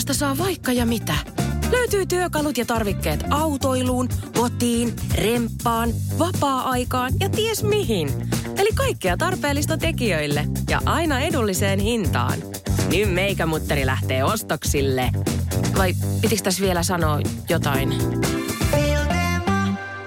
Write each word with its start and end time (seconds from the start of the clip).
Autokauppasta 0.00 0.36
saa 0.36 0.46
vaikka 0.46 0.72
ja 0.72 0.86
mitä. 0.86 1.14
Löytyy 1.72 2.06
työkalut 2.06 2.58
ja 2.58 2.64
tarvikkeet 2.64 3.24
autoiluun, 3.30 4.08
kotiin, 4.38 4.96
remppaan, 5.14 5.90
vapaa-aikaan 6.18 7.12
ja 7.20 7.28
ties 7.28 7.64
mihin. 7.64 8.08
Eli 8.58 8.68
kaikkea 8.74 9.16
tarpeellista 9.16 9.76
tekijöille 9.78 10.44
ja 10.70 10.80
aina 10.84 11.20
edulliseen 11.20 11.78
hintaan. 11.78 12.38
Nyt 12.90 13.14
meikä 13.14 13.46
mutteri 13.46 13.86
lähtee 13.86 14.24
ostoksille. 14.24 15.10
Vai 15.78 15.94
pitikö 16.20 16.42
tässä 16.42 16.62
vielä 16.62 16.82
sanoa 16.82 17.20
jotain? 17.48 17.88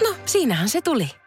No, 0.03 0.15
siinähän 0.25 0.69
se 0.69 0.81
tuli. 0.81 1.22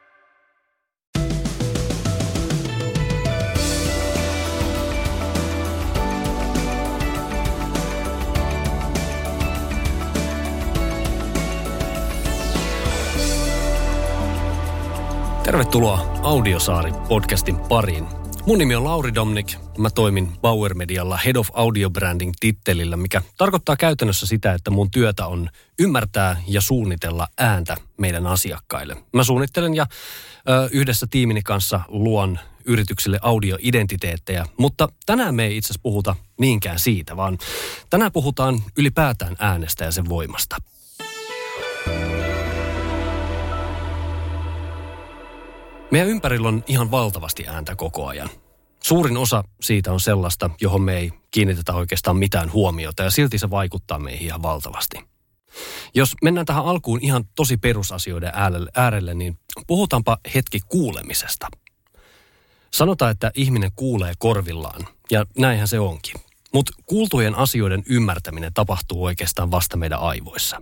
Tervetuloa 15.56 16.20
Audiosaari-podcastin 16.22 17.60
pariin. 17.68 18.06
Mun 18.46 18.58
nimi 18.58 18.74
on 18.74 18.84
Lauri 18.84 19.14
Domnik. 19.14 19.54
Mä 19.78 19.90
toimin 19.90 20.32
Bauer 20.40 20.74
Medialla 20.74 21.16
Head 21.16 21.36
of 21.36 21.48
Audio 21.52 21.90
Branding 21.90 22.32
tittelillä, 22.40 22.96
mikä 22.96 23.22
tarkoittaa 23.36 23.76
käytännössä 23.76 24.26
sitä, 24.26 24.52
että 24.52 24.70
mun 24.70 24.90
työtä 24.90 25.26
on 25.26 25.50
ymmärtää 25.78 26.42
ja 26.48 26.60
suunnitella 26.60 27.28
ääntä 27.38 27.76
meidän 27.96 28.26
asiakkaille. 28.26 28.96
Mä 29.12 29.24
suunnittelen 29.24 29.74
ja 29.74 29.86
ö, 30.48 30.68
yhdessä 30.72 31.06
tiimini 31.10 31.42
kanssa 31.42 31.80
luon 31.88 32.38
yrityksille 32.64 33.18
audioidentiteettejä, 33.22 34.46
mutta 34.58 34.88
tänään 35.06 35.34
me 35.34 35.44
ei 35.44 35.56
itse 35.56 35.66
asiassa 35.66 35.82
puhuta 35.82 36.16
niinkään 36.40 36.78
siitä, 36.78 37.16
vaan 37.16 37.38
tänään 37.90 38.12
puhutaan 38.12 38.62
ylipäätään 38.78 39.36
äänestä 39.38 39.84
ja 39.84 39.92
sen 39.92 40.08
voimasta. 40.08 40.56
Meidän 45.90 46.08
ympärillä 46.08 46.48
on 46.48 46.64
ihan 46.66 46.90
valtavasti 46.90 47.48
ääntä 47.48 47.76
koko 47.76 48.06
ajan. 48.06 48.30
Suurin 48.82 49.16
osa 49.16 49.44
siitä 49.60 49.92
on 49.92 50.00
sellaista, 50.00 50.50
johon 50.60 50.82
me 50.82 50.96
ei 50.96 51.12
kiinnitetä 51.30 51.74
oikeastaan 51.74 52.16
mitään 52.16 52.52
huomiota 52.52 53.02
ja 53.02 53.10
silti 53.10 53.38
se 53.38 53.50
vaikuttaa 53.50 53.98
meihin 53.98 54.26
ihan 54.26 54.42
valtavasti. 54.42 54.96
Jos 55.94 56.14
mennään 56.22 56.46
tähän 56.46 56.64
alkuun 56.64 56.98
ihan 57.02 57.24
tosi 57.34 57.56
perusasioiden 57.56 58.32
äärelle, 58.74 59.14
niin 59.14 59.38
puhutaanpa 59.66 60.18
hetki 60.34 60.60
kuulemisesta. 60.68 61.48
Sanotaan, 62.72 63.10
että 63.10 63.30
ihminen 63.34 63.70
kuulee 63.76 64.12
korvillaan, 64.18 64.86
ja 65.10 65.26
näinhän 65.38 65.68
se 65.68 65.80
onkin. 65.80 66.14
Mutta 66.52 66.72
kuultujen 66.86 67.34
asioiden 67.34 67.82
ymmärtäminen 67.88 68.54
tapahtuu 68.54 69.04
oikeastaan 69.04 69.50
vasta 69.50 69.76
meidän 69.76 70.00
aivoissa. 70.00 70.60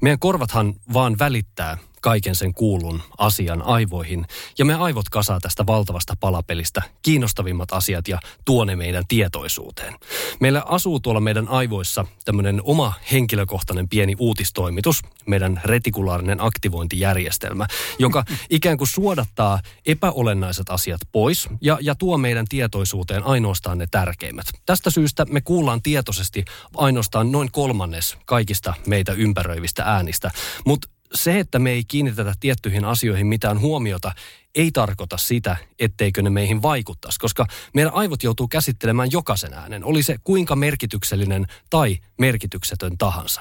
Meidän 0.00 0.18
korvathan 0.18 0.74
vaan 0.92 1.18
välittää 1.18 1.78
kaiken 2.04 2.34
sen 2.34 2.54
kuulun 2.54 3.02
asian 3.18 3.62
aivoihin. 3.62 4.26
Ja 4.58 4.64
me 4.64 4.74
aivot 4.74 5.08
kasaa 5.08 5.40
tästä 5.40 5.66
valtavasta 5.66 6.16
palapelistä 6.20 6.82
kiinnostavimmat 7.02 7.72
asiat 7.72 8.08
ja 8.08 8.18
tuo 8.44 8.64
ne 8.64 8.76
meidän 8.76 9.04
tietoisuuteen. 9.08 9.94
Meillä 10.40 10.62
asuu 10.66 11.00
tuolla 11.00 11.20
meidän 11.20 11.48
aivoissa 11.48 12.04
tämmöinen 12.24 12.60
oma 12.64 12.92
henkilökohtainen 13.12 13.88
pieni 13.88 14.14
uutistoimitus, 14.18 15.02
meidän 15.26 15.60
retikulaarinen 15.64 16.40
aktivointijärjestelmä, 16.40 17.66
joka 17.98 18.24
ikään 18.50 18.78
kuin 18.78 18.88
suodattaa 18.88 19.60
epäolennaiset 19.86 20.70
asiat 20.70 21.00
pois 21.12 21.48
ja, 21.60 21.78
ja 21.80 21.94
tuo 21.94 22.18
meidän 22.18 22.46
tietoisuuteen 22.48 23.22
ainoastaan 23.22 23.78
ne 23.78 23.86
tärkeimmät. 23.90 24.46
Tästä 24.66 24.90
syystä 24.90 25.24
me 25.24 25.40
kuullaan 25.40 25.82
tietoisesti 25.82 26.44
ainoastaan 26.76 27.32
noin 27.32 27.48
kolmannes 27.52 28.16
kaikista 28.24 28.74
meitä 28.86 29.12
ympäröivistä 29.12 29.82
äänistä, 29.82 30.30
mutta 30.64 30.93
se, 31.14 31.38
että 31.38 31.58
me 31.58 31.70
ei 31.70 31.84
kiinnitetä 31.84 32.34
tiettyihin 32.40 32.84
asioihin 32.84 33.26
mitään 33.26 33.60
huomiota, 33.60 34.12
ei 34.54 34.70
tarkoita 34.72 35.16
sitä, 35.16 35.56
etteikö 35.78 36.22
ne 36.22 36.30
meihin 36.30 36.62
vaikuttaisi, 36.62 37.18
koska 37.18 37.46
meidän 37.74 37.94
aivot 37.94 38.22
joutuu 38.22 38.48
käsittelemään 38.48 39.08
jokaisen 39.12 39.54
äänen, 39.54 39.84
oli 39.84 40.02
se 40.02 40.16
kuinka 40.24 40.56
merkityksellinen 40.56 41.46
tai 41.70 41.98
merkityksetön 42.18 42.98
tahansa. 42.98 43.40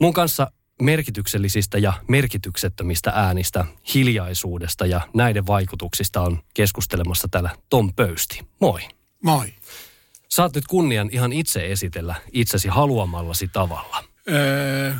Mun 0.00 0.12
kanssa 0.12 0.50
merkityksellisistä 0.82 1.78
ja 1.78 1.92
merkityksettömistä 2.08 3.12
äänistä, 3.14 3.64
hiljaisuudesta 3.94 4.86
ja 4.86 5.00
näiden 5.14 5.46
vaikutuksista 5.46 6.20
on 6.20 6.38
keskustelemassa 6.54 7.28
täällä 7.30 7.50
Tom 7.70 7.94
Pöysti. 7.94 8.40
Moi. 8.60 8.80
Moi. 9.22 9.54
Saat 10.28 10.54
nyt 10.54 10.66
kunnian 10.66 11.08
ihan 11.12 11.32
itse 11.32 11.66
esitellä 11.66 12.14
itsesi 12.32 12.68
haluamallasi 12.68 13.48
tavalla. 13.48 14.04
Öö, 14.28 14.94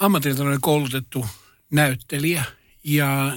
ammatilta 0.00 0.42
olen 0.42 0.60
koulutettu 0.60 1.26
näyttelijä 1.70 2.44
ja 2.84 3.32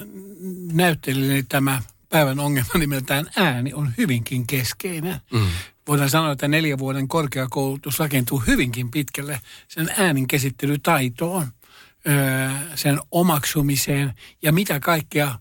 näyttelijälle 0.73 1.45
tämä 1.49 1.81
päivän 2.09 2.39
ongelma 2.39 2.73
nimeltään 2.79 3.25
ääni 3.35 3.73
on 3.73 3.93
hyvinkin 3.97 4.47
keskeinen. 4.47 5.21
Mm. 5.33 5.47
Voidaan 5.87 6.09
sanoa, 6.09 6.31
että 6.31 6.47
neljän 6.47 6.79
vuoden 6.79 7.07
korkeakoulutus 7.07 7.99
rakentuu 7.99 8.43
hyvinkin 8.47 8.91
pitkälle 8.91 9.41
sen 9.67 9.89
äänin 9.97 10.27
käsittelytaitoon, 10.27 11.47
sen 12.75 12.99
omaksumiseen 13.11 14.13
ja 14.41 14.51
mitä 14.51 14.79
kaikkea 14.79 15.39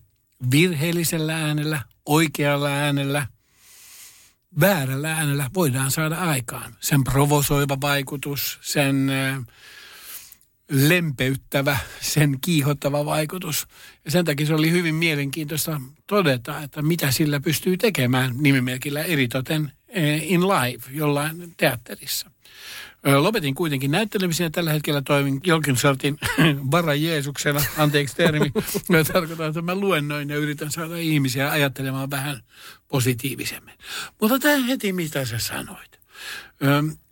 virheellisellä 0.51 1.35
äänellä, 1.35 1.81
oikealla 2.05 2.69
äänellä, 2.69 3.27
väärällä 4.59 5.13
äänellä 5.13 5.49
voidaan 5.53 5.91
saada 5.91 6.15
aikaan. 6.15 6.75
Sen 6.79 7.03
provosoiva 7.03 7.77
vaikutus, 7.81 8.59
sen 8.61 9.11
lempeyttävä, 10.73 11.77
sen 12.01 12.37
kiihottava 12.41 13.05
vaikutus. 13.05 13.67
Ja 14.05 14.11
sen 14.11 14.25
takia 14.25 14.45
se 14.45 14.53
oli 14.53 14.71
hyvin 14.71 14.95
mielenkiintoista 14.95 15.81
todeta, 16.07 16.61
että 16.61 16.81
mitä 16.81 17.11
sillä 17.11 17.39
pystyy 17.39 17.77
tekemään 17.77 18.35
nimimerkillä 18.37 19.03
eritoten 19.03 19.71
eh, 19.87 20.31
in 20.31 20.41
live 20.41 20.83
jollain 20.91 21.53
teatterissa. 21.57 22.31
Lopetin 23.03 23.55
kuitenkin 23.55 23.91
näyttelemisen 23.91 24.43
ja 24.43 24.49
tällä 24.49 24.73
hetkellä 24.73 25.01
toimin 25.01 25.39
Jolkinsortin 25.43 26.17
vara 26.71 26.95
Jeesuksena, 27.05 27.61
anteeksi 27.77 28.15
termi. 28.15 28.51
Tarkoitan, 29.13 29.47
että 29.47 29.61
mä 29.61 29.75
luennoin 29.75 30.29
ja 30.29 30.37
yritän 30.37 30.71
saada 30.71 30.97
ihmisiä 30.97 31.51
ajattelemaan 31.51 32.09
vähän 32.09 32.43
positiivisemmin. 32.87 33.73
Mutta 34.21 34.39
tämä 34.39 34.65
heti, 34.65 34.93
mitä 34.93 35.25
sä 35.25 35.39
sanoit. 35.39 35.99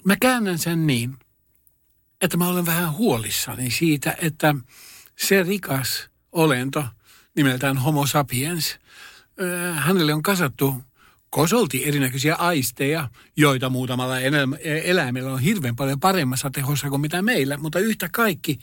Mä 0.06 0.16
käännän 0.20 0.58
sen 0.58 0.88
niin, 0.88 1.18
että 2.22 2.38
mä 2.38 2.48
olen 2.48 2.66
vähän 2.66 2.94
huolissani 2.94 3.72
siitä, 3.72 4.16
että 4.22 4.56
se 5.18 5.44
rikas 5.44 6.10
olento 6.32 6.86
nimeltään 7.36 7.78
Homo 7.78 8.08
sapiens, 8.08 8.80
hänelle 9.74 10.14
on 10.14 10.24
kasattu 10.24 10.84
kosolti 11.30 11.88
erinäköisiä 11.88 12.36
aisteja, 12.36 13.10
joita 13.38 13.70
muutamalla 13.70 14.20
eläimellä 14.84 15.34
on 15.34 15.40
hirveän 15.40 15.76
paljon 15.76 16.00
paremmassa 16.00 16.50
tehossa 16.50 16.90
kuin 16.90 17.02
mitä 17.02 17.22
meillä. 17.22 17.58
Mutta 17.58 17.80
yhtä 17.80 18.10
kaikki, 18.12 18.60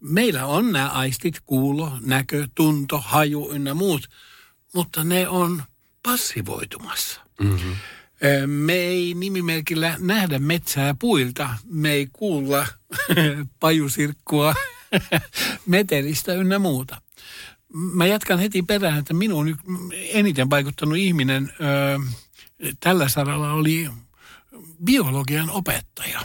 meillä 0.00 0.46
on 0.46 0.72
nämä 0.72 0.88
aistit, 0.88 1.40
kuulo, 1.46 1.92
näkö, 2.00 2.48
tunto, 2.54 2.98
haju 2.98 3.52
ynnä 3.52 3.74
muut, 3.74 4.08
mutta 4.74 5.04
ne 5.04 5.28
on 5.28 5.62
passivoitumassa. 6.02 7.20
Mm-hmm. 7.40 7.76
Me 8.46 8.72
ei 8.72 9.14
nimimerkillä 9.14 9.96
nähdä 9.98 10.38
metsää 10.38 10.94
puilta, 10.98 11.50
me 11.64 11.90
ei 11.92 12.08
kuulla 12.12 12.66
pajusirkkua 13.60 14.54
metelistä 15.66 16.34
ynnä 16.34 16.58
muuta. 16.58 17.02
Mä 17.74 18.06
jatkan 18.06 18.38
heti 18.38 18.62
perään, 18.62 18.98
että 18.98 19.14
minun 19.14 19.58
eniten 19.92 20.50
vaikuttanut 20.50 20.96
ihminen 20.96 21.52
tällä 22.80 23.08
saralla 23.08 23.52
oli 23.52 23.88
biologian 24.84 25.50
opettaja. 25.50 26.20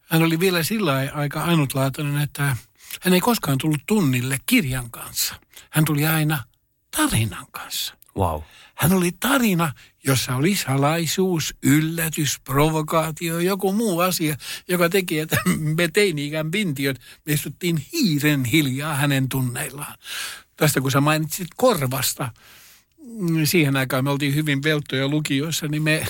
Hän 0.00 0.22
oli 0.22 0.40
vielä 0.40 0.62
sillä 0.62 1.10
aika 1.14 1.44
ainutlaatuinen, 1.44 2.22
että 2.22 2.56
hän 3.00 3.14
ei 3.14 3.20
koskaan 3.20 3.58
tullut 3.58 3.82
tunnille 3.86 4.38
kirjan 4.46 4.90
kanssa. 4.90 5.34
Hän 5.70 5.84
tuli 5.84 6.06
aina 6.06 6.44
tarinan 6.96 7.46
kanssa. 7.50 7.97
Wow. 8.18 8.42
Hän 8.74 8.92
oli 8.92 9.10
tarina, 9.20 9.72
jossa 10.06 10.36
oli 10.36 10.56
salaisuus, 10.56 11.54
yllätys, 11.62 12.40
provokaatio, 12.44 13.38
joku 13.38 13.72
muu 13.72 14.00
asia, 14.00 14.36
joka 14.68 14.88
teki, 14.88 15.18
että 15.18 15.36
me 15.76 15.88
teini-ikään 15.88 16.50
pintiöt 16.50 17.00
me 17.26 17.32
istuttiin 17.32 17.86
hiiren 17.92 18.44
hiljaa 18.44 18.94
hänen 18.94 19.28
tunneillaan. 19.28 19.94
Tästä 20.56 20.80
kun 20.80 20.90
sä 20.90 21.00
mainitsit 21.00 21.48
korvasta, 21.56 22.32
mm, 23.18 23.44
siihen 23.46 23.76
aikaan 23.76 24.04
me 24.04 24.10
oltiin 24.10 24.34
hyvin 24.34 24.62
velttoja 24.62 25.08
lukioissa, 25.08 25.68
niin 25.68 25.82
me, 25.82 26.06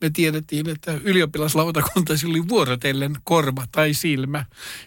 me 0.00 0.10
tiedettiin, 0.10 0.68
että 0.68 0.92
ylioppilaslautakunta 1.04 2.12
oli 2.28 2.48
vuorotellen 2.48 3.16
korva 3.24 3.66
tai 3.72 3.94
silmä. 3.94 4.44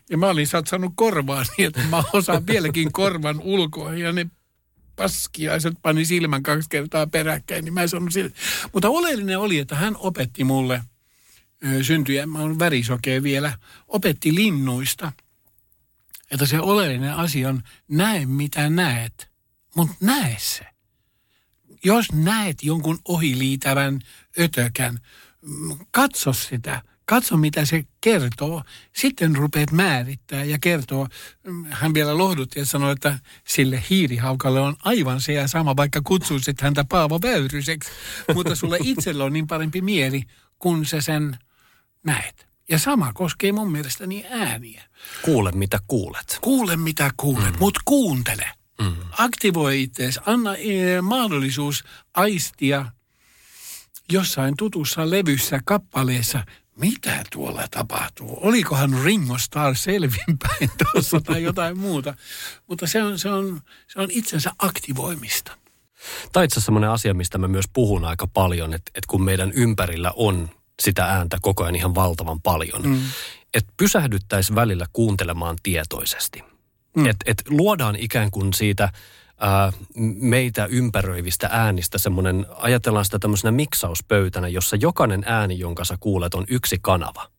Ja 0.10 0.18
mä 0.18 0.28
olin 0.28 0.48
satsannut 0.48 0.94
korvaa 0.96 1.44
niin, 1.58 1.68
että 1.68 1.82
mä 1.90 2.04
osaan 2.14 2.48
vieläkin 2.48 2.92
korvan 2.92 3.40
ulkoa 3.40 3.94
ja 3.94 4.12
ne 4.12 4.28
paskiaiset 4.96 5.74
pani 5.82 6.06
silmän 6.06 6.44
kaksi 6.44 6.70
kertaa 6.70 7.08
peräkkäin, 7.08 7.66
niin 7.66 7.74
mä 7.74 7.82
en 7.82 7.90
sanonut 7.90 8.14
sille. 8.14 8.32
Mutta 8.74 8.90
oleellinen 8.90 9.40
oli, 9.40 9.60
että 9.60 9.76
hän 9.76 9.96
opetti 9.98 10.44
mulle 10.44 10.84
syntyi, 11.82 12.16
ja 12.16 12.28
mä 12.28 12.40
olen 12.40 12.60
värisokea 12.60 13.24
vielä, 13.24 13.58
opetti 13.88 14.36
linnuista, 14.36 15.12
että 16.32 16.46
se 16.46 16.60
oleellinen 16.60 17.14
asia 17.14 17.50
on 17.50 17.64
näe 17.88 18.26
mitä 18.26 18.70
näet, 18.70 19.28
mutta 19.76 19.96
näe 20.02 20.36
se. 20.40 20.66
Jos 21.84 22.12
näet 22.12 22.64
jonkun 22.64 23.00
ohiliitävän 23.08 24.00
ötökän, 24.40 25.00
katso 25.92 26.34
sitä– 26.34 26.82
Katso, 27.06 27.38
mitä 27.38 27.66
se 27.66 27.84
kertoo. 28.02 28.64
Sitten 28.96 29.36
rupeat 29.36 29.72
määrittää 29.72 30.44
ja 30.44 30.58
kertoo. 30.60 31.08
Hän 31.70 31.94
vielä 31.94 32.18
lohdutti 32.18 32.60
ja 32.60 32.66
sanoi, 32.66 32.92
että 32.92 33.20
sille 33.48 33.84
hiirihaukalle 33.90 34.60
on 34.60 34.76
aivan 34.84 35.22
se 35.22 35.34
ja 35.34 35.48
sama, 35.48 35.76
vaikka 35.76 36.02
kutsuisit 36.04 36.62
häntä 36.62 36.86
Paavo 36.90 37.20
Väyryseksi. 37.22 37.92
Mutta 38.34 38.56
sulle 38.56 38.78
itsellä 38.98 39.24
on 39.24 39.34
niin 39.34 39.48
parempi 39.48 39.82
mieli, 39.82 40.24
kun 40.60 40.86
sä 40.86 41.02
sen 41.02 41.38
näet. 42.04 42.48
Ja 42.70 42.80
sama 42.80 43.14
koskee 43.14 43.52
mun 43.52 43.72
mielestäni 43.72 44.26
ääniä. 44.30 44.84
Kuule, 45.22 45.52
mitä 45.52 45.80
kuulet. 45.88 46.38
Kuule, 46.42 46.76
mitä 46.76 47.12
kuulet, 47.18 47.54
mm. 47.54 47.60
mutta 47.60 47.80
kuuntele. 47.86 48.52
Mm. 48.82 48.96
Aktivoi 49.18 49.84
itseäsi. 49.84 50.20
Anna 50.26 50.56
e, 50.56 51.02
mahdollisuus 51.02 51.84
aistia 52.14 52.86
jossain 54.12 54.54
tutussa 54.58 55.10
levyssä, 55.10 55.60
kappaleessa– 55.66 56.44
mitä 56.76 57.24
tuolla 57.32 57.68
tapahtuu? 57.72 58.38
Olikohan 58.42 59.04
Ringo 59.04 59.38
Starr 59.38 59.76
selvinpäin 59.76 60.72
tuossa 60.94 61.22
tai 61.22 61.44
jotain 61.44 61.78
muuta? 61.78 62.14
Mutta 62.68 62.88
se 62.88 63.04
on, 63.04 63.20
se 63.20 63.30
on, 63.30 63.62
se 63.88 64.00
on 64.00 64.08
itsensä 64.12 64.52
aktivoimista. 64.60 65.58
Tämä 66.32 66.44
itse 66.44 66.62
semmoinen 66.62 66.90
asia, 66.90 67.14
mistä 67.14 67.38
mä 67.38 67.48
myös 67.48 67.66
puhun 67.74 68.06
aika 68.06 68.28
paljon, 68.28 68.74
että, 68.74 68.92
että 68.96 69.08
kun 69.08 69.24
meidän 69.24 69.52
ympärillä 69.52 70.12
on 70.16 70.50
sitä 70.82 71.06
ääntä 71.06 71.38
koko 71.42 71.64
ajan 71.64 71.76
ihan 71.76 71.96
valtavan 71.96 72.42
paljon, 72.42 72.82
mm. 72.82 73.02
että 73.54 73.74
pysähdyttäisiin 73.78 74.56
välillä 74.56 74.86
kuuntelemaan 74.94 75.58
tietoisesti. 75.64 76.44
Mm. 76.96 77.06
Että 77.06 77.32
et 77.32 77.44
luodaan 77.50 77.96
ikään 77.96 78.32
kuin 78.32 78.54
siitä 78.54 78.90
meitä 80.16 80.66
ympäröivistä 80.66 81.50
äänistä 81.52 81.98
semmoinen, 81.98 82.46
ajatellaan 82.56 83.06
sitä 83.06 83.20
tämmöisenä 83.20 83.52
miksauspöytänä, 83.52 84.48
jossa 84.48 84.76
jokainen 84.76 85.24
ääni, 85.26 85.60
jonka 85.60 85.84
sä 85.86 85.98
kuulet, 86.00 86.34
on 86.34 86.46
yksi 86.50 86.78
kanava. 86.82 87.33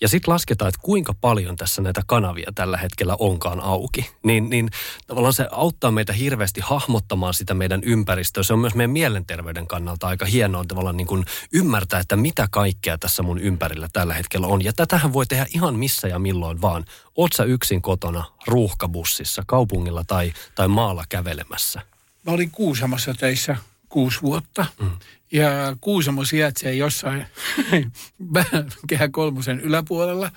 Ja 0.00 0.08
sitten 0.08 0.34
lasketaan, 0.34 0.68
että 0.68 0.80
kuinka 0.82 1.14
paljon 1.14 1.56
tässä 1.56 1.82
näitä 1.82 2.02
kanavia 2.06 2.52
tällä 2.54 2.76
hetkellä 2.76 3.16
onkaan 3.18 3.60
auki. 3.60 4.10
Niin, 4.22 4.50
niin 4.50 4.70
tavallaan 5.06 5.32
se 5.32 5.48
auttaa 5.50 5.90
meitä 5.90 6.12
hirveästi 6.12 6.60
hahmottamaan 6.60 7.34
sitä 7.34 7.54
meidän 7.54 7.80
ympäristöä. 7.84 8.42
Se 8.42 8.52
on 8.52 8.58
myös 8.58 8.74
meidän 8.74 8.90
mielenterveyden 8.90 9.66
kannalta 9.66 10.08
aika 10.08 10.24
hienoa 10.26 10.64
tavallaan 10.64 10.96
niin 10.96 11.06
kuin 11.06 11.24
ymmärtää, 11.52 12.00
että 12.00 12.16
mitä 12.16 12.48
kaikkea 12.50 12.98
tässä 12.98 13.22
mun 13.22 13.38
ympärillä 13.38 13.88
tällä 13.92 14.14
hetkellä 14.14 14.46
on. 14.46 14.64
Ja 14.64 14.72
tätähän 14.72 15.12
voi 15.12 15.26
tehdä 15.26 15.46
ihan 15.54 15.78
missä 15.78 16.08
ja 16.08 16.18
milloin 16.18 16.60
vaan. 16.60 16.84
Oot 17.16 17.32
sä 17.32 17.44
yksin 17.44 17.82
kotona, 17.82 18.24
ruuhkabussissa, 18.46 19.42
kaupungilla 19.46 20.04
tai, 20.06 20.32
tai 20.54 20.68
maalla 20.68 21.04
kävelemässä? 21.08 21.80
Mä 22.26 22.32
olin 22.32 22.50
Kuusamossa 22.50 23.14
töissä 23.14 23.56
kuusi 23.92 24.22
vuotta. 24.22 24.66
Mm. 24.80 24.90
Ja 25.32 25.76
Kuusamo 25.80 26.24
sijaitsee 26.24 26.74
jossain 26.74 27.26
kehä 28.88 29.08
kolmosen 29.08 29.60
yläpuolella. 29.60 30.30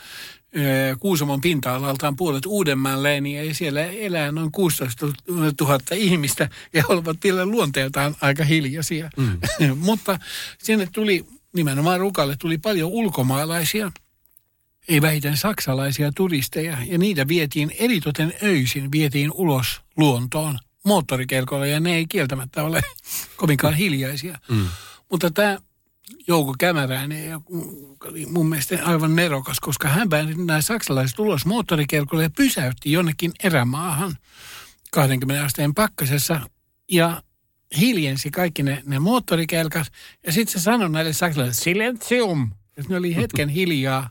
Kuusamon 1.00 1.42
pinta-alaltaan 1.42 2.16
puolet 2.16 2.46
Uudenmaan 2.46 3.04
ja 3.46 3.56
siellä 3.56 3.84
elää 3.84 4.32
noin 4.32 4.52
16 4.52 5.06
000 5.62 5.80
ihmistä 5.96 6.50
ja 6.74 6.84
ovat 6.88 7.18
vielä 7.24 7.46
luonteeltaan 7.46 8.16
aika 8.22 8.44
hiljaisia. 8.44 9.10
Mm. 9.18 9.40
Mutta 9.88 10.20
sinne 10.58 10.88
tuli, 10.92 11.26
nimenomaan 11.54 12.00
Rukalle 12.00 12.36
tuli 12.40 12.58
paljon 12.58 12.92
ulkomaalaisia, 12.92 13.92
ei 14.88 15.02
vähiten 15.02 15.38
saksalaisia 15.38 16.12
turisteja, 16.16 16.78
ja 16.88 16.98
niitä 16.98 17.28
vietiin 17.28 17.72
eritoten 17.80 18.34
öisin, 18.44 18.92
vietiin 18.92 19.32
ulos 19.34 19.82
luontoon 19.98 20.60
moottorikelkoilla, 20.86 21.66
ja 21.66 21.80
ne 21.80 21.96
ei 21.96 22.06
kieltämättä 22.10 22.64
ole 22.64 22.82
kovinkaan 23.38 23.74
hiljaisia. 23.74 24.40
Mm. 24.50 24.68
Mutta 25.12 25.32
tämä 25.32 25.58
Jouko 26.28 26.56
Kämäräinen 26.60 27.40
oli 28.06 28.26
mun 28.26 28.50
mielestä 28.50 28.80
aivan 28.84 29.16
nerokas, 29.16 29.60
koska 29.60 29.88
hän 29.88 30.10
pääsi 30.10 30.46
nämä 30.46 30.62
saksalaiset 30.62 31.20
ulos 31.20 31.46
moottorikelkolle 31.46 32.24
ja 32.24 32.30
pysäytti 32.30 32.92
jonnekin 32.92 33.32
erämaahan 33.44 34.18
20 34.92 35.46
asteen 35.46 35.74
pakkasessa 35.74 36.50
ja 36.92 37.24
hiljensi 37.78 38.32
kaikki 38.32 38.64
ne, 38.64 38.84
ne 38.86 39.00
moottorikelkat. 39.00 39.88
Ja 40.26 40.32
sitten 40.32 40.60
se 40.60 40.64
sanoi 40.64 40.90
näille 40.90 41.14
saksalaisille, 41.14 41.64
silentium. 41.64 42.52
Ja 42.78 42.84
ne 42.90 42.98
oli 42.98 43.16
hetken 43.16 43.50
hiljaa. 43.50 44.10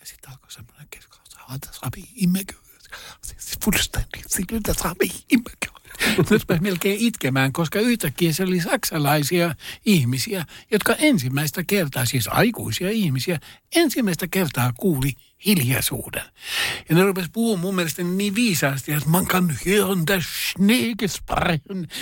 Ja 0.00 0.06
sitten 0.06 0.30
alkoi 0.30 0.52
semmoinen 0.52 0.88
keskustelu, 0.90 1.42
että 1.54 1.68
sabi 1.72 2.04
immekö. 2.14 2.54
Fullständigt, 3.64 4.24
siltä 4.28 4.74
sabi 4.74 5.10
immekö. 5.30 5.78
Nyt 6.30 6.42
mä 6.48 6.58
melkein 6.60 6.98
itkemään, 7.00 7.52
koska 7.52 7.80
yhtäkkiä 7.80 8.32
se 8.32 8.42
oli 8.42 8.60
saksalaisia 8.60 9.54
ihmisiä, 9.86 10.44
jotka 10.70 10.94
ensimmäistä 10.94 11.64
kertaa, 11.66 12.04
siis 12.04 12.28
aikuisia 12.28 12.90
ihmisiä, 12.90 13.40
ensimmäistä 13.76 14.26
kertaa 14.28 14.72
kuuli 14.78 15.12
hiljaisuuden. 15.46 16.22
Ja 16.88 16.96
ne 16.96 17.02
rupesivat 17.02 17.32
puhumaan 17.32 17.60
mun 17.60 17.74
mielestä 17.74 18.02
niin 18.02 18.34
viisaasti, 18.34 18.92
että 18.92 19.08
man 19.08 19.26
kan 19.26 19.56
hören 19.66 20.06
der 20.06 20.22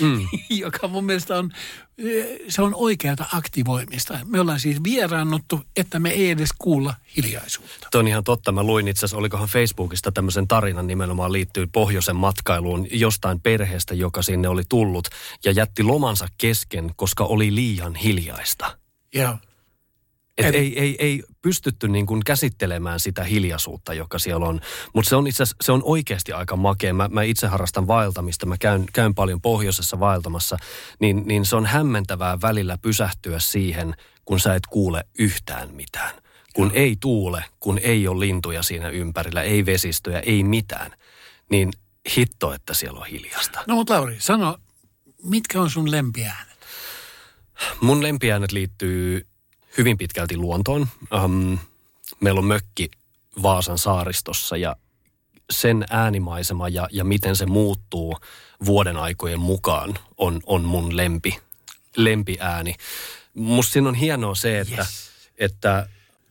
mm. 0.00 0.26
joka 0.50 0.88
mun 0.88 1.04
mielestä 1.04 1.38
on, 1.38 1.52
se 2.48 2.62
on 2.62 2.74
oikeata 2.74 3.24
aktivoimista. 3.32 4.18
Me 4.24 4.40
ollaan 4.40 4.60
siis 4.60 4.82
vieraannuttu, 4.84 5.60
että 5.76 5.98
me 5.98 6.10
ei 6.10 6.30
edes 6.30 6.50
kuulla 6.58 6.94
hiljaisuutta. 7.16 7.88
Tuo 7.90 7.98
on 7.98 8.08
ihan 8.08 8.24
totta. 8.24 8.52
Mä 8.52 8.62
luin 8.62 8.88
itse 8.88 9.00
asiassa, 9.00 9.16
olikohan 9.16 9.48
Facebookista 9.48 10.12
tämmöisen 10.12 10.48
tarinan 10.48 10.86
nimenomaan 10.86 11.32
liittyy 11.32 11.66
pohjoisen 11.66 12.16
matkailuun 12.16 12.86
jostain 12.90 13.40
perheestä, 13.40 13.94
joka 13.94 14.22
sinne 14.22 14.48
oli 14.48 14.62
tullut 14.68 15.08
ja 15.44 15.52
jätti 15.52 15.82
lomansa 15.82 16.28
kesken, 16.38 16.90
koska 16.96 17.24
oli 17.24 17.54
liian 17.54 17.94
hiljaista. 17.94 18.78
Joo. 19.14 19.38
Et 20.38 20.54
ei, 20.54 20.80
ei, 20.80 20.96
ei 20.98 21.22
pystytty 21.42 21.88
niin 21.88 22.06
kuin 22.06 22.22
käsittelemään 22.24 23.00
sitä 23.00 23.24
hiljaisuutta, 23.24 23.94
joka 23.94 24.18
siellä 24.18 24.46
on. 24.46 24.60
Mutta 24.94 25.08
se 25.08 25.16
on 25.16 25.26
itse 25.26 25.44
se 25.60 25.72
on 25.72 25.82
oikeasti 25.84 26.32
aika 26.32 26.56
makea. 26.56 26.94
Mä, 26.94 27.08
mä 27.08 27.22
itse 27.22 27.46
harrastan 27.46 27.86
vaeltamista, 27.86 28.46
mä 28.46 28.58
käyn, 28.58 28.84
käyn 28.92 29.14
paljon 29.14 29.40
pohjoisessa 29.40 30.00
vaeltamassa, 30.00 30.56
niin, 31.00 31.22
niin 31.26 31.44
se 31.44 31.56
on 31.56 31.66
hämmentävää 31.66 32.40
välillä 32.40 32.78
pysähtyä 32.78 33.38
siihen, 33.38 33.94
kun 34.24 34.40
sä 34.40 34.54
et 34.54 34.66
kuule 34.66 35.04
yhtään 35.18 35.74
mitään. 35.74 36.14
Kun 36.54 36.70
ei 36.74 36.96
tuule, 37.00 37.44
kun 37.60 37.78
ei 37.78 38.08
ole 38.08 38.20
lintuja 38.20 38.62
siinä 38.62 38.88
ympärillä, 38.88 39.42
ei 39.42 39.66
vesistöjä, 39.66 40.20
ei 40.20 40.42
mitään, 40.42 40.92
niin 41.50 41.72
hitto, 42.16 42.52
että 42.52 42.74
siellä 42.74 43.00
on 43.00 43.06
hiljasta. 43.06 43.64
No 43.66 43.74
mutta 43.74 43.94
Lauri, 43.94 44.16
sano, 44.18 44.58
mitkä 45.22 45.60
on 45.60 45.70
sun 45.70 45.90
lempiäänet? 45.90 46.56
Mun 47.80 48.02
lempiäänet 48.02 48.52
liittyy 48.52 49.26
hyvin 49.78 49.98
pitkälti 49.98 50.36
luontoon. 50.36 50.88
Um, 51.24 51.58
meillä 52.20 52.38
on 52.38 52.46
mökki 52.46 52.90
Vaasan 53.42 53.78
saaristossa 53.78 54.56
ja 54.56 54.76
sen 55.50 55.84
äänimaisema 55.90 56.68
ja, 56.68 56.88
ja 56.92 57.04
miten 57.04 57.36
se 57.36 57.46
muuttuu 57.46 58.16
vuoden 58.64 58.96
aikojen 58.96 59.40
mukaan 59.40 59.98
on, 60.16 60.40
on 60.46 60.64
mun 60.64 60.96
lempi, 60.96 61.38
lempiääni. 61.96 62.74
Musta 63.34 63.72
siinä 63.72 63.88
on 63.88 63.94
hienoa 63.94 64.34
se, 64.34 64.60
että, 64.60 64.76
yes. 64.76 65.10
että 65.38 65.88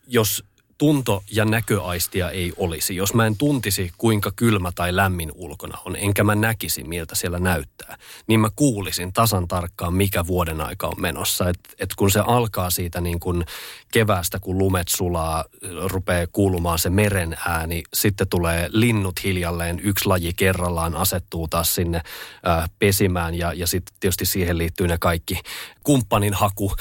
jos 0.07 0.43
tunto- 0.77 1.23
ja 1.31 1.45
näköaistia 1.45 2.29
ei 2.29 2.53
olisi. 2.57 2.95
Jos 2.95 3.13
mä 3.13 3.25
en 3.25 3.37
tuntisi, 3.37 3.91
kuinka 3.97 4.31
kylmä 4.35 4.71
tai 4.75 4.95
lämmin 4.95 5.31
ulkona 5.35 5.77
on, 5.85 5.95
enkä 5.95 6.23
mä 6.23 6.35
näkisi, 6.35 6.83
miltä 6.83 7.15
siellä 7.15 7.39
näyttää, 7.39 7.97
niin 8.27 8.39
mä 8.39 8.49
kuulisin 8.55 9.13
tasan 9.13 9.47
tarkkaan, 9.47 9.93
mikä 9.93 10.27
vuoden 10.27 10.61
aika 10.61 10.87
on 10.87 11.01
menossa. 11.01 11.49
Et, 11.49 11.59
et 11.79 11.95
kun 11.95 12.11
se 12.11 12.19
alkaa 12.19 12.69
siitä 12.69 13.01
niin 13.01 13.19
kun 13.19 13.45
keväästä, 13.91 14.39
kun 14.39 14.57
lumet 14.57 14.87
sulaa, 14.87 15.45
rupeaa 15.85 16.27
kuulumaan 16.31 16.79
se 16.79 16.89
meren 16.89 17.37
ääni, 17.47 17.83
sitten 17.93 18.27
tulee 18.27 18.69
linnut 18.71 19.23
hiljalleen, 19.23 19.79
yksi 19.83 20.05
laji 20.05 20.33
kerrallaan 20.33 20.95
asettuu 20.95 21.47
taas 21.47 21.75
sinne 21.75 22.01
ää, 22.43 22.67
pesimään 22.79 23.35
ja, 23.35 23.53
ja 23.53 23.67
sitten 23.67 23.95
tietysti 23.99 24.25
siihen 24.25 24.57
liittyy 24.57 24.87
ne 24.87 24.97
kaikki 24.99 25.39
kumppanin 25.83 26.33
haku 26.33 26.73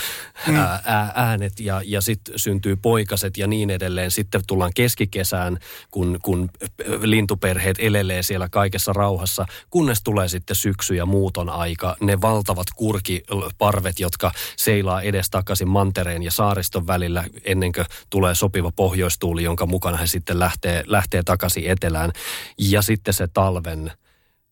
mm. 0.47 0.57
ää, 0.57 1.13
äänet 1.15 1.61
ja, 1.61 1.83
ja 1.85 2.01
sitten 2.01 2.39
syntyy 2.39 2.77
poikaset 2.77 3.37
ja 3.37 3.47
niin 3.47 3.71
edelleen. 3.71 3.84
Sitten 4.09 4.41
tullaan 4.47 4.73
keskikesään, 4.75 5.59
kun, 5.91 6.19
kun 6.23 6.51
lintuperheet 7.03 7.77
elelee 7.81 8.23
siellä 8.23 8.49
kaikessa 8.49 8.93
rauhassa, 8.93 9.47
kunnes 9.71 10.03
tulee 10.03 10.29
sitten 10.29 10.57
syksy 10.57 10.95
ja 10.95 11.07
muuton 11.07 11.49
aika. 11.49 11.97
Ne 12.01 12.21
valtavat 12.21 12.67
kurkiparvet, 12.77 14.01
jotka 14.01 14.33
seilaa 14.57 15.03
edestakaisin 15.03 15.69
mantereen 15.69 16.23
ja 16.23 16.31
saariston 16.31 16.87
välillä 16.87 17.25
ennen 17.45 17.73
kuin 17.73 17.87
tulee 18.11 18.35
sopiva 18.35 18.73
pohjoistuuli, 18.77 19.43
jonka 19.43 19.67
mukana 19.67 19.97
he 19.97 20.07
sitten 20.07 20.39
lähtee, 20.39 20.85
lähtee 20.87 21.23
takaisin 21.23 21.71
etelään. 21.71 22.13
Ja 22.59 22.83
sitten 22.83 23.15
se 23.15 23.29
talven 23.29 23.93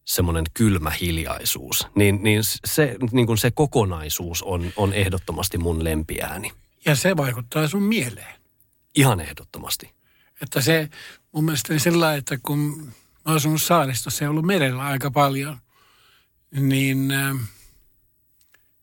semmoinen 0.04 0.44
kylmä 0.54 0.90
hiljaisuus, 0.90 1.86
niin, 1.94 2.18
niin, 2.22 2.42
se, 2.64 2.96
niin 3.12 3.26
kuin 3.26 3.38
se 3.38 3.50
kokonaisuus 3.50 4.42
on, 4.42 4.72
on 4.76 4.92
ehdottomasti 4.92 5.58
mun 5.58 5.84
lempiääni. 5.84 6.52
Ja 6.84 6.96
se 6.96 7.16
vaikuttaa 7.16 7.68
sun 7.68 7.82
mieleen. 7.82 8.41
Ihan 8.94 9.20
ehdottomasti. 9.20 9.90
Että 10.40 10.60
se 10.60 10.88
mun 11.32 11.44
mielestä 11.44 11.78
sillä 11.78 12.14
että 12.14 12.38
kun 12.42 12.58
mä 12.58 12.92
oon 13.24 13.36
asunut 13.36 13.62
saaristossa 13.62 14.24
ja 14.24 14.30
ollut 14.30 14.46
merellä 14.46 14.82
aika 14.82 15.10
paljon, 15.10 15.58
niin 16.50 17.10
äh, 17.10 17.36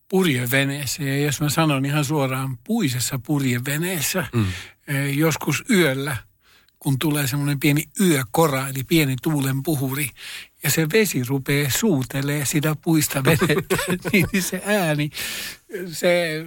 purjeveneessä, 0.09 1.03
ja 1.03 1.17
jos 1.17 1.41
mä 1.41 1.49
sanon 1.49 1.85
ihan 1.85 2.05
suoraan 2.05 2.57
puisessa 2.57 3.19
purjeveneessä, 3.19 4.27
mm. 4.33 4.45
äh, 4.89 5.17
joskus 5.17 5.63
yöllä, 5.69 6.17
kun 6.79 6.99
tulee 6.99 7.27
semmoinen 7.27 7.59
pieni 7.59 7.83
yökora, 8.01 8.67
eli 8.67 8.83
pieni 8.83 9.15
tuulen 9.21 9.63
puhuri, 9.63 10.09
ja 10.63 10.69
se 10.69 10.87
vesi 10.93 11.23
rupeaa 11.23 11.69
suutelee 11.69 12.45
sitä 12.45 12.75
puista 12.81 13.23
venettä, 13.23 13.77
niin 14.11 14.43
se 14.43 14.61
ääni, 14.65 15.09
se 15.91 16.45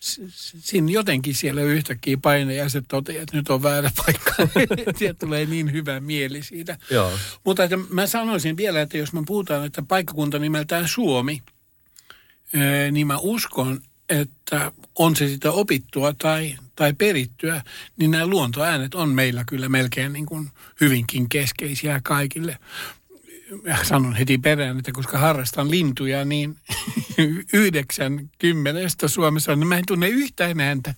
siinä 0.00 0.90
jotenkin 0.90 1.34
siellä 1.34 1.62
yhtäkkiä 1.62 2.16
painajaiset 2.22 2.84
toteaa, 2.88 3.22
että 3.22 3.36
nyt 3.36 3.48
on 3.48 3.62
väärä 3.62 3.90
paikka. 3.96 4.32
Sieltä 4.98 5.18
tulee 5.18 5.46
niin 5.46 5.72
hyvä 5.72 6.00
mieli 6.00 6.42
siitä. 6.42 6.78
Joo. 6.90 7.12
Mutta 7.44 7.64
että 7.64 7.76
mä 7.90 8.06
sanoisin 8.06 8.56
vielä, 8.56 8.80
että 8.80 8.98
jos 8.98 9.12
me 9.12 9.22
puhutaan, 9.26 9.66
että 9.66 9.82
paikkakunta 9.82 10.38
nimeltään 10.38 10.88
Suomi, 10.88 11.42
niin 12.92 13.06
mä 13.06 13.18
uskon, 13.18 13.80
että 14.08 14.72
on 14.98 15.16
se 15.16 15.28
sitä 15.28 15.52
opittua 15.52 16.12
tai, 16.12 16.56
tai 16.76 16.92
perittyä, 16.92 17.62
niin 17.96 18.10
nämä 18.10 18.26
luontoäänet 18.26 18.94
on 18.94 19.08
meillä 19.08 19.44
kyllä 19.46 19.68
melkein 19.68 20.12
niin 20.12 20.26
kuin 20.26 20.50
hyvinkin 20.80 21.28
keskeisiä 21.28 22.00
kaikille 22.04 22.58
sanon 23.82 24.14
heti 24.14 24.38
perään, 24.38 24.78
että 24.78 24.92
koska 24.92 25.18
harrastan 25.18 25.70
lintuja, 25.70 26.24
niin 26.24 26.56
yhdeksän 27.52 28.30
kymmenestä 28.38 29.08
Suomessa 29.08 29.56
niin 29.56 29.66
mä 29.68 29.78
en 29.78 29.86
tunne 29.86 30.08
yhtään 30.08 30.60
ääntä. 30.60 30.94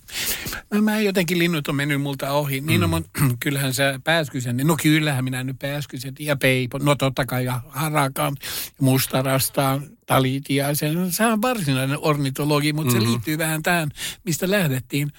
Mä, 0.73 0.81
mä 0.81 0.99
jotenkin 0.99 1.39
linnut 1.39 1.67
on 1.67 1.75
mennyt 1.75 2.01
multa 2.01 2.31
ohi. 2.31 2.61
Niin 2.61 2.81
mm. 2.81 2.93
on, 2.93 3.05
kyllähän 3.43 3.73
sä 3.73 3.99
pääskysen, 4.03 4.57
no 4.63 4.77
kyllähän 4.81 5.23
minä 5.23 5.43
nyt 5.43 5.59
pääskysen 5.59 6.13
ja 6.19 6.35
peipo, 6.35 6.77
no 6.77 6.95
totta 6.95 7.25
kai 7.25 7.45
ja 7.45 7.61
harakan, 7.69 8.37
mustarastaan, 8.79 9.87
talitiaisen. 10.05 11.11
Se 11.11 11.25
on 11.25 11.41
varsinainen 11.41 11.97
ornitologi, 12.01 12.73
mutta 12.73 12.93
mm-hmm. 12.93 13.05
se 13.05 13.11
liittyy 13.11 13.37
vähän 13.37 13.63
tähän, 13.63 13.89
mistä 14.25 14.51
lähdettiin 14.51 15.11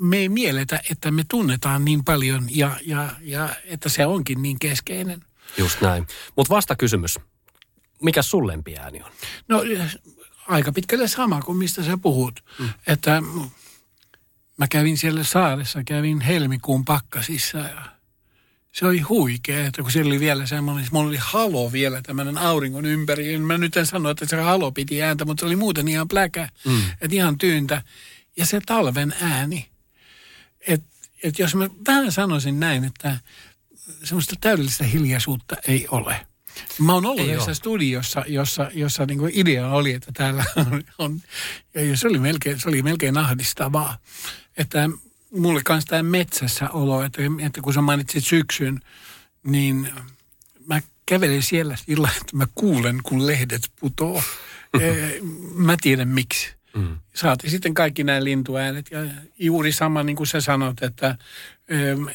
me 0.00 0.16
ei 0.16 0.28
mieletä, 0.28 0.80
että 0.90 1.10
me 1.10 1.24
tunnetaan 1.28 1.84
niin 1.84 2.04
paljon 2.04 2.46
ja, 2.50 2.76
ja, 2.86 3.08
ja 3.20 3.48
että 3.64 3.88
se 3.88 4.06
onkin 4.06 4.42
niin 4.42 4.58
keskeinen. 4.58 5.22
Just 5.58 5.80
näin. 5.80 6.06
Mutta 6.36 6.54
vasta 6.54 6.76
kysymys. 6.76 7.18
Mikä 8.02 8.22
sun 8.22 8.46
lempiääni 8.46 9.02
on? 9.02 9.10
No 9.48 9.62
aika 10.48 10.72
pitkälle 10.72 11.08
sama 11.08 11.40
kuin 11.42 11.58
mistä 11.58 11.82
sä 11.82 11.96
puhut. 11.96 12.44
Mm. 12.58 12.68
Että 12.86 13.22
mä 14.56 14.68
kävin 14.68 14.98
siellä 14.98 15.24
saaressa, 15.24 15.84
kävin 15.84 16.20
helmikuun 16.20 16.84
pakkasissa 16.84 17.58
ja 17.58 18.00
se 18.72 18.86
oli 18.86 19.00
huikea, 19.00 19.66
että 19.66 19.82
kun 19.82 19.90
siellä 19.90 20.08
oli 20.08 20.20
vielä 20.20 20.46
semmoinen, 20.46 20.88
mulla 20.92 21.08
oli 21.08 21.18
halo 21.20 21.72
vielä 21.72 22.02
tämmöinen 22.02 22.38
auringon 22.38 22.86
ympäri. 22.86 23.38
Mä 23.38 23.58
nyt 23.58 23.76
en 23.76 23.86
sano, 23.86 24.10
että 24.10 24.26
se 24.26 24.36
halo 24.36 24.72
piti 24.72 25.02
ääntä, 25.02 25.24
mutta 25.24 25.40
se 25.40 25.46
oli 25.46 25.56
muuten 25.56 25.88
ihan 25.88 26.08
pläkä, 26.08 26.48
mm. 26.64 26.82
että 27.00 27.16
ihan 27.16 27.38
tyyntä. 27.38 27.82
Ja 28.36 28.46
se 28.46 28.60
talven 28.66 29.14
ääni, 29.20 29.68
että 30.68 30.90
et 31.22 31.38
jos 31.38 31.54
mä 31.54 31.70
vähän 31.86 32.12
sanoisin 32.12 32.60
näin, 32.60 32.84
että 32.84 33.20
semmoista 34.04 34.36
täydellistä 34.40 34.84
hiljaisuutta 34.84 35.56
ei 35.68 35.86
ole. 35.90 36.26
Mä 36.78 36.94
oon 36.94 37.06
ollut 37.06 37.26
yhdessä 37.26 37.54
studiossa, 37.54 38.24
jossa, 38.26 38.70
jossa 38.74 39.06
niin 39.06 39.18
kuin 39.18 39.32
idea 39.34 39.68
oli, 39.68 39.92
että 39.92 40.12
täällä 40.14 40.44
on, 40.56 40.84
on 40.98 41.20
ja 41.74 41.96
se 41.96 42.08
oli 42.08 42.18
melkein, 42.18 42.60
se 42.60 42.68
oli 42.68 42.82
melkein 42.82 43.18
ahdistavaa. 43.18 43.98
Että 44.56 44.90
mulle 45.30 45.62
kanssa 45.64 45.90
tämä 45.90 46.02
metsässä 46.02 46.70
olo, 46.70 47.02
että, 47.02 47.22
että 47.46 47.60
kun 47.60 47.74
sä 47.74 47.80
mainitsit 47.80 48.24
syksyn, 48.24 48.80
niin 49.42 49.92
mä 50.66 50.80
kävelen 51.06 51.42
siellä 51.42 51.76
sillä, 51.76 52.08
että 52.20 52.36
mä 52.36 52.46
kuulen, 52.54 53.00
kun 53.02 53.26
lehdet 53.26 53.70
putoo. 53.80 54.22
mä 55.54 55.76
tiedän 55.80 56.08
miksi. 56.08 56.59
Mm. 56.74 56.98
Saati 57.14 57.50
sitten 57.50 57.74
kaikki 57.74 58.04
nämä 58.04 58.24
lintuäänet 58.24 58.90
ja 58.90 58.98
juuri 59.38 59.72
sama 59.72 60.02
niin 60.02 60.16
kuin 60.16 60.26
sä 60.26 60.40
sanot, 60.40 60.82
että 60.82 61.16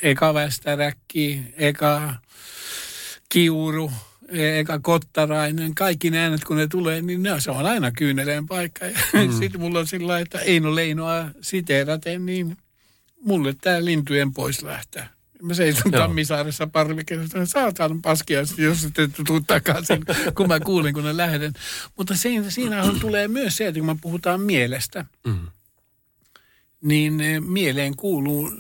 eka 0.02 0.34
västäräkki, 0.34 1.42
eka 1.58 2.14
kiuru, 3.30 3.92
eka 4.30 4.80
kottarainen, 4.80 5.76
kaikki 5.76 6.10
ne 6.10 6.20
äänet 6.20 6.44
kun 6.44 6.58
ne 6.58 6.68
tulee, 6.68 7.02
niin 7.02 7.24
ne, 7.24 7.40
se 7.40 7.52
on 7.52 7.66
aina 7.66 7.92
kyyneleen 7.92 8.46
paikka. 8.46 8.86
Mm. 8.86 9.32
sitten 9.40 9.62
mulla 9.62 9.80
on 9.80 9.88
sillä 9.88 10.20
että 10.20 10.40
Eino 10.40 10.76
Leinoa 10.76 11.26
siteeraten, 11.42 12.26
niin 12.26 12.58
mulle 13.22 13.56
tämä 13.62 13.86
lintujen 13.86 14.34
pois 14.34 14.64
lähtää. 14.64 15.15
Mä 15.46 15.54
seison 15.54 15.92
Tammisaaressa 15.92 16.68
parvikeessa, 16.68 17.46
saatan 17.46 18.02
paskia, 18.02 18.44
jos 18.58 18.82
sitten 18.82 19.14
tuu 19.28 19.42
takaisin, 19.42 20.04
kun 20.36 20.48
mä 20.48 20.60
kuulin, 20.60 20.94
kun 20.94 21.04
ne 21.04 21.18
lähden. 21.18 21.54
Mutta 21.98 22.16
siinä, 22.16 22.50
siinä 22.50 22.84
tulee 23.02 23.28
myös 23.28 23.58
se, 23.58 23.68
että 23.68 23.80
kun 23.80 23.88
me 23.88 23.96
puhutaan 24.02 24.42
mielestä, 24.42 25.06
mm. 25.26 25.48
niin 26.82 27.22
eh, 27.22 27.42
mieleen 27.42 27.96
kuuluu 27.96 28.52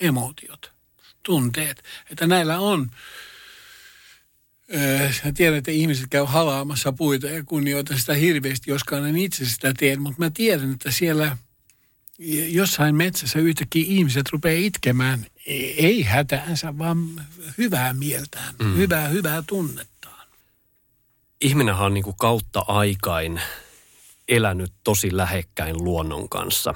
emotiot, 0.00 0.72
tunteet. 1.22 1.82
Että 2.10 2.26
näillä 2.26 2.58
on, 2.58 2.90
äh, 4.74 5.22
tiedän, 5.36 5.58
että 5.58 5.70
ihmiset 5.70 6.06
käy 6.10 6.24
halaamassa 6.24 6.92
puita 6.92 7.26
ja 7.26 7.44
kunnioitan 7.44 7.98
sitä 7.98 8.14
hirveästi, 8.14 8.70
joskaan 8.70 9.06
en 9.06 9.16
itse 9.16 9.44
sitä 9.44 9.74
tee, 9.78 9.96
mutta 9.96 10.22
mä 10.22 10.30
tiedän, 10.30 10.72
että 10.72 10.90
siellä 10.90 11.36
jossain 12.48 12.94
metsässä 12.94 13.38
yhtäkkiä 13.38 13.84
ihmiset 13.86 14.28
rupeaa 14.32 14.58
itkemään, 14.58 15.26
ei 15.46 16.02
hätäänsä, 16.02 16.78
vaan 16.78 17.26
hyvää 17.58 17.92
mieltään, 17.92 18.54
mm. 18.58 18.76
hyvää, 18.76 19.08
hyvää 19.08 19.42
tunnettaan. 19.46 20.28
Ihminenhän 21.40 21.86
on 21.86 21.94
niin 21.94 22.04
kuin 22.04 22.16
kautta 22.16 22.64
aikain 22.68 23.40
elänyt 24.28 24.72
tosi 24.84 25.16
lähekkäin 25.16 25.84
luonnon 25.84 26.28
kanssa. 26.28 26.74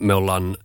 me 0.00 0.14
ollaan 0.14 0.56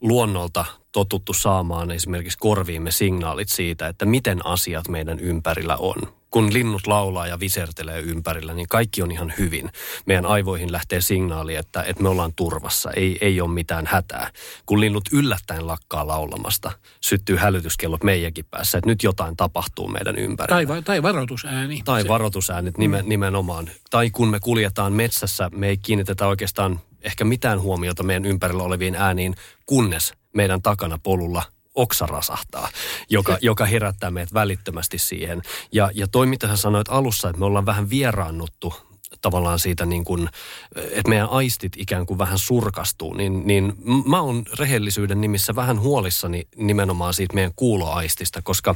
luonnolta 0.00 0.64
totuttu 0.92 1.32
saamaan 1.32 1.90
esimerkiksi 1.90 2.38
korviimme 2.38 2.90
signaalit 2.90 3.48
siitä, 3.48 3.88
että 3.88 4.06
miten 4.06 4.46
asiat 4.46 4.88
meidän 4.88 5.20
ympärillä 5.20 5.76
on. 5.76 5.96
Kun 6.30 6.52
linnut 6.52 6.86
laulaa 6.86 7.26
ja 7.26 7.40
visertelee 7.40 8.00
ympärillä, 8.00 8.54
niin 8.54 8.68
kaikki 8.68 9.02
on 9.02 9.10
ihan 9.10 9.32
hyvin. 9.38 9.70
Meidän 10.06 10.26
aivoihin 10.26 10.72
lähtee 10.72 11.00
signaali, 11.00 11.56
että, 11.56 11.82
että 11.82 12.02
me 12.02 12.08
ollaan 12.08 12.32
turvassa, 12.36 12.90
ei, 12.90 13.18
ei 13.20 13.40
ole 13.40 13.50
mitään 13.50 13.86
hätää. 13.86 14.30
Kun 14.66 14.80
linnut 14.80 15.04
yllättäen 15.12 15.66
lakkaa 15.66 16.06
laulamasta, 16.06 16.72
syttyy 17.00 17.36
hälytyskellot 17.36 18.04
meidänkin 18.04 18.44
päässä, 18.50 18.78
että 18.78 18.90
nyt 18.90 19.02
jotain 19.02 19.36
tapahtuu 19.36 19.88
meidän 19.88 20.16
ympärillä. 20.18 20.66
Tai, 20.66 20.82
tai 20.82 21.02
varoitusääni. 21.02 21.82
Tai 21.84 22.08
varoitusäänet 22.08 22.78
nimen, 22.78 23.04
mm. 23.04 23.08
nimenomaan. 23.08 23.70
Tai 23.90 24.10
kun 24.10 24.28
me 24.28 24.40
kuljetaan 24.40 24.92
metsässä, 24.92 25.50
me 25.54 25.68
ei 25.68 25.76
kiinnitetä 25.76 26.26
oikeastaan 26.26 26.80
ehkä 27.02 27.24
mitään 27.24 27.60
huomiota 27.60 28.02
meidän 28.02 28.26
ympärillä 28.26 28.62
oleviin 28.62 28.94
ääniin, 28.94 29.34
kunnes 29.66 30.19
meidän 30.34 30.62
takana 30.62 30.98
polulla 31.02 31.42
oksa 31.74 32.06
rasahtaa, 32.06 32.68
joka, 33.10 33.38
joka 33.50 33.66
herättää 33.66 34.10
meidät 34.10 34.34
välittömästi 34.34 34.98
siihen. 34.98 35.42
Ja, 35.72 35.90
ja 35.94 36.08
toi, 36.08 36.26
mitä 36.26 36.46
sä 36.46 36.56
sanoit 36.56 36.88
alussa, 36.88 37.28
että 37.28 37.38
me 37.40 37.44
ollaan 37.44 37.66
vähän 37.66 37.90
vieraannuttu 37.90 38.74
tavallaan 39.20 39.58
siitä 39.58 39.86
niin 39.86 40.04
kuin, 40.04 40.28
että 40.76 41.08
meidän 41.08 41.28
aistit 41.30 41.72
ikään 41.76 42.06
kuin 42.06 42.18
vähän 42.18 42.38
surkastuu, 42.38 43.14
niin, 43.14 43.46
niin 43.46 43.72
mä 44.06 44.20
oon 44.20 44.44
rehellisyyden 44.58 45.20
nimissä 45.20 45.54
vähän 45.54 45.80
huolissani 45.80 46.48
nimenomaan 46.56 47.14
siitä 47.14 47.34
meidän 47.34 47.52
kuuloaistista, 47.56 48.42
koska 48.42 48.74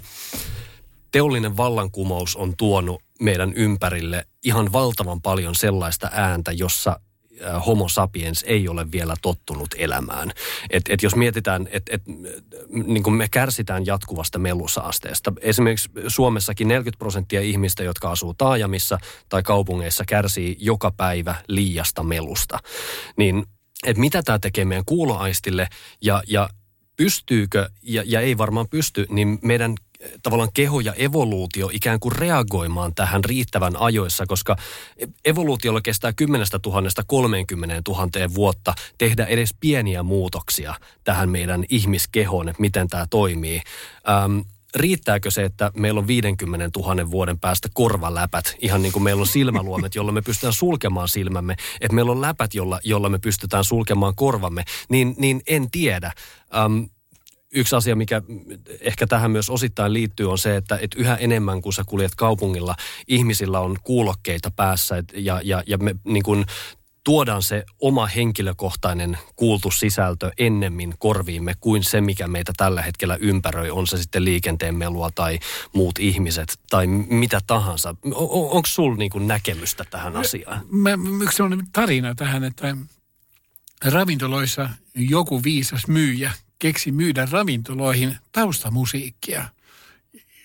teollinen 1.13 1.57
vallankumous 1.57 2.37
on 2.37 2.57
tuonut 2.57 3.03
meidän 3.21 3.53
ympärille 3.53 4.27
ihan 4.45 4.73
valtavan 4.73 5.23
paljon 5.23 5.55
sellaista 5.55 6.09
ääntä, 6.13 6.53
jossa 6.53 7.01
homo 7.67 7.89
sapiens 7.89 8.45
ei 8.47 8.69
ole 8.69 8.93
vielä 8.93 9.15
tottunut 9.23 9.69
elämään. 9.79 10.33
Et, 10.71 10.83
et 10.89 11.03
jos 11.03 11.17
mietitään, 11.17 11.69
että 11.71 11.95
et, 11.95 12.03
niin 12.69 13.13
me 13.13 13.29
kärsitään 13.31 13.87
jatkuvasta 13.87 14.39
melusaasteesta. 14.39 15.33
Esimerkiksi 15.41 15.91
Suomessakin 16.09 16.69
40 16.69 16.99
prosenttia 16.99 17.41
ihmistä, 17.41 17.85
jotka 17.85 18.11
asuu 18.11 18.35
taajamissa 18.35 18.99
tai 19.29 19.43
kaupungeissa, 19.43 20.05
kärsii 20.09 20.57
joka 20.61 20.91
päivä 20.91 21.35
liiasta 21.49 22.03
melusta. 22.03 22.59
Niin 23.17 23.47
että 23.85 24.01
mitä 24.01 24.23
tämä 24.23 24.39
tekee 24.39 24.65
meidän 24.65 24.85
kuuloaistille 24.85 25.69
ja, 26.03 26.23
ja 26.27 26.49
pystyykö, 26.97 27.71
ja, 27.83 28.03
ja 28.07 28.21
ei 28.21 28.39
varmaan 28.39 28.69
pysty, 28.69 29.07
niin 29.11 29.39
meidän 29.43 29.75
tavallaan 30.23 30.53
keho 30.55 30.81
ja 30.81 30.95
evoluutio 30.95 31.71
ikään 31.73 32.01
kuin 32.01 32.13
reagoimaan 32.13 32.95
tähän 32.95 33.25
riittävän 33.25 33.77
ajoissa, 33.77 34.27
koska 34.27 34.57
evoluutiolla 35.25 35.81
kestää 35.81 36.13
10 36.13 36.47
000 36.67 36.91
30 37.07 37.83
000 37.89 38.35
vuotta 38.35 38.75
tehdä 38.99 39.25
edes 39.25 39.51
pieniä 39.61 40.03
muutoksia 40.03 40.75
tähän 41.05 41.29
meidän 41.29 41.65
ihmiskehoon, 41.69 42.49
että 42.49 42.61
miten 42.61 42.89
tämä 42.89 43.07
toimii. 43.11 43.63
Ähm, 44.09 44.39
riittääkö 44.75 45.31
se, 45.31 45.45
että 45.45 45.71
meillä 45.77 45.99
on 45.99 46.07
50 46.07 46.81
000 46.81 47.11
vuoden 47.11 47.39
päästä 47.39 47.69
korvaläpät, 47.75 48.57
ihan 48.59 48.83
niin 48.83 48.93
kuin 48.93 49.03
meillä 49.03 49.21
on 49.21 49.27
silmäluomet, 49.27 49.95
jolla 49.95 50.13
me 50.13 50.23
pystytään 50.23 50.53
sulkemaan 50.53 51.09
silmämme, 51.09 51.57
että 51.81 51.95
meillä 51.95 52.13
on 52.13 52.21
läpät, 52.21 52.55
jolla, 52.55 52.81
jolla 52.85 53.09
me 53.09 53.19
pystytään 53.19 53.65
sulkemaan 53.65 54.15
korvamme, 54.17 54.65
niin, 54.89 55.15
niin 55.19 55.43
en 55.47 55.71
tiedä. 55.71 56.13
Um, 56.65 56.89
yksi 57.55 57.77
asia, 57.77 57.97
mikä 57.97 58.23
ehkä 58.81 59.07
tähän 59.07 59.31
myös 59.31 59.51
osittain 59.51 59.93
liittyy, 59.93 60.31
on 60.31 60.39
se, 60.39 60.57
että, 60.57 60.79
että 60.81 61.01
yhä 61.01 61.17
enemmän 61.17 61.63
kun 61.63 61.73
sä 61.73 61.83
kuljet 61.87 62.15
kaupungilla, 62.15 62.77
ihmisillä 63.09 63.61
on 63.61 63.77
kuulokkeita 63.83 64.51
päässä 64.51 64.97
et, 64.97 65.13
ja, 65.17 65.41
ja, 65.45 65.63
ja 65.67 65.79
me 65.79 65.95
niin 66.05 66.23
kuin 66.23 66.45
tuodaan 67.05 67.43
se 67.43 67.65
oma 67.81 68.07
henkilökohtainen 68.07 69.19
kuultu 69.37 69.71
sisältö 69.71 70.31
ennemmin 70.39 70.95
korviimme 70.99 71.55
kuin 71.61 71.83
se, 71.83 72.01
mikä 72.01 72.29
meitä 72.29 72.53
tällä 72.57 72.83
hetkellä 72.83 73.17
ympäröi, 73.21 73.71
on 73.71 73.87
se 73.87 73.99
sitten 74.03 74.25
liikenteen 74.25 74.75
melua 74.75 75.11
tai 75.15 75.39
muut 75.75 75.99
ihmiset 75.99 76.59
tai 76.71 76.87
mitä 76.87 77.41
tahansa. 77.47 77.95
Onko 78.15 78.67
sulla 78.67 78.97
niinku 78.97 79.19
näkemystä 79.19 79.85
tähän 79.91 80.17
asiaan? 80.17 80.67
Mä, 80.71 80.91
yksi 81.23 81.37
sellainen 81.37 81.67
tarina 81.73 82.15
tähän, 82.15 82.45
että 82.45 82.77
ravintoloissa 83.85 84.71
joku 84.95 85.43
viisas 85.43 85.89
myyjä 85.89 86.33
keksi 86.59 86.93
myydä 86.93 87.29
ravintoloihin 87.31 88.17
taustamusiikkia. 88.33 89.49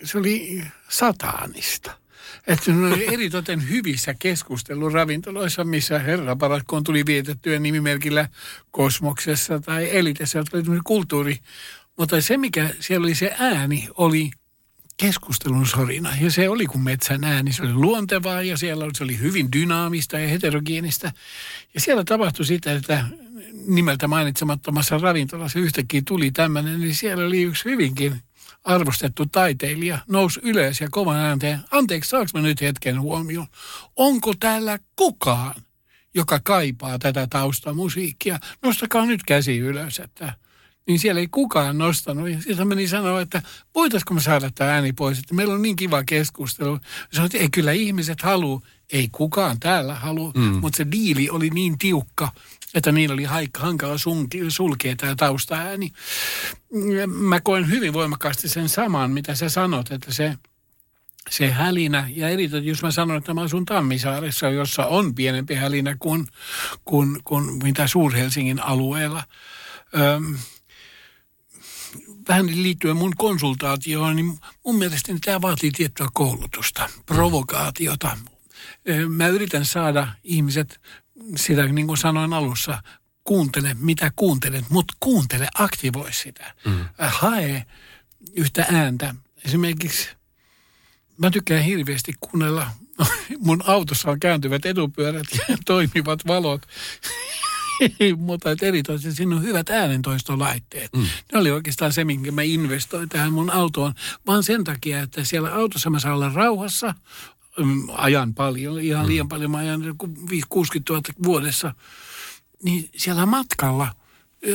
Se 0.04 0.18
oli 0.18 0.64
sataanista. 0.90 1.92
Että 2.48 2.72
ne 2.72 2.94
oli 2.94 3.14
eritoten 3.14 3.70
hyvissä 3.70 4.14
keskusteluravintoloissa, 4.14 5.64
missä 5.64 6.00
herra 6.00 6.36
paratkoon 6.36 6.84
tuli 6.84 7.06
vietettyä 7.06 7.60
nimimerkillä 7.60 8.30
kosmoksessa 8.72 9.60
tai 9.60 9.98
elitessä, 9.98 10.40
jotka 10.40 10.58
oli 10.58 10.80
kulttuuri. 10.84 11.40
Mutta 11.98 12.22
se, 12.22 12.38
mikä 12.38 12.70
siellä 12.80 13.06
oli 13.06 13.16
se 13.16 13.36
ääni, 13.40 13.88
oli 13.98 14.32
keskustelun 15.00 15.68
sorina. 15.68 16.10
Ja 16.22 16.32
se 16.32 16.50
oli 16.50 16.66
kuin 16.66 16.84
metsän 16.84 17.24
ääni. 17.24 17.54
Se 17.54 17.62
oli 17.62 17.74
luontevaa 17.74 18.42
ja 18.42 18.58
siellä 18.58 18.86
se 18.98 19.04
oli 19.04 19.20
hyvin 19.20 19.52
dynaamista 19.52 20.20
ja 20.20 20.28
heterogeenista. 20.28 21.12
Ja 21.74 21.82
siellä 21.82 22.04
tapahtui 22.04 22.46
sitä, 22.46 22.74
että 22.74 23.06
nimeltä 23.68 24.08
mainitsemattomassa 24.08 24.98
ravintolassa 24.98 25.60
yhtäkkiä 25.60 26.02
tuli 26.08 26.32
tämmöinen, 26.32 26.80
niin 26.80 26.96
siellä 26.96 27.26
oli 27.26 27.42
yksi 27.42 27.66
hyvinkin 27.66 28.22
arvostettu 28.64 29.26
taiteilija 29.26 30.00
nousi 30.08 30.40
ylös 30.44 30.82
ja 30.82 30.88
kovan 30.92 31.18
äänteen, 31.18 31.60
anteeksi, 31.72 32.10
saanko 32.10 32.30
mä 32.34 32.42
nyt 32.42 32.62
hetken 32.62 33.02
huomioon, 33.02 33.48
onko 33.96 34.34
täällä 34.40 34.80
kukaan, 34.96 35.56
joka 36.16 36.40
kaipaa 36.44 37.00
tätä 37.00 37.28
taustamusiikkia? 37.28 38.40
Nostakaa 38.62 39.06
nyt 39.06 39.24
käsi 39.24 39.58
ylös, 39.58 40.00
että 40.00 40.34
niin 40.90 41.00
siellä 41.00 41.22
ei 41.22 41.28
kukaan 41.28 41.78
nostanut. 41.78 42.30
Ja 42.30 42.42
sitten 42.42 42.68
meni 42.68 42.88
sanoa, 42.88 43.22
että 43.22 43.42
voitaisiko 43.76 44.14
me 44.14 44.22
saada 44.22 44.52
tämä 44.56 44.74
ääni 44.74 44.94
pois, 44.94 45.20
että 45.20 45.34
meillä 45.34 45.54
on 45.54 45.62
niin 45.62 45.76
kiva 45.76 46.04
keskustelu. 46.04 46.80
Sanoin, 47.14 47.26
että 47.26 47.38
ei 47.38 47.50
kyllä 47.50 47.72
ihmiset 47.72 48.22
halua, 48.22 48.62
ei 48.92 49.10
kukaan 49.12 49.60
täällä 49.60 49.96
halua, 49.96 50.32
mm. 50.36 50.42
mutta 50.42 50.78
se 50.78 50.88
diili 50.92 51.30
oli 51.30 51.50
niin 51.50 51.78
tiukka, 51.78 52.32
että 52.74 52.92
niillä 52.92 53.14
oli 53.14 53.24
haikka, 53.24 53.62
hankala 53.62 53.96
sulkea 54.50 54.96
tämä 54.96 55.16
taustaääni. 55.16 55.92
Mä 57.08 57.42
koen 57.42 57.70
hyvin 57.70 57.94
voimakkaasti 57.94 58.50
sen 58.50 58.70
saman, 58.70 59.12
mitä 59.12 59.36
sä 59.36 59.50
sanot, 59.50 59.92
että 59.92 60.14
se, 60.14 60.38
se 61.30 61.52
hälinä, 61.52 62.10
ja 62.16 62.30
erityisesti 62.30 62.70
jos 62.70 62.84
mä 62.84 62.92
sanon, 62.92 63.18
että 63.18 63.34
mä 63.34 63.42
asun 63.42 63.66
Tammisaaressa, 63.66 64.50
jossa 64.50 64.86
on 64.86 65.16
pienempi 65.16 65.56
hälinä 65.56 65.96
kuin, 66.00 66.28
kuin, 66.86 67.20
kuin 67.24 67.64
mitä 67.64 67.88
Suur-Helsingin 67.88 68.60
alueella. 68.60 69.24
Öm, 69.96 70.36
vähän 72.30 72.64
liittyen 72.64 72.98
mun 72.98 73.14
konsultaatioon, 73.18 74.16
niin 74.16 74.40
mun 74.66 74.76
mielestäni 74.76 75.20
tämä 75.20 75.42
vaatii 75.42 75.72
tiettyä 75.72 76.08
koulutusta, 76.14 76.90
provokaatiota. 77.06 78.18
Mä 79.08 79.28
yritän 79.28 79.66
saada 79.66 80.08
ihmiset 80.24 80.82
sitä 81.36 81.66
niin 81.66 81.88
kuin 81.88 81.98
sanoin 81.98 82.34
alussa, 82.34 82.84
kuuntele 83.24 83.76
mitä 83.80 84.12
kuuntelet, 84.16 84.70
mutta 84.70 84.94
kuuntele, 85.00 85.48
aktivoi 85.54 86.14
sitä. 86.14 86.54
Mm. 86.66 86.86
Hae 86.98 87.66
yhtä 88.36 88.66
ääntä. 88.72 89.16
Esimerkiksi 89.46 90.10
mä 91.18 91.32
tykkään 91.32 91.64
hirveästi 91.64 92.14
kuunnella, 92.20 92.72
mun 93.46 93.64
autossa 93.68 94.12
on 94.12 94.20
kääntyvät 94.20 94.66
etupyörät 94.66 95.28
ja 95.32 95.58
toimivat 95.66 96.28
valot. 96.28 96.62
Mutta 98.18 98.50
eritoten 98.62 99.16
siinä 99.16 99.36
on 99.36 99.44
hyvät 99.44 99.70
äänentoistolaitteet. 99.70 100.94
Mm. 100.94 101.06
Ne 101.34 101.40
oli 101.40 101.52
oikeastaan 101.52 101.94
se, 101.94 102.06
minkä 102.06 102.32
mä 102.32 102.42
investoin 102.42 103.10
tähän 103.10 103.34
mun 103.34 103.50
autoon, 103.50 103.94
vaan 104.28 104.44
sen 104.44 104.64
takia, 104.64 105.02
että 105.02 105.24
siellä 105.24 105.54
autossa 105.54 105.90
mä 105.90 106.00
saan 106.00 106.16
olla 106.16 106.32
rauhassa, 106.34 106.94
Mm, 107.60 107.88
ajan 107.92 108.34
paljon, 108.34 108.80
ihan 108.80 109.08
liian 109.08 109.26
mm. 109.26 109.30
paljon, 109.30 109.52
mä 109.52 109.58
ajan 109.58 109.82
60 110.50 110.94
000 110.94 111.04
vuodessa, 111.24 111.74
niin 112.64 112.90
siellä 112.96 113.26
matkalla 113.26 113.96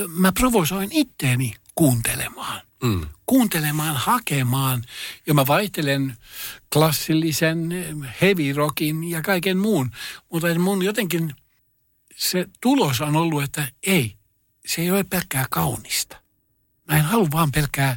mä 0.08 0.32
provosoin 0.32 0.88
itteeni 0.92 1.54
kuuntelemaan. 1.74 2.60
Mm. 2.82 3.06
Kuuntelemaan, 3.26 3.96
hakemaan. 3.96 4.84
Ja 5.26 5.34
mä 5.34 5.46
vaihtelen 5.46 6.16
klassillisen 6.72 7.70
heavy 8.20 8.52
rockin 8.52 9.04
ja 9.04 9.22
kaiken 9.22 9.58
muun. 9.58 9.90
Mutta 10.32 10.58
mun 10.58 10.82
jotenkin 10.82 11.34
se 12.16 12.46
tulos 12.60 13.00
on 13.00 13.16
ollut, 13.16 13.42
että 13.42 13.68
ei, 13.82 14.16
se 14.66 14.82
ei 14.82 14.90
ole 14.90 15.04
pelkkää 15.04 15.46
kaunista. 15.50 16.16
Mä 16.88 16.96
en 16.96 17.04
halua 17.04 17.28
vaan 17.32 17.52
pelkkää 17.52 17.96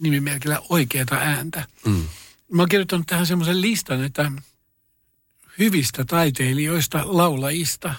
nimimerkillä 0.00 0.60
oikeata 0.68 1.14
ääntä. 1.16 1.64
Mm. 1.86 2.04
Mä 2.52 2.62
oon 2.62 2.68
kirjoittanut 2.68 3.06
tähän 3.06 3.26
semmoisen 3.26 3.60
listan, 3.60 4.04
että 4.04 4.32
hyvistä 5.58 6.04
taiteilijoista, 6.04 7.02
laulajista, 7.04 7.94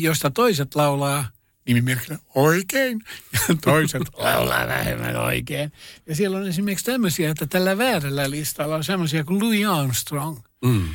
josta 0.00 0.30
toiset 0.30 0.74
laulaa 0.74 1.30
nimimerkillä 1.66 2.18
oikein 2.34 3.00
ja 3.32 3.54
toiset 3.64 4.02
laulaa 4.16 4.66
vähemmän 4.66 5.16
oikein. 5.16 5.72
Ja 6.06 6.14
siellä 6.14 6.38
on 6.38 6.48
esimerkiksi 6.48 6.84
tämmöisiä, 6.84 7.30
että 7.30 7.46
tällä 7.46 7.78
väärällä 7.78 8.30
listalla 8.30 8.76
on 8.76 8.84
semmoisia 8.84 9.24
kuin 9.24 9.44
Louis 9.44 9.66
Armstrong. 9.66 10.38
Mm. 10.64 10.94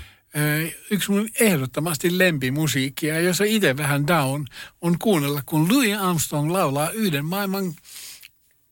Yksi 0.92 1.12
mun 1.12 1.30
ehdottomasti 1.40 2.18
lempimusiikkia, 2.18 3.20
jossa 3.20 3.44
itse 3.44 3.78
vähän 3.78 4.08
down, 4.08 4.46
on 4.82 5.00
kuunnella, 5.00 5.42
kun 5.46 5.70
Louis 5.70 5.98
Armstrong 5.98 6.52
laulaa 6.52 6.90
yhden 6.90 7.26
maailman 7.26 7.74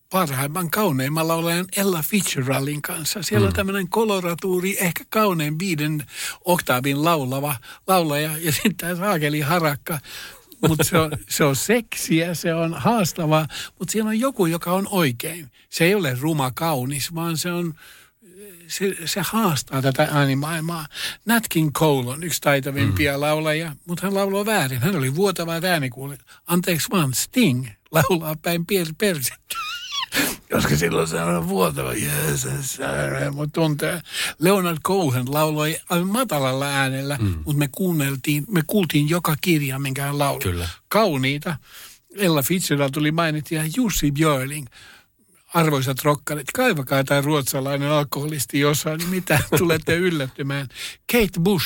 parhaimman, 0.10 0.70
kauneimman 0.70 1.28
laulajan 1.28 1.65
Ella 1.78 2.02
Fitzgeraldin 2.02 2.82
kanssa. 2.82 3.24
Siellä 3.24 3.46
mm. 3.46 3.48
on 3.48 3.54
tämmöinen 3.54 3.89
koloratuuri, 3.89 4.78
ehkä 4.80 5.04
kaunein 5.10 5.60
viiden 5.60 6.06
oktaavin 6.46 7.04
laulava 7.04 7.56
laulaja 7.88 8.38
ja 8.38 8.52
sitten 8.52 8.76
tämä 8.76 8.96
Saakeli 8.96 9.39
Harakka. 9.39 10.00
Mutta 10.68 10.84
se 10.84 10.98
on, 10.98 11.12
se 11.30 11.44
on 11.44 11.56
seksiä, 11.56 12.34
se 12.34 12.54
on 12.54 12.74
haastavaa, 12.74 13.48
mutta 13.80 13.91
siellä 13.91 14.10
on 14.10 14.20
joku, 14.20 14.46
joka 14.46 14.72
on 14.72 14.88
oikein. 14.91 15.52
Se 15.70 15.86
ei 15.86 15.96
ole 15.96 16.18
ruma 16.20 16.52
kaunis, 16.52 17.15
vaan 17.15 17.38
se 17.38 17.52
on, 17.52 17.74
se, 18.67 18.95
se 19.06 19.21
haastaa 19.21 19.82
tätä 19.82 20.08
äänimaailmaa. 20.12 20.88
Nat 21.25 21.43
King 21.49 21.71
Cole 21.71 22.10
on 22.10 22.23
yksi 22.23 22.41
taitavimpia 22.41 23.13
mm. 23.13 23.21
laulajia, 23.21 23.75
mutta 23.88 24.08
hän 24.08 24.15
lauloi 24.15 24.45
väärin. 24.45 24.82
Hän 24.82 24.95
oli 24.95 25.15
vuotava 25.15 25.54
äänikuuli. 25.63 26.15
Anteeksi 26.47 26.88
vaan, 26.91 27.13
Sting 27.13 27.67
laulaa 27.91 28.36
päin 28.41 28.65
persettä 28.97 29.56
koska 30.51 30.75
silloin 30.75 31.08
se 31.08 31.21
on 31.21 31.47
vuotava, 31.47 31.93
jeesus, 31.93 32.80
mutta 33.32 33.62
tuntee. 33.62 34.01
Leonard 34.39 34.78
Cohen 34.88 35.34
lauloi 35.34 35.78
aivan 35.89 36.08
matalalla 36.08 36.65
äänellä, 36.65 37.17
mm. 37.21 37.28
mutta 37.45 37.60
me 37.60 37.69
kuunneltiin, 37.71 38.43
me 38.47 38.62
kuultiin 38.67 39.10
joka 39.10 39.36
kirja, 39.41 39.80
minkä 39.80 40.04
hän 40.04 40.19
lauloi. 40.19 40.41
Kyllä. 40.41 40.69
Kauniita. 40.88 41.58
Ella 42.15 42.41
Fitzgerald 42.41 42.91
tuli 42.91 43.12
mainittu 43.12 43.56
ja 43.56 43.63
Jussi 43.78 44.12
Björling 44.12 44.67
arvoisat 45.56 46.04
rokkarit, 46.04 46.52
kaivakaa 46.52 47.04
tämä 47.04 47.22
ruotsalainen 47.22 47.91
alkoholisti 47.91 48.60
jossain, 48.60 48.98
niin 48.98 49.10
mitä 49.10 49.39
tulette 49.58 49.96
yllättymään. 49.98 50.68
Kate 51.12 51.39
Bush 51.39 51.65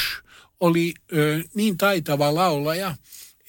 oli 0.60 0.94
ö, 1.14 1.44
niin 1.54 1.78
taitava 1.78 2.36
laulaja, 2.36 2.96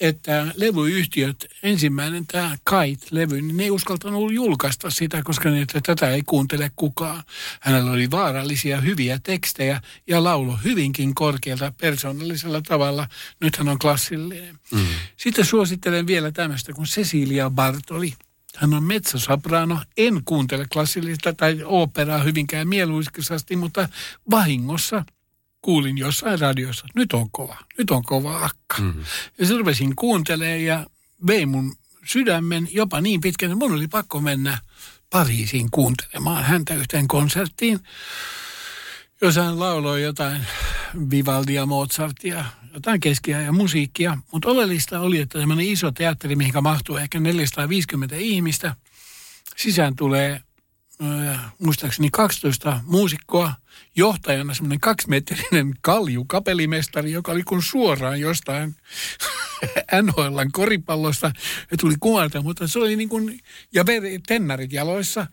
että 0.01 0.47
levyyhtiöt, 0.57 1.47
ensimmäinen 1.63 2.27
tämä 2.27 2.57
Kite-levy, 2.71 3.41
niin 3.41 3.57
ne 3.57 3.63
ei 3.63 3.71
uskaltanut 3.71 4.33
julkaista 4.33 4.91
sitä, 4.91 5.23
koska 5.25 5.51
ne, 5.51 5.63
että 5.63 5.81
tätä 5.81 6.11
ei 6.11 6.23
kuuntele 6.27 6.71
kukaan. 6.77 7.23
Hänellä 7.61 7.91
oli 7.91 8.11
vaarallisia 8.11 8.81
hyviä 8.81 9.21
tekstejä 9.23 9.81
ja 10.07 10.25
laulo 10.25 10.59
hyvinkin 10.65 11.15
korkealta 11.15 11.73
persoonallisella 11.81 12.63
tavalla. 12.63 13.09
Nyt 13.41 13.57
hän 13.57 13.69
on 13.69 13.79
klassillinen. 13.79 14.59
Mm. 14.73 14.87
Sitten 15.17 15.45
suosittelen 15.45 16.07
vielä 16.07 16.33
tämmöistä 16.33 16.73
kuin 16.73 16.87
Cecilia 16.87 17.51
Bartoli. 17.51 18.15
Hän 18.57 18.75
on 18.75 18.83
metsäsoprano. 18.83 19.81
En 19.97 20.23
kuuntele 20.25 20.67
klassillista 20.73 21.33
tai 21.33 21.61
operaa 21.65 22.23
hyvinkään 22.23 22.69
mieluisasti, 22.69 23.57
mutta 23.57 23.89
vahingossa– 24.31 25.05
kuulin 25.63 25.99
jossain 25.99 26.41
radiossa, 26.41 26.87
nyt 26.95 27.13
on 27.13 27.31
kova, 27.31 27.57
nyt 27.79 27.91
on 27.91 28.03
kova 28.03 28.45
akka. 28.45 28.79
Mm-hmm. 28.79 29.01
Ja 29.39 29.47
sitten 29.47 29.59
rupesin 29.59 29.97
kuuntelemaan 29.97 30.65
ja 30.65 30.87
vei 31.27 31.47
mun 31.47 31.75
sydämen 32.05 32.69
jopa 32.73 33.01
niin 33.01 33.21
pitkään, 33.21 33.53
että 33.53 33.65
mun 33.65 33.75
oli 33.75 33.89
pakko 33.89 34.21
mennä 34.21 34.59
Pariisiin 35.11 35.71
kuuntelemaan 35.71 36.45
häntä 36.45 36.75
yhteen 36.75 37.09
konserttiin, 37.09 37.81
jossa 39.23 39.43
hän 39.43 39.61
lauloi 39.61 40.03
jotain 40.03 40.47
Vivaldia, 41.11 41.67
Mozartia, 41.67 42.45
jotain 42.75 43.01
keskiajan 43.01 43.55
musiikkia. 43.55 44.19
Mutta 44.33 44.49
oleellista 44.49 45.01
oli, 45.01 45.19
että 45.19 45.39
tämmöinen 45.39 45.67
iso 45.67 45.93
teatteri, 45.93 46.37
mihin 46.37 46.53
mahtuu 46.63 46.97
ehkä 46.97 47.21
450 47.21 48.17
ihmistä, 48.17 48.77
sisään 49.57 49.97
tulee 49.97 50.41
muistaakseni 51.59 52.09
12 52.13 52.81
muusikkoa, 52.87 53.53
johtajana 53.97 54.55
semmoinen 54.55 54.81
kaksimetrinen 54.81 55.75
kalju 55.81 56.25
kapelimestari, 56.25 57.13
joka 57.13 57.33
oli 57.33 57.43
kuin 57.43 57.63
suoraan 57.63 58.21
jostain 58.21 58.77
NHLn 60.03 60.53
koripallosta 60.53 61.33
ja 61.71 61.77
tuli 61.77 61.95
kuvalta, 62.01 62.43
mutta 62.43 62.69
se 62.69 62.79
oli 62.79 62.97
niin 62.97 63.09
kuin, 63.09 63.41
ja 63.75 63.85
tennarit 64.27 64.73
jaloissa. 64.73 65.27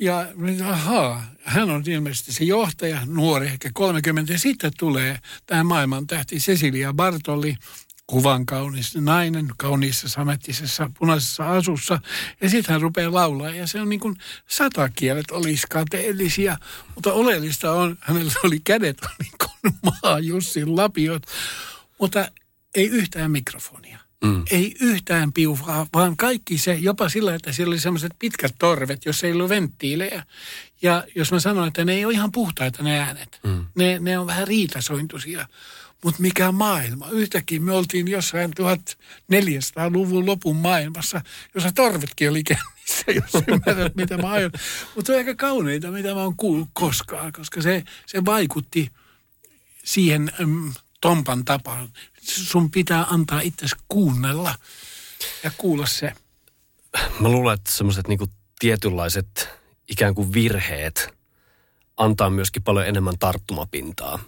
Ja 0.00 0.26
ahaa, 0.64 1.24
hän 1.42 1.70
on 1.70 1.82
ilmeisesti 1.86 2.32
se 2.32 2.44
johtaja, 2.44 3.00
nuori, 3.06 3.46
ehkä 3.46 3.70
30. 3.74 4.32
Ja 4.32 4.38
sitten 4.38 4.72
tulee 4.78 5.18
tämä 5.46 5.64
maailman 5.64 6.06
tähti 6.06 6.36
Cecilia 6.36 6.92
Bartoli, 6.92 7.56
kuvan 8.06 8.46
kaunis 8.46 8.96
nainen 8.96 9.48
kauniissa 9.56 10.08
samettisessa 10.08 10.90
punaisessa 10.98 11.50
asussa. 11.50 12.00
Ja 12.40 12.50
sitten 12.50 12.72
hän 12.72 12.82
rupeaa 12.82 13.14
laulaa 13.14 13.50
ja 13.50 13.66
se 13.66 13.80
on 13.80 13.88
niin 13.88 14.00
kuin 14.00 14.16
satakielet 14.48 15.30
olisi 15.30 15.66
kateellisia. 15.70 16.58
Mutta 16.94 17.12
oleellista 17.12 17.72
on, 17.72 17.98
hänellä 18.00 18.32
oli 18.44 18.60
kädet 18.60 18.98
on 19.02 19.10
niin 19.18 19.32
kuin 19.38 19.74
maa 19.82 20.18
Jussin 20.18 20.76
lapiot, 20.76 21.22
mutta 22.00 22.28
ei 22.74 22.86
yhtään 22.86 23.30
mikrofonia. 23.30 24.07
Mm. 24.24 24.44
Ei 24.50 24.74
yhtään 24.80 25.32
piuvaa, 25.32 25.86
vaan 25.94 26.16
kaikki 26.16 26.58
se, 26.58 26.74
jopa 26.74 27.08
sillä, 27.08 27.34
että 27.34 27.52
siellä 27.52 27.72
oli 27.72 27.80
sellaiset 27.80 28.12
pitkät 28.18 28.54
torvet, 28.58 29.04
jos 29.04 29.24
ei 29.24 29.32
ollut 29.32 29.48
venttiilejä. 29.48 30.24
Ja 30.82 31.04
jos 31.14 31.32
mä 31.32 31.40
sanon, 31.40 31.68
että 31.68 31.84
ne 31.84 31.92
ei 31.92 32.04
ole 32.04 32.12
ihan 32.12 32.32
puhtaita 32.32 32.82
ne 32.82 33.00
äänet. 33.00 33.40
Mm. 33.42 33.66
Ne, 33.74 33.98
ne 33.98 34.18
on 34.18 34.26
vähän 34.26 34.48
riitasointuisia. 34.48 35.48
Mutta 36.04 36.22
mikä 36.22 36.52
maailma? 36.52 37.10
Yhtäkkiä 37.10 37.60
me 37.60 37.72
oltiin 37.72 38.08
jossain 38.08 38.50
1400-luvun 38.60 40.26
lopun 40.26 40.56
maailmassa, 40.56 41.20
jossa 41.54 41.72
torvetkin 41.72 42.30
oli 42.30 42.42
kännissä, 42.44 43.04
jos 43.22 43.42
ymmärrät, 43.48 43.96
mitä 43.96 44.18
mä 44.18 44.30
aion. 44.30 44.50
Mutta 44.94 45.12
on 45.12 45.18
aika 45.18 45.34
kauneita, 45.34 45.90
mitä 45.90 46.14
mä 46.14 46.22
oon 46.22 46.36
kuullut 46.36 46.68
koskaan, 46.72 47.32
koska 47.32 47.62
se, 47.62 47.84
se 48.06 48.24
vaikutti 48.24 48.90
siihen 49.84 50.32
mm, 50.38 50.72
Tompan 51.00 51.44
tapaan. 51.44 51.88
Sun 52.20 52.70
pitää 52.70 53.06
antaa 53.10 53.40
itsesi 53.40 53.76
kuunnella 53.88 54.54
ja 55.42 55.50
kuulla 55.58 55.86
se. 55.86 56.12
Mä 57.20 57.28
luulen, 57.28 57.54
että 57.54 57.72
semmoiset 57.72 58.08
niinku 58.08 58.26
tietynlaiset 58.58 59.48
ikään 59.88 60.14
kuin 60.14 60.32
virheet 60.32 61.14
antaa 61.96 62.30
myöskin 62.30 62.62
paljon 62.62 62.86
enemmän 62.86 63.18
tarttumapintaa 63.18 64.18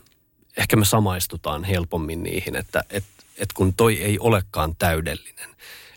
ehkä 0.56 0.76
me 0.76 0.84
samaistutaan 0.84 1.64
helpommin 1.64 2.22
niihin, 2.22 2.56
että 2.56 2.84
et, 2.90 3.04
et 3.36 3.52
kun 3.52 3.74
toi 3.74 4.02
ei 4.02 4.18
olekaan 4.18 4.76
täydellinen. 4.76 5.50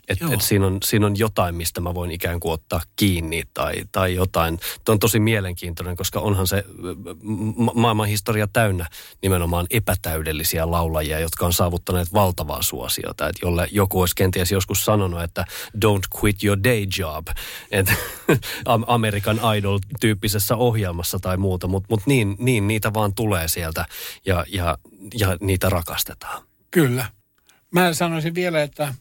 Että 0.08 0.26
et 0.32 0.40
siinä, 0.40 0.66
on, 0.66 0.78
siinä 0.84 1.06
on 1.06 1.18
jotain, 1.18 1.54
mistä 1.54 1.80
mä 1.80 1.94
voin 1.94 2.10
ikään 2.10 2.40
kuin 2.40 2.52
ottaa 2.52 2.80
kiinni 2.96 3.42
tai, 3.54 3.74
tai 3.92 4.14
jotain. 4.14 4.58
Tuo 4.84 4.92
on 4.92 4.98
tosi 4.98 5.20
mielenkiintoinen, 5.20 5.96
koska 5.96 6.20
onhan 6.20 6.46
se 6.46 6.64
ma- 7.56 7.72
maailman 7.74 8.08
historia 8.08 8.46
täynnä 8.46 8.86
nimenomaan 9.22 9.66
epätäydellisiä 9.70 10.70
laulajia, 10.70 11.18
jotka 11.18 11.46
on 11.46 11.52
saavuttaneet 11.52 12.12
valtavaa 12.12 12.62
suosiota. 12.62 13.28
Että 13.28 13.46
jolle 13.46 13.68
joku 13.70 14.00
olisi 14.00 14.14
kenties 14.16 14.52
joskus 14.52 14.84
sanonut, 14.84 15.22
että 15.22 15.44
don't 15.76 16.20
quit 16.22 16.44
your 16.44 16.58
day 16.64 16.86
job. 16.98 17.26
Et 17.70 17.92
American 18.86 19.40
Idol-tyyppisessä 19.56 20.56
ohjelmassa 20.56 21.18
tai 21.18 21.36
muuta, 21.36 21.66
mutta 21.66 21.86
mut 21.90 22.06
niin, 22.06 22.36
niin 22.38 22.66
niitä 22.66 22.94
vaan 22.94 23.14
tulee 23.14 23.48
sieltä 23.48 23.86
ja, 24.26 24.44
ja, 24.48 24.78
ja 25.14 25.36
niitä 25.40 25.70
rakastetaan. 25.70 26.42
Kyllä. 26.70 27.06
Mä 27.70 27.92
sanoisin 27.92 28.34
vielä, 28.34 28.62
että 28.62 28.94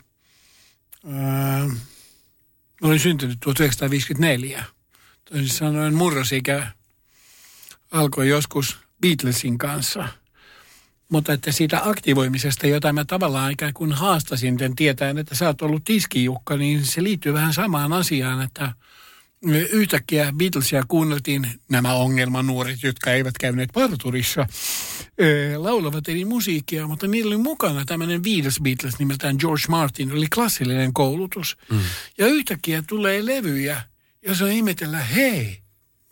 Öö, 1.08 1.68
mä 2.82 2.88
olin 2.88 3.00
syntynyt 3.00 3.40
1954. 3.40 4.64
Toisin 5.26 5.50
sanoen 5.50 5.94
murrosikä 5.94 6.68
alkoi 7.92 8.30
joskus 8.30 8.78
Beatlesin 9.02 9.58
kanssa. 9.58 10.08
Mutta 11.10 11.34
että 11.34 11.52
siitä 11.52 11.82
aktivoimisesta, 11.84 12.68
jota 12.68 12.94
mä 12.94 13.06
tavallaan 13.06 13.52
ikään 13.52 13.74
kuin 13.74 13.92
haastasin, 13.92 14.58
tietäen, 14.76 15.18
että 15.18 15.36
sä 15.36 15.48
oot 15.48 15.62
ollut 15.62 15.84
tiskijukka, 15.84 16.58
niin 16.58 16.86
se 16.86 17.04
liittyy 17.04 17.34
vähän 17.34 17.54
samaan 17.54 17.94
asiaan, 17.94 18.42
että– 18.42 18.72
yhtäkkiä 19.52 20.34
Beatlesia 20.38 20.84
kuunneltiin 20.88 21.48
nämä 21.70 21.94
ongelmanuoret, 21.94 22.84
jotka 22.84 23.12
eivät 23.12 23.38
käyneet 23.38 23.70
parturissa, 23.74 24.48
laulavat 25.58 26.10
eri 26.10 26.26
musiikkia, 26.26 26.88
mutta 26.88 27.08
niillä 27.08 27.36
oli 27.36 27.44
mukana 27.44 27.86
tämmöinen 27.86 28.24
viides 28.24 28.60
Beatles 28.64 29.00
nimeltään 29.00 29.36
George 29.40 29.64
Martin, 29.70 30.12
oli 30.12 30.28
klassillinen 30.34 30.94
koulutus. 30.94 31.58
Mm. 31.72 31.80
Ja 32.18 32.28
yhtäkkiä 32.28 32.84
tulee 32.88 33.26
levyjä, 33.26 33.82
jossa 34.28 34.48
ihmetellään, 34.48 35.08
hei, 35.08 35.63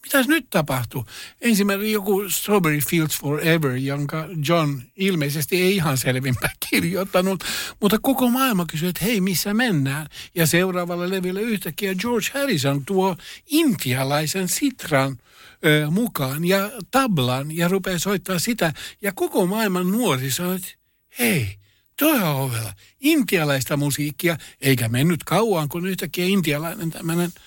mitäs 0.06 0.28
nyt 0.28 0.50
tapahtuu? 0.50 1.06
Ensimmäinen 1.42 1.92
joku 1.92 2.30
Strawberry 2.30 2.80
Fields 2.90 3.20
Forever, 3.20 3.76
jonka 3.76 4.28
John 4.48 4.82
ilmeisesti 4.96 5.62
ei 5.62 5.76
ihan 5.76 5.98
selvinpäin 5.98 6.56
kirjoittanut, 6.70 7.44
mutta 7.82 7.98
koko 8.02 8.30
maailma 8.30 8.66
kysyy, 8.66 8.90
että 8.90 9.06
hei, 9.06 9.22
missä 9.22 9.54
mennään? 9.54 10.08
Ja 10.36 10.48
seuraavalla 10.48 11.10
levyllä 11.10 11.40
yhtäkkiä 11.40 11.96
George 11.96 12.28
Harrison 12.34 12.86
tuo 12.86 13.16
intialaisen 13.48 14.50
sitran 14.50 15.18
ö, 15.66 15.88
mukaan 15.92 16.46
ja 16.46 16.72
tablan 16.92 17.58
ja 17.58 17.68
rupeaa 17.68 18.00
soittaa 18.00 18.40
sitä. 18.40 18.74
Ja 19.02 19.12
koko 19.12 19.46
maailman 19.46 19.92
nuori 19.92 20.32
sanoo, 20.32 20.54
että 20.54 20.68
hei, 21.20 21.56
toi 22.00 22.20
on 22.20 22.36
ovella. 22.36 22.74
Intialaista 23.00 23.78
musiikkia, 23.78 24.38
eikä 24.62 24.90
mennyt 24.90 25.24
kauan, 25.24 25.70
kun 25.70 25.88
yhtäkkiä 25.88 26.26
intialainen 26.26 26.92
tämmöinen– 26.92 27.32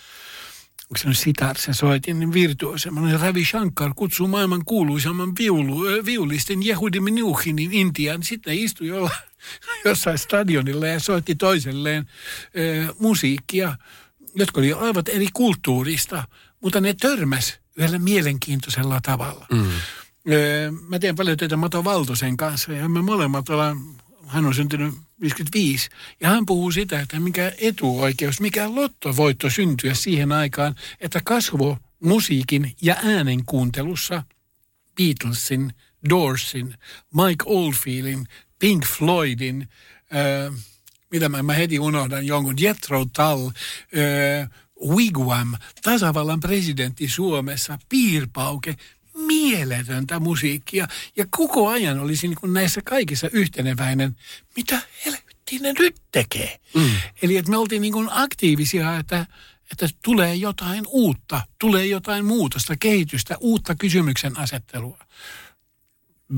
onko 0.85 0.97
se 0.97 1.09
nyt 1.09 1.18
sitar, 1.18 1.59
se 1.59 1.73
soitin, 1.73 2.20
niin 2.20 2.33
virtuosemmoinen 2.33 3.20
Ravi 3.20 3.44
Shankar 3.44 3.92
kutsuu 3.97 4.29
maailman 4.29 4.64
kuuluisamman 4.64 5.33
viulu, 5.38 6.05
viulistin 6.05 6.66
Yehudi 6.66 7.01
Menuhinin 7.01 7.73
Intiaan. 7.73 8.23
Sitten 8.23 8.51
ne 8.51 8.62
istui 8.62 8.87
jolla, 8.87 9.11
jossain 9.85 10.18
stadionilla 10.18 10.87
ja 10.87 11.01
soitti 11.01 11.35
toiselleen 11.35 12.09
ö, 12.57 12.94
musiikkia, 12.99 13.77
jotka 14.35 14.61
oli 14.61 14.73
aivan 14.73 15.03
eri 15.09 15.29
kulttuurista, 15.33 16.25
mutta 16.61 16.81
ne 16.81 16.94
törmäs 16.94 17.59
yhdellä 17.77 17.99
mielenkiintoisella 17.99 19.01
tavalla. 19.03 19.47
Mm. 19.53 19.66
Ö, 20.33 20.73
mä 20.88 20.99
teen 20.99 21.16
paljon 21.16 21.37
töitä 21.37 21.57
Mato 21.57 21.85
Valtosen 21.85 22.37
kanssa 22.37 22.73
ja 22.73 22.88
me 22.88 23.03
molemmat 23.03 23.49
ollaan, 23.49 23.79
hän 24.27 24.47
on 24.47 24.55
syntynyt 24.55 24.95
55. 25.21 25.89
Ja 26.21 26.29
hän 26.29 26.47
puhuu 26.47 26.73
sitä, 26.73 27.01
että 27.01 27.21
mikä 27.21 27.53
etuoikeus, 27.59 28.41
mikä 28.41 28.75
lottovoitto 28.75 29.51
syntyä 29.51 29.95
siihen 29.95 30.33
aikaan, 30.33 30.75
että 31.01 31.21
kasvo 31.25 31.79
musiikin 32.01 32.73
ja 32.83 32.97
äänen 33.05 33.45
kuuntelussa 33.45 34.23
Beatlesin, 34.97 35.73
Doorsin, 36.11 36.75
Mike 37.15 37.45
Oldfieldin, 37.45 38.27
Pink 38.59 38.87
Floydin, 38.87 39.69
äh, 40.15 40.55
mitä 41.11 41.29
mä, 41.29 41.43
mä 41.43 41.53
heti 41.53 41.79
unohdan 41.79 42.27
jonkun, 42.27 42.55
Jethro 42.61 43.05
Tull, 43.05 43.47
äh, 43.49 44.51
Wigwam, 44.89 45.55
tasavallan 45.83 46.41
presidentti 46.41 47.09
Suomessa, 47.09 47.79
Piirpauke, 47.89 48.77
mieletöntä 49.14 50.20
musiikkia. 50.20 50.88
Ja 51.16 51.27
koko 51.31 51.68
ajan 51.68 52.00
olisi 52.00 52.29
niin 52.29 52.38
kuin 52.40 52.53
näissä 52.53 52.81
kaikissa 52.85 53.29
yhteneväinen, 53.33 54.16
mitä 54.57 54.83
helvettiä 55.05 55.59
ne 55.61 55.72
nyt 55.79 55.96
tekee. 56.12 56.61
Mm. 56.74 56.90
Eli 57.22 57.37
että 57.37 57.50
me 57.50 57.57
oltiin 57.57 57.83
niin 57.83 57.92
kuin 57.92 58.09
aktiivisia, 58.11 58.98
että, 58.98 59.27
että 59.72 59.88
tulee 60.05 60.35
jotain 60.35 60.85
uutta, 60.88 61.40
tulee 61.61 61.87
jotain 61.87 62.24
muutosta, 62.24 62.77
kehitystä, 62.77 63.37
uutta 63.40 63.74
kysymyksen 63.74 64.38
asettelua. 64.38 64.98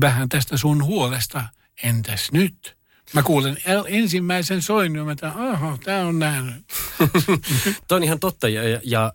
Vähän 0.01 0.29
tästä 0.29 0.57
sun 0.57 0.83
huolesta, 0.83 1.43
entäs 1.83 2.31
nyt? 2.31 2.77
Mä 3.13 3.23
kuulen 3.23 3.57
ensimmäisen 3.87 4.61
soinnun, 4.61 5.11
että 5.11 5.27
aha, 5.27 5.77
tämä 5.83 5.99
on 5.99 6.19
näin. 6.19 6.65
Tuo 7.87 7.95
on 7.95 8.03
ihan 8.03 8.19
totta 8.19 8.49
ja, 8.49 8.79
ja 8.83 9.13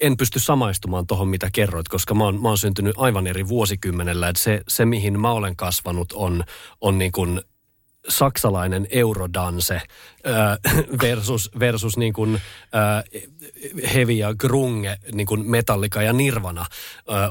en 0.00 0.16
pysty 0.16 0.38
samaistumaan 0.38 1.06
tuohon, 1.06 1.28
mitä 1.28 1.50
kerroit, 1.52 1.88
koska 1.88 2.14
mä 2.14 2.24
oon, 2.24 2.42
mä 2.42 2.48
oon 2.48 2.58
syntynyt 2.58 2.94
aivan 2.96 3.26
eri 3.26 3.48
vuosikymmenellä. 3.48 4.28
Että 4.28 4.42
se, 4.42 4.60
se, 4.68 4.84
mihin 4.84 5.20
mä 5.20 5.32
olen 5.32 5.56
kasvanut, 5.56 6.12
on, 6.12 6.44
on 6.80 6.98
niin 6.98 7.12
kuin 7.12 7.40
saksalainen 8.08 8.86
Eurodance 8.90 9.80
versus, 11.02 11.50
versus 11.60 11.96
niin 11.96 12.12
kuin, 12.12 12.40
heavy 13.94 14.12
ja 14.12 14.34
grunge, 14.34 14.96
niin 15.12 15.26
kuin 15.26 15.50
metallika 15.50 16.02
ja 16.02 16.12
nirvana 16.12 16.66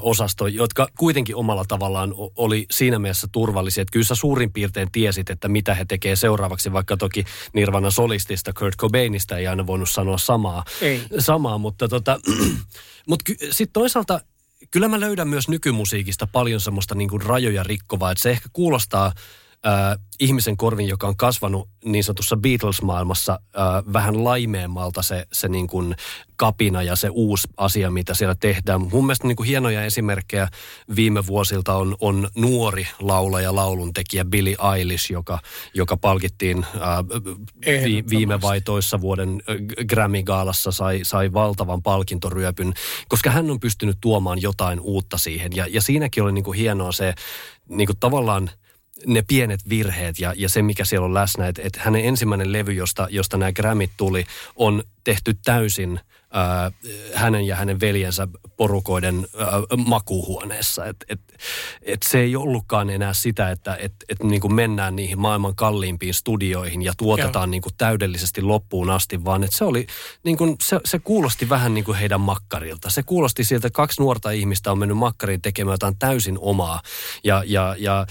osasto, 0.02 0.48
jotka 0.48 0.88
kuitenkin 0.98 1.36
omalla 1.36 1.66
tavallaan 1.68 2.14
oli 2.36 2.66
siinä 2.72 3.00
mielessä 3.00 3.28
turvallisia, 3.32 3.82
että 3.82 3.92
kyllä 3.92 4.06
sä 4.06 4.16
suurin 4.16 4.54
piirtein 4.54 4.92
tiesit, 4.92 5.30
että 5.30 5.48
mitä 5.48 5.76
he 5.76 5.86
tekee 5.86 6.16
seuraavaksi, 6.16 6.74
vaikka 6.74 6.98
toki 6.98 7.26
nirvana 7.54 7.92
solistista 7.92 8.54
Kurt 8.54 8.78
Cobainista 8.78 9.38
ei 9.38 9.48
aina 9.48 9.68
voinut 9.68 9.90
sanoa 9.90 10.18
samaa, 10.18 10.64
ei. 10.82 11.02
samaa 11.20 11.58
mutta 11.58 11.88
tota, 11.88 12.20
mut 13.10 13.20
sitten 13.52 13.74
toisaalta 13.74 14.22
kyllä 14.72 14.88
mä 14.88 15.00
löydän 15.00 15.28
myös 15.28 15.48
nykymusiikista 15.48 16.28
paljon 16.28 16.60
semmoista 16.60 16.96
niin 16.96 17.10
kuin 17.10 17.22
rajoja 17.22 17.64
rikkovaa, 17.64 18.12
että 18.12 18.22
se 18.22 18.32
ehkä 18.32 18.50
kuulostaa 18.54 19.12
äh, 19.68 20.00
ihmisen 20.20 20.58
korvin, 20.58 20.88
joka 20.88 21.08
on 21.08 21.18
kasvanut 21.18 21.70
niin 21.86 22.04
sanotussa 22.04 22.38
Beatles-maailmassa 22.38 23.32
äh, 23.32 23.94
vähän 23.94 24.24
laimeemmalta 24.24 25.02
se, 25.02 25.28
se 25.32 25.48
niin 25.48 25.68
kuin 25.68 25.96
kapina 26.36 26.84
ja 26.84 26.96
se 26.96 27.10
uusi 27.12 27.48
asia, 27.58 27.92
mitä 27.92 28.14
siellä 28.14 28.36
tehdään. 28.36 28.82
Mun 28.82 29.06
mielestä 29.06 29.28
niin 29.28 29.36
kuin 29.36 29.48
hienoja 29.48 29.86
esimerkkejä 29.86 30.48
viime 30.96 31.28
vuosilta 31.28 31.76
on, 31.76 31.96
on 32.02 32.30
nuori 32.36 32.88
laulaja, 33.00 33.56
lauluntekijä 33.56 34.26
Billy 34.26 34.56
Eilish, 34.76 35.12
joka, 35.12 35.40
joka 35.74 35.98
palkittiin 35.98 36.66
äh, 36.76 36.82
vi, 37.66 38.04
viime 38.10 38.42
vai 38.42 38.62
toissa 38.62 39.02
vuoden 39.02 39.42
äh, 39.50 39.56
Grammy-gaalassa, 39.86 40.72
sai, 40.72 41.00
sai 41.04 41.34
valtavan 41.34 41.84
palkintoryöpyn, 41.84 42.74
koska 43.08 43.30
hän 43.30 43.52
on 43.52 43.60
pystynyt 43.60 43.98
tuomaan 44.02 44.42
jotain 44.42 44.80
uutta 44.80 45.18
siihen. 45.18 45.52
Ja, 45.56 45.68
ja 45.70 45.82
siinäkin 45.82 46.24
oli 46.24 46.32
niin 46.32 46.44
kuin 46.44 46.58
hienoa 46.58 46.92
se 46.92 47.14
niin 47.70 47.88
kuin 47.88 47.98
tavallaan– 48.00 48.50
ne 49.08 49.22
pienet 49.28 49.70
virheet 49.70 50.20
ja, 50.20 50.34
ja 50.38 50.50
se, 50.50 50.62
mikä 50.62 50.86
siellä 50.86 51.06
on 51.06 51.14
läsnä. 51.14 51.48
Että 51.48 51.62
et 51.66 51.76
hänen 51.76 52.06
ensimmäinen 52.06 52.52
levy, 52.52 52.74
josta, 52.74 53.08
josta 53.10 53.38
nämä 53.38 53.52
Grammit 53.52 53.92
tuli, 53.98 54.26
on 54.56 54.84
tehty 55.04 55.38
täysin– 55.46 56.00
ää, 56.34 56.72
hänen 57.14 57.48
ja 57.48 57.56
hänen 57.56 57.80
veljensä 57.80 58.28
porukoiden 58.58 59.28
ää, 59.38 59.48
makuuhuoneessa. 59.78 60.86
Et, 60.86 60.98
et, 61.10 61.20
et 61.82 62.04
se 62.04 62.20
ei 62.20 62.36
ollutkaan 62.36 62.90
enää 62.90 63.14
sitä, 63.14 63.52
että 63.52 63.76
et, 63.76 63.94
et 64.10 64.24
niin 64.24 64.42
kuin 64.42 64.54
mennään 64.54 64.96
niihin 64.96 65.20
maailman 65.20 65.56
kalliimpiin 65.56 66.14
studioihin 66.14 66.82
ja 66.82 66.94
tuotetaan 66.98 67.52
niin 67.52 67.62
kuin 67.62 67.74
täydellisesti 67.78 68.42
loppuun 68.42 68.90
asti, 68.90 69.26
vaan 69.26 69.44
että 69.44 69.58
se, 69.58 69.66
oli, 69.66 69.88
niin 70.24 70.38
kuin, 70.38 70.56
se, 70.64 70.80
se 70.86 71.00
kuulosti 71.00 71.50
vähän 71.50 71.74
niin 71.74 71.84
kuin 71.84 71.98
heidän 71.98 72.22
makkarilta. 72.22 72.90
Se 72.90 73.04
kuulosti 73.04 73.44
siltä, 73.44 73.68
että 73.68 73.76
kaksi 73.76 74.02
nuorta 74.02 74.32
ihmistä 74.32 74.72
on 74.72 74.80
mennyt 74.80 74.98
makkariin 74.98 75.42
tekemään 75.42 75.74
jotain 75.74 76.00
täysin 76.00 76.38
omaa 76.40 76.82
ja, 77.24 77.44
ja, 77.46 77.76
ja 77.80 78.08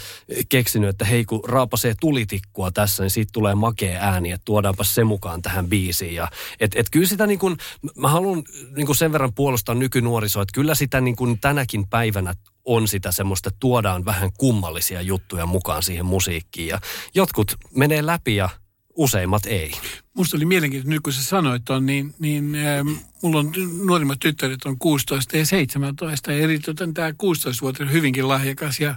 keksinyt, 0.48 0.88
että 0.88 1.04
hei 1.04 1.24
kun 1.24 1.40
raapasee 1.48 1.94
tulitikkua 2.00 2.70
tässä, 2.70 3.02
niin 3.02 3.11
siitä 3.11 3.30
tulee 3.32 3.54
makea 3.54 4.00
ääni, 4.00 4.30
että 4.30 4.44
tuodaanpa 4.44 4.85
se 4.85 5.04
mukaan 5.04 5.42
tähän 5.42 5.68
biisiin. 5.68 6.14
Ja, 6.14 6.28
et, 6.61 6.72
et 6.74 6.87
kyllä 6.90 7.06
sitä 7.06 7.26
niin 7.26 7.38
kuin, 7.38 7.56
mä 7.96 8.12
haluan 8.12 8.42
niin 8.77 8.87
kuin 8.87 8.96
sen 8.96 9.12
verran 9.12 9.35
puolustaa 9.35 9.75
nykynuorisoa, 9.75 10.42
että 10.42 10.55
kyllä 10.55 10.75
sitä 10.75 11.01
niin 11.01 11.16
kuin 11.16 11.40
tänäkin 11.40 11.88
päivänä 11.88 12.35
on 12.64 12.88
sitä 12.88 13.12
semmoista, 13.12 13.51
tuodaan 13.61 14.05
vähän 14.05 14.31
kummallisia 14.38 15.03
juttuja 15.03 15.46
mukaan 15.46 15.83
siihen 15.83 16.07
musiikkiin. 16.07 16.68
Ja 16.68 16.81
jotkut 17.14 17.57
menee 17.77 18.07
läpi 18.07 18.37
ja 18.37 18.48
useimmat 18.96 19.46
ei. 19.46 19.72
Musta 20.14 20.37
oli 20.37 20.44
mielenkiintoista, 20.44 20.90
nyt 20.90 21.03
kun 21.03 21.12
sä 21.12 21.25
sanoit 21.25 21.70
on, 21.70 21.87
niin, 21.87 22.14
niin 22.18 22.55
äh, 22.55 23.03
mulla 23.22 23.38
on 23.38 23.53
nuorimmat 23.85 24.18
tyttäret 24.20 24.64
on 24.64 24.79
16 24.79 25.37
ja 25.37 25.46
17. 25.46 26.33
Ja 26.33 26.38
eritoten 26.38 26.94
tämä 26.94 27.11
16-vuotias 27.11 27.92
hyvinkin 27.92 28.29
lahjakas 28.29 28.81
ja 28.81 28.94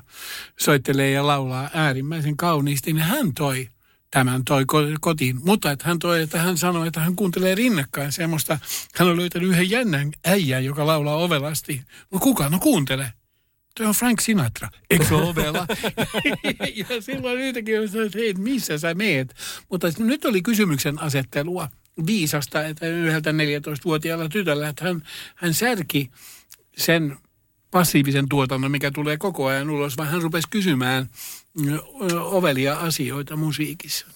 soittelee 0.60 1.12
ja 1.12 1.28
laulaa 1.28 1.69
äärimmäisen 1.73 2.38
kauniisti. 2.38 2.93
Niin 2.93 3.04
hän 3.04 3.34
toi 3.34 3.67
tämän 4.15 4.45
toi 4.45 4.65
kotiin. 5.01 5.39
Mutta 5.43 5.71
että 5.71 5.88
hän 5.88 5.99
toi, 5.99 6.21
että 6.21 6.39
hän 6.39 6.58
sanoi, 6.58 6.88
että 6.88 6.99
hän 6.99 7.15
kuuntelee 7.15 7.56
rinnakkain 7.56 8.12
semmoista, 8.12 8.60
hän 8.95 9.08
on 9.08 9.17
löytänyt 9.17 9.49
yhden 9.49 9.69
jännän 9.69 10.12
äijän, 10.25 10.65
joka 10.65 10.88
laulaa 10.88 11.15
ovelasti. 11.15 11.82
No 12.12 12.19
kuka? 12.19 12.49
No 12.49 12.60
kuuntele. 12.60 13.13
Tuo 13.78 13.88
on 13.88 13.93
Frank 13.93 14.21
Sinatra. 14.21 14.69
Eikö 14.89 15.17
ovella? 15.17 15.67
ja 16.89 17.01
silloin 17.01 17.39
yhtäkkiä 17.39 17.82
on 17.82 17.86
että 18.06 18.17
hei, 18.17 18.34
missä 18.34 18.78
sä 18.78 18.93
meet? 18.93 19.36
Mutta 19.71 19.88
nyt 19.99 20.25
oli 20.25 20.41
kysymyksen 20.41 21.01
asettelua 21.01 21.69
viisasta, 22.06 22.63
että 22.63 22.88
yhdeltä 22.88 23.32
14-vuotiaalla 23.32 24.30
tytöllä, 24.30 24.69
että 24.69 24.86
hän, 24.86 25.01
hän 25.36 25.54
särki 25.54 26.12
sen 26.78 27.17
passiivisen 27.75 28.29
tuotannon, 28.29 28.71
mikä 28.71 28.91
tulee 28.91 29.17
koko 29.17 29.45
ajan 29.45 29.69
ulos, 29.69 29.97
vaan 29.97 30.09
hän 30.09 30.21
rupesi 30.21 30.47
kysymään 30.49 31.09
ovelia 32.21 32.77
asioita 32.77 33.35
musiikissa. 33.35 34.07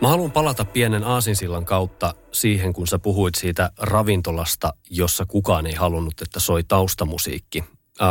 Mä 0.00 0.08
haluan 0.08 0.32
palata 0.32 0.64
pienen 0.64 1.04
aasinsillan 1.04 1.64
kautta 1.64 2.14
siihen, 2.32 2.72
kun 2.72 2.86
sä 2.86 2.98
puhuit 2.98 3.34
siitä 3.34 3.70
ravintolasta, 3.78 4.72
jossa 4.90 5.26
kukaan 5.26 5.66
ei 5.66 5.74
halunnut, 5.74 6.22
että 6.22 6.40
soi 6.40 6.64
taustamusiikki. 6.64 7.64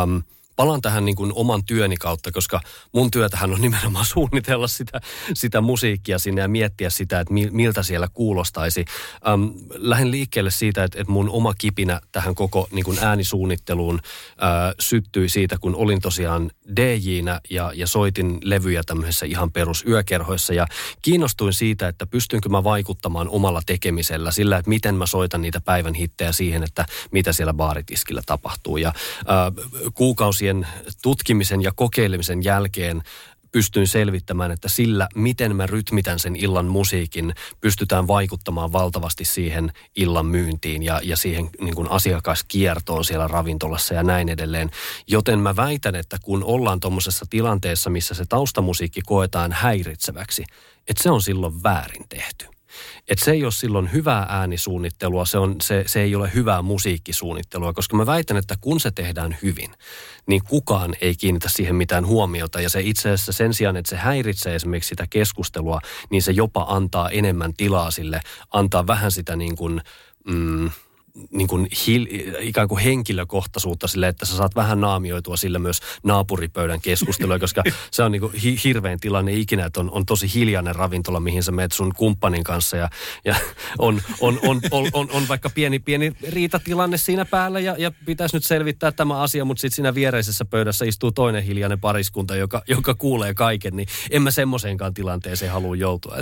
Um, 0.03 0.23
palaan 0.59 0.81
tähän 0.81 1.05
niin 1.05 1.15
kuin 1.15 1.31
oman 1.35 1.65
työni 1.65 1.97
kautta, 1.97 2.31
koska 2.31 2.61
mun 2.91 3.11
työtähän 3.11 3.53
on 3.53 3.61
nimenomaan 3.61 4.05
suunnitella 4.15 4.67
sitä, 4.67 5.01
sitä 5.33 5.61
musiikkia 5.61 6.19
sinne 6.19 6.41
ja 6.41 6.47
miettiä 6.47 6.89
sitä, 6.89 7.19
että 7.19 7.33
miltä 7.51 7.83
siellä 7.83 8.07
kuulostaisi. 8.13 8.85
Ähm, 9.27 9.43
lähden 9.73 10.11
liikkeelle 10.11 10.51
siitä, 10.51 10.83
että, 10.83 11.01
että 11.01 11.11
mun 11.11 11.29
oma 11.29 11.53
kipinä 11.53 12.01
tähän 12.11 12.35
koko 12.35 12.67
niin 12.71 12.85
kuin 12.85 12.97
äänisuunnitteluun 13.01 13.99
äh, 14.03 14.73
syttyi 14.79 15.29
siitä, 15.29 15.57
kun 15.61 15.75
olin 15.75 16.01
tosiaan 16.01 16.51
DJnä 16.75 17.41
ja, 17.49 17.71
ja 17.75 17.87
soitin 17.87 18.37
levyjä 18.43 18.83
tämmöisissä 18.85 19.25
ihan 19.25 19.51
perusyökerhoissa 19.51 20.53
ja 20.53 20.67
kiinnostuin 21.01 21.53
siitä, 21.53 21.87
että 21.87 22.05
pystynkö 22.05 22.49
mä 22.49 22.63
vaikuttamaan 22.63 23.29
omalla 23.29 23.61
tekemisellä 23.65 24.31
sillä, 24.31 24.57
että 24.57 24.69
miten 24.69 24.95
mä 24.95 25.05
soitan 25.05 25.41
niitä 25.41 25.61
päivän 25.61 25.93
hittejä 25.93 26.31
siihen, 26.31 26.63
että 26.63 26.85
mitä 27.11 27.33
siellä 27.33 27.53
baaritiskillä 27.53 28.21
tapahtuu. 28.25 28.77
Ja 28.77 28.89
äh, 28.89 29.93
kuukausien 30.49 30.67
tutkimisen 31.01 31.61
ja 31.61 31.71
kokeilemisen 31.75 32.43
jälkeen 32.43 33.01
pystyin 33.51 33.87
selvittämään, 33.87 34.51
että 34.51 34.69
sillä, 34.69 35.07
miten 35.15 35.55
mä 35.55 35.67
rytmitän 35.67 36.19
sen 36.19 36.35
illan 36.35 36.65
musiikin, 36.65 37.33
pystytään 37.61 38.07
vaikuttamaan 38.07 38.71
valtavasti 38.71 39.25
siihen 39.25 39.71
illan 39.95 40.25
myyntiin 40.25 40.83
ja, 40.83 41.01
ja 41.03 41.17
siihen 41.17 41.49
niin 41.61 41.75
kuin 41.75 41.91
asiakaskiertoon 41.91 43.05
siellä 43.05 43.27
ravintolassa 43.27 43.93
ja 43.93 44.03
näin 44.03 44.29
edelleen. 44.29 44.69
Joten 45.07 45.39
mä 45.39 45.55
väitän, 45.55 45.95
että 45.95 46.17
kun 46.23 46.43
ollaan 46.43 46.79
tuommoisessa 46.79 47.25
tilanteessa, 47.29 47.89
missä 47.89 48.15
se 48.15 48.25
taustamusiikki 48.25 49.01
koetaan 49.05 49.51
häiritseväksi, 49.51 50.45
että 50.87 51.03
se 51.03 51.11
on 51.11 51.21
silloin 51.21 51.63
väärin 51.63 52.05
tehty. 52.09 52.58
Että 53.07 53.25
se 53.25 53.31
ei 53.31 53.43
ole 53.43 53.51
silloin 53.51 53.91
hyvää 53.93 54.25
äänisuunnittelua, 54.29 55.25
se, 55.25 55.37
on, 55.37 55.55
se, 55.61 55.83
se 55.87 56.01
ei 56.01 56.15
ole 56.15 56.31
hyvää 56.33 56.61
musiikkisuunnittelua, 56.61 57.73
koska 57.73 57.97
mä 57.97 58.05
väitän, 58.05 58.37
että 58.37 58.55
kun 58.61 58.79
se 58.79 58.91
tehdään 58.91 59.37
hyvin, 59.43 59.71
niin 60.27 60.41
kukaan 60.43 60.95
ei 61.01 61.15
kiinnitä 61.15 61.49
siihen 61.49 61.75
mitään 61.75 62.05
huomiota. 62.05 62.61
Ja 62.61 62.69
se 62.69 62.81
itse 62.81 63.09
asiassa 63.09 63.31
sen 63.31 63.53
sijaan, 63.53 63.77
että 63.77 63.89
se 63.89 63.95
häiritsee 63.95 64.55
esimerkiksi 64.55 64.89
sitä 64.89 65.07
keskustelua, 65.09 65.81
niin 66.09 66.21
se 66.21 66.31
jopa 66.31 66.65
antaa 66.69 67.09
enemmän 67.09 67.53
tilaa 67.53 67.91
sille, 67.91 68.21
antaa 68.53 68.87
vähän 68.87 69.11
sitä 69.11 69.35
niin 69.35 69.55
kuin... 69.55 69.81
Mm, 70.27 70.69
niin 71.31 71.47
kuin 71.47 71.67
hil, 71.87 72.07
ikään 72.39 72.67
kuin 72.67 72.83
henkilökohtaisuutta 72.83 73.87
sille, 73.87 74.07
että 74.07 74.25
sä 74.25 74.37
saat 74.37 74.55
vähän 74.55 74.81
naamioitua 74.81 75.37
sille 75.37 75.59
myös 75.59 75.79
naapuripöydän 76.03 76.81
keskustelua, 76.81 77.39
koska 77.49 77.63
se 77.91 78.03
on 78.03 78.11
niin 78.11 78.21
kuin 78.21 78.33
hi, 78.33 78.59
hirveän 78.63 78.99
tilanne 78.99 79.33
ikinä, 79.33 79.65
että 79.65 79.79
on, 79.79 79.91
on 79.91 80.05
tosi 80.05 80.33
hiljainen 80.33 80.75
ravintola, 80.75 81.19
mihin 81.19 81.43
sä 81.43 81.51
meet 81.51 81.71
sun 81.71 81.93
kumppanin 81.97 82.43
kanssa 82.43 82.77
ja, 82.77 82.89
ja 83.25 83.35
on, 83.77 84.01
on, 84.19 84.39
on, 84.43 84.61
on, 84.71 84.87
on, 84.93 85.07
on, 85.11 85.27
vaikka 85.27 85.49
pieni, 85.49 85.79
pieni 85.79 86.11
riitatilanne 86.29 86.97
siinä 86.97 87.25
päällä 87.25 87.59
ja, 87.59 87.75
ja 87.77 87.91
pitäisi 88.05 88.35
nyt 88.35 88.45
selvittää 88.45 88.91
tämä 88.91 89.21
asia, 89.21 89.45
mutta 89.45 89.61
sitten 89.61 89.75
siinä 89.75 89.95
viereisessä 89.95 90.45
pöydässä 90.45 90.85
istuu 90.85 91.11
toinen 91.11 91.43
hiljainen 91.43 91.79
pariskunta, 91.79 92.35
joka, 92.35 92.61
joka 92.67 92.95
kuulee 92.95 93.33
kaiken, 93.33 93.75
niin 93.75 93.87
en 94.11 94.21
mä 94.21 94.31
semmoiseenkaan 94.31 94.93
tilanteeseen 94.93 95.51
halua 95.51 95.75
joutua. 95.75 96.15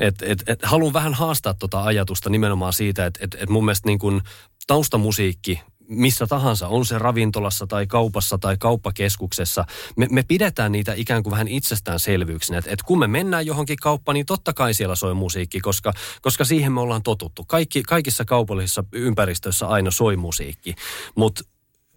Et, 0.00 0.14
et, 0.22 0.42
et, 0.46 0.58
haluan 0.62 0.92
vähän 0.92 1.14
haastaa 1.14 1.54
tuota 1.54 1.84
ajatusta 1.84 2.30
nimenomaan 2.30 2.72
siitä, 2.72 3.06
että 3.06 3.20
et, 3.22 3.36
et 3.40 3.48
mun 3.48 3.64
mielestä 3.64 3.88
niin 3.88 3.98
kuin 3.98 4.20
taustamusiikki, 4.66 5.60
missä 5.88 6.26
tahansa, 6.26 6.68
on 6.68 6.86
se 6.86 6.98
ravintolassa 6.98 7.66
tai 7.66 7.86
kaupassa 7.86 8.38
tai 8.38 8.56
kauppakeskuksessa, 8.56 9.64
me, 9.96 10.06
me 10.10 10.22
pidetään 10.28 10.72
niitä 10.72 10.92
ikään 10.96 11.22
kuin 11.22 11.30
vähän 11.30 11.48
itsestäänselvyyksinä. 11.48 12.58
Että 12.58 12.70
et 12.70 12.82
kun 12.82 12.98
me 12.98 13.06
mennään 13.06 13.46
johonkin 13.46 13.76
kauppaan, 13.76 14.14
niin 14.14 14.26
totta 14.26 14.52
kai 14.52 14.74
siellä 14.74 14.94
soi 14.94 15.14
musiikki, 15.14 15.60
koska, 15.60 15.92
koska 16.22 16.44
siihen 16.44 16.72
me 16.72 16.80
ollaan 16.80 17.02
totuttu. 17.02 17.44
Kaikki, 17.44 17.82
kaikissa 17.82 18.24
kaupallisissa 18.24 18.84
ympäristöissä 18.92 19.66
aina 19.66 19.90
soi 19.90 20.16
musiikki, 20.16 20.74
mutta 21.14 21.42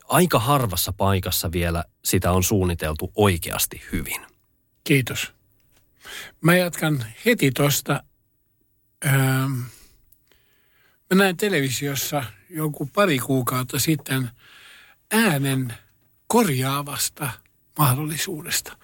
aika 0.09 0.39
harvassa 0.39 0.93
paikassa 0.93 1.51
vielä 1.51 1.83
sitä 2.05 2.31
on 2.31 2.43
suunniteltu 2.43 3.11
oikeasti 3.15 3.81
hyvin. 3.91 4.21
Kiitos. 4.83 5.38
Mä 6.41 6.57
jatkan 6.57 7.05
heti 7.25 7.51
tuosta. 7.51 8.03
Mä 11.09 11.15
näin 11.15 11.37
televisiossa 11.37 12.23
joku 12.49 12.85
pari 12.85 13.19
kuukautta 13.19 13.79
sitten 13.79 14.29
äänen 15.11 15.73
korjaavasta 16.27 17.31
mahdollisuudesta. 17.77 18.77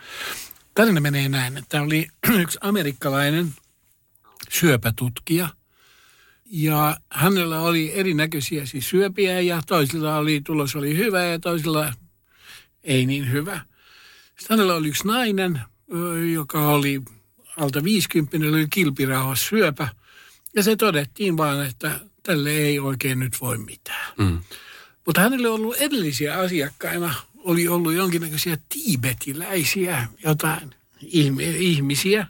Tarina 0.74 1.02
menee 1.02 1.30
näin, 1.30 1.58
että 1.58 1.82
oli 1.82 2.08
yksi 2.42 2.58
amerikkalainen 2.62 3.54
syöpätutkija– 4.50 5.50
ja 6.46 6.98
hänellä 7.12 7.62
oli 7.62 7.92
erinäköisiä 8.00 8.66
siis 8.66 8.90
syöpiä 8.90 9.42
ja 9.42 9.62
toisilla 9.68 10.18
oli, 10.18 10.42
tulos 10.42 10.76
oli 10.76 10.98
hyvä 10.98 11.24
ja 11.24 11.40
toisilla 11.40 11.94
ei 12.84 13.06
niin 13.06 13.32
hyvä. 13.32 13.60
Sitten 14.40 14.58
hänellä 14.58 14.76
oli 14.76 14.88
yksi 14.88 15.08
nainen, 15.08 15.62
joka 16.34 16.68
oli 16.68 17.02
alta 17.58 17.84
50, 17.84 18.38
oli 18.50 18.68
kilpirauhas 18.70 19.48
syöpä. 19.48 19.88
Ja 20.56 20.64
se 20.64 20.76
todettiin 20.76 21.38
vaan, 21.38 21.66
että 21.66 22.00
tälle 22.24 22.50
ei 22.50 22.80
oikein 22.80 23.20
nyt 23.20 23.42
voi 23.42 23.58
mitään. 23.58 24.14
Mm. 24.18 24.40
Mutta 25.06 25.22
hänelle 25.22 25.50
on 25.50 25.56
ollut 25.56 25.76
edellisiä 25.76 26.40
asiakkaina, 26.40 27.16
oli 27.36 27.68
ollut 27.68 27.94
jonkinnäköisiä 27.94 28.58
tiibetiläisiä, 28.70 30.08
jotain 30.24 30.76
ihmisiä, 31.58 32.28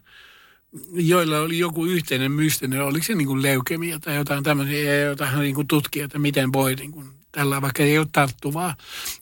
joilla 0.94 1.40
oli 1.40 1.60
joku 1.60 1.86
yhteinen 1.86 2.32
mystinen, 2.32 2.82
oliko 2.82 3.06
se 3.06 3.16
niin 3.16 3.28
kuin 3.28 3.42
leukemia 3.42 4.00
tai 4.00 4.16
jotain 4.16 4.44
tämmöisiä, 4.44 4.96
jota 4.96 5.26
hän 5.26 5.40
niin 5.40 5.56
kuin 5.56 5.68
tutki, 5.68 6.02
että 6.02 6.20
miten 6.20 6.54
voi 6.54 6.76
niin 6.76 6.92
kuin 6.92 7.10
tällä, 7.32 7.62
vaikka 7.62 7.84
ei 7.84 7.98
ole 7.98 8.08
tarttuvaa. 8.12 8.76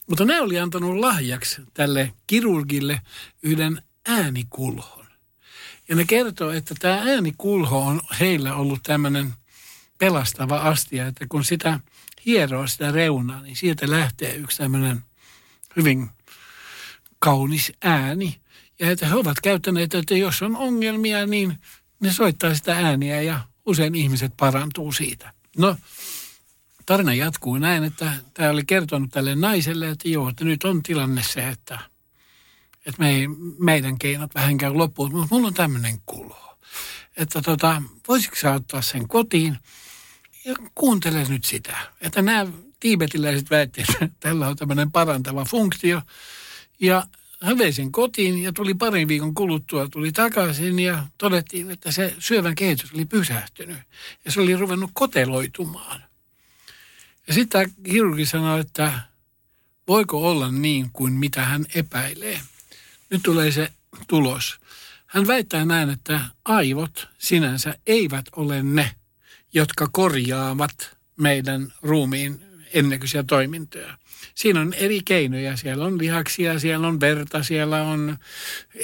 Mutta 0.07 0.25
ne 0.25 0.41
oli 0.41 0.59
antanut 0.59 0.99
lahjaksi 0.99 1.61
tälle 1.73 2.13
kirurgille 2.27 3.01
yhden 3.43 3.81
äänikulhon. 4.07 5.02
Ja 5.89 5.95
ne 5.95 6.05
kertoo, 6.05 6.51
että 6.51 6.75
tämä 6.79 6.95
äänikulho 6.95 7.79
on 7.79 8.01
heillä 8.19 8.55
ollut 8.55 8.83
tämmöinen 8.83 9.33
pelastava 9.97 10.57
astia, 10.57 11.07
että 11.07 11.25
kun 11.29 11.43
sitä 11.43 11.79
hieroo 12.25 12.67
sitä 12.67 12.91
reunaa, 12.91 13.41
niin 13.41 13.55
sieltä 13.55 13.89
lähtee 13.89 14.35
yksi 14.35 14.57
tämmöinen 14.57 15.03
hyvin 15.75 16.09
kaunis 17.19 17.71
ääni. 17.83 18.39
Ja 18.79 18.91
että 18.91 19.07
he 19.07 19.15
ovat 19.15 19.41
käyttäneet, 19.41 19.93
että 19.93 20.17
jos 20.17 20.41
on 20.41 20.55
ongelmia, 20.55 21.25
niin 21.25 21.59
ne 21.99 22.13
soittaa 22.13 22.55
sitä 22.55 22.75
ääniä 22.75 23.21
ja 23.21 23.39
usein 23.65 23.95
ihmiset 23.95 24.33
parantuu 24.37 24.91
siitä. 24.91 25.33
No, 25.57 25.77
tarina 26.85 27.13
jatkuu 27.13 27.57
näin, 27.57 27.83
että 27.83 28.13
tämä 28.33 28.49
oli 28.49 28.65
kertonut 28.65 29.09
tälle 29.11 29.35
naiselle, 29.35 29.89
että 29.89 30.09
joo, 30.09 30.29
että 30.29 30.45
nyt 30.45 30.63
on 30.63 30.83
tilanne 30.83 31.23
se, 31.23 31.49
että, 31.49 31.79
että 32.85 32.99
me 32.99 33.09
ei, 33.15 33.27
meidän 33.59 33.97
keinot 33.97 34.35
vähän 34.35 34.57
käy 34.57 34.73
loppuun, 34.73 35.11
mutta 35.11 35.35
mulla 35.35 35.47
on 35.47 35.53
tämmöinen 35.53 36.01
kulo. 36.05 36.57
Että 37.17 37.41
tota, 37.41 37.81
voisitko 38.07 38.35
sä 38.35 38.53
ottaa 38.53 38.81
sen 38.81 39.07
kotiin 39.07 39.57
ja 40.45 40.55
kuuntele 40.75 41.23
nyt 41.23 41.43
sitä. 41.43 41.77
Että 42.01 42.21
nämä 42.21 42.47
tiibetiläiset 42.79 43.49
väittivät, 43.49 43.89
että 43.89 44.09
tällä 44.19 44.47
on 44.47 44.55
tämmöinen 44.55 44.91
parantava 44.91 45.45
funktio. 45.45 46.01
Ja 46.79 47.07
hän 47.41 47.57
vei 47.57 47.73
sen 47.73 47.91
kotiin 47.91 48.43
ja 48.43 48.53
tuli 48.53 48.73
parin 48.73 49.07
viikon 49.07 49.33
kuluttua, 49.33 49.87
tuli 49.87 50.11
takaisin 50.11 50.79
ja 50.79 51.03
todettiin, 51.17 51.71
että 51.71 51.91
se 51.91 52.15
syövän 52.19 52.55
kehitys 52.55 52.93
oli 52.93 53.05
pysähtynyt. 53.05 53.77
Ja 54.25 54.31
se 54.31 54.41
oli 54.41 54.55
ruvennut 54.55 54.91
koteloitumaan. 54.93 56.03
Ja 57.27 57.33
sitten 57.33 57.71
kirurgi 57.83 58.25
sanoi, 58.25 58.59
että 58.59 58.99
voiko 59.87 60.31
olla 60.31 60.51
niin 60.51 60.89
kuin 60.93 61.13
mitä 61.13 61.45
hän 61.45 61.65
epäilee. 61.75 62.41
Nyt 63.13 63.23
tulee 63.23 63.51
se 63.51 63.71
tulos. 64.07 64.59
Hän 65.05 65.27
väittää 65.27 65.65
näin, 65.65 65.89
että 65.89 66.19
aivot 66.45 67.07
sinänsä 67.17 67.75
eivät 67.87 68.25
ole 68.35 68.63
ne, 68.63 68.91
jotka 69.53 69.89
korjaavat 69.91 70.97
meidän 71.17 71.73
ruumiin 71.81 72.41
ennäköisiä 72.73 73.23
toimintoja. 73.23 73.97
Siinä 74.35 74.61
on 74.61 74.73
eri 74.73 75.01
keinoja. 75.05 75.57
Siellä 75.57 75.85
on 75.85 75.97
lihaksia, 75.97 76.59
siellä 76.59 76.87
on 76.87 76.99
verta, 76.99 77.43
siellä 77.43 77.83
on 77.83 78.17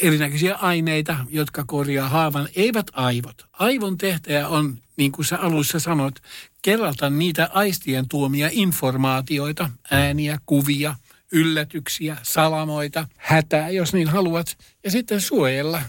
erinäköisiä 0.02 0.56
aineita, 0.56 1.26
jotka 1.30 1.64
korjaa 1.68 2.10
haavan. 2.10 2.50
Eivät 2.56 2.88
aivot. 2.94 3.46
Aivon 3.54 3.98
tehtäjä 3.98 4.48
on, 4.48 4.78
niin 4.98 5.12
kuin 5.12 5.26
sä 5.26 5.38
alussa 5.38 5.80
sanot, 5.80 6.16
kerrata 6.62 7.10
niitä 7.10 7.50
aistien 7.54 8.08
tuomia 8.10 8.50
informaatioita, 8.52 9.70
ääniä, 9.92 10.40
kuvia, 10.46 10.96
yllätyksiä, 11.32 12.18
salamoita, 12.24 13.08
hätää, 13.18 13.70
jos 13.70 13.94
niin 13.94 14.08
haluat, 14.08 14.58
ja 14.84 14.92
sitten 14.92 15.22
suojella 15.22 15.82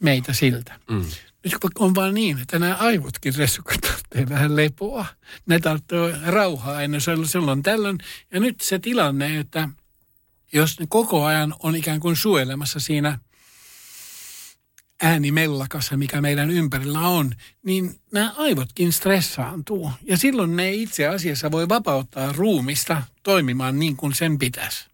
meitä 0.00 0.32
siltä. 0.32 0.80
Mm. 0.90 1.04
Nyt 1.44 1.54
on 1.78 1.94
vaan 1.94 2.14
niin, 2.14 2.38
että 2.38 2.58
nämä 2.58 2.74
aivotkin 2.74 3.34
ressukat 3.34 3.80
tarvitsee 3.80 4.28
vähän 4.28 4.56
lepoa. 4.56 5.06
Ne 5.46 5.60
tarvitsee 5.60 6.16
rauhaa 6.26 6.76
aina 6.76 6.98
silloin 7.24 7.62
tällöin. 7.62 7.98
Ja 8.32 8.40
nyt 8.40 8.60
se 8.60 8.78
tilanne, 8.78 9.38
että 9.38 9.68
jos 10.52 10.80
ne 10.80 10.86
koko 10.88 11.24
ajan 11.24 11.54
on 11.62 11.76
ikään 11.76 12.00
kuin 12.00 12.16
suojelemassa 12.16 12.80
siinä 12.80 13.18
äänimellakassa, 15.02 15.96
mikä 15.96 16.20
meidän 16.20 16.50
ympärillä 16.50 17.00
on, 17.00 17.32
niin 17.62 18.00
nämä 18.12 18.34
aivotkin 18.36 18.92
stressaantuu. 18.92 19.92
Ja 20.02 20.16
silloin 20.16 20.56
ne 20.56 20.72
itse 20.72 21.06
asiassa 21.06 21.50
voi 21.50 21.68
vapauttaa 21.68 22.32
ruumista 22.32 23.02
toimimaan 23.22 23.78
niin 23.78 23.96
kuin 23.96 24.14
sen 24.14 24.38
pitäisi. 24.38 24.86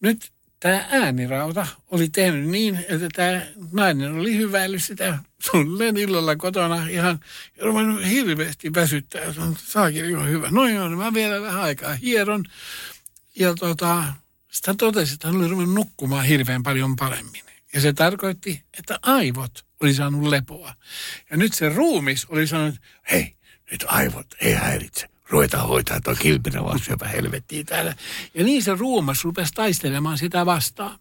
Nyt 0.00 0.32
tämä 0.60 0.86
äänirauta 0.90 1.66
oli 1.90 2.08
tehnyt 2.08 2.48
niin, 2.48 2.84
että 2.88 3.08
tämä 3.14 3.42
nainen 3.72 4.12
oli 4.12 4.36
hyväillyt 4.36 4.82
sitä 4.82 5.18
suunnilleen 5.38 5.96
illalla 5.96 6.36
kotona 6.36 6.86
ihan 6.88 7.20
ruvennut 7.60 8.04
hirveästi 8.08 8.74
väsyttää. 8.74 9.34
Saakin 9.58 10.10
jo 10.10 10.24
hyvä. 10.24 10.48
No 10.50 10.68
joo, 10.68 10.88
mä 10.88 11.14
vielä 11.14 11.42
vähän 11.42 11.62
aikaa 11.62 11.94
hieron. 11.94 12.44
Ja 13.38 13.54
tota, 13.54 14.04
sitä 14.50 14.74
totesi, 14.74 15.14
että 15.14 15.28
hän 15.28 15.36
oli 15.36 15.48
ruvennut 15.48 15.74
nukkumaan 15.74 16.24
hirveän 16.24 16.62
paljon 16.62 16.96
paremmin. 16.96 17.49
Ja 17.74 17.80
se 17.80 17.92
tarkoitti, 17.92 18.64
että 18.78 18.98
aivot 19.02 19.66
oli 19.80 19.94
saanut 19.94 20.22
lepoa. 20.22 20.74
Ja 21.30 21.36
nyt 21.36 21.54
se 21.54 21.68
ruumis 21.68 22.24
oli 22.24 22.46
sanonut, 22.46 22.80
hei, 23.10 23.36
nyt 23.70 23.84
aivot 23.88 24.26
ei 24.40 24.52
häiritse 24.52 25.10
ruvetaan 25.30 25.68
hoitaa 25.68 26.00
tuo 26.00 26.14
kilpirauhassyöpä 26.14 27.08
helvettiin 27.08 27.66
täällä. 27.66 27.94
Ja 28.34 28.44
niin 28.44 28.62
se 28.62 28.74
ruumas 28.74 29.24
rupesi 29.24 29.54
taistelemaan 29.54 30.18
sitä 30.18 30.46
vastaan. 30.46 30.98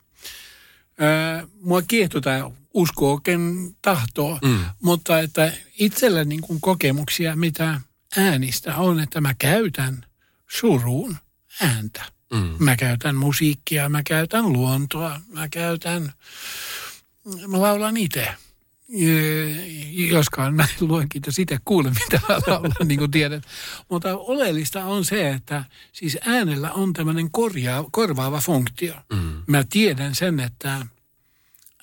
Öö, 1.02 1.48
mua 1.62 1.82
kiehtoi 1.82 2.22
tämä 2.22 2.52
usko 2.74 3.12
oikein 3.14 3.76
tahtoa, 3.82 4.40
mm. 4.44 4.60
mutta 4.82 5.20
että 5.20 5.54
itsellä 5.80 6.24
niin 6.24 6.42
kuin 6.42 6.62
kokemuksia, 6.62 7.36
mitä 7.36 7.82
äänistä 8.18 8.76
on, 8.76 9.00
että 9.00 9.22
mä 9.22 9.34
käytän 9.34 10.06
suruun 10.50 11.18
ääntä. 11.62 12.19
Mm. 12.34 12.56
Mä 12.60 12.76
käytän 12.76 13.16
musiikkia, 13.16 13.90
mä 13.90 14.04
käytän 14.04 14.54
luontoa, 14.54 15.22
mä 15.34 15.50
käytän, 15.50 16.14
mä 17.48 17.62
laulan 17.62 17.98
itse 17.98 18.36
joskaan 20.10 20.56
mä 20.56 20.68
luen 20.80 21.10
kiitos 21.10 21.40
itse 21.40 21.58
kuule, 21.66 21.90
mitä 21.90 22.22
laulaa, 22.28 22.86
niin 22.86 23.00
kuin 23.00 23.12
tiedät. 23.12 23.44
Mutta 23.90 24.18
oleellista 24.18 24.86
on 24.86 25.06
se, 25.06 25.30
että 25.30 25.66
siis 25.92 26.18
äänellä 26.26 26.72
on 26.72 26.94
tämmöinen 26.94 27.32
korjaa, 27.32 27.86
korvaava 27.92 28.40
funktio. 28.40 28.96
Mm. 29.14 29.44
Mä 29.48 29.64
tiedän 29.70 30.16
sen, 30.16 30.40
että 30.40 30.86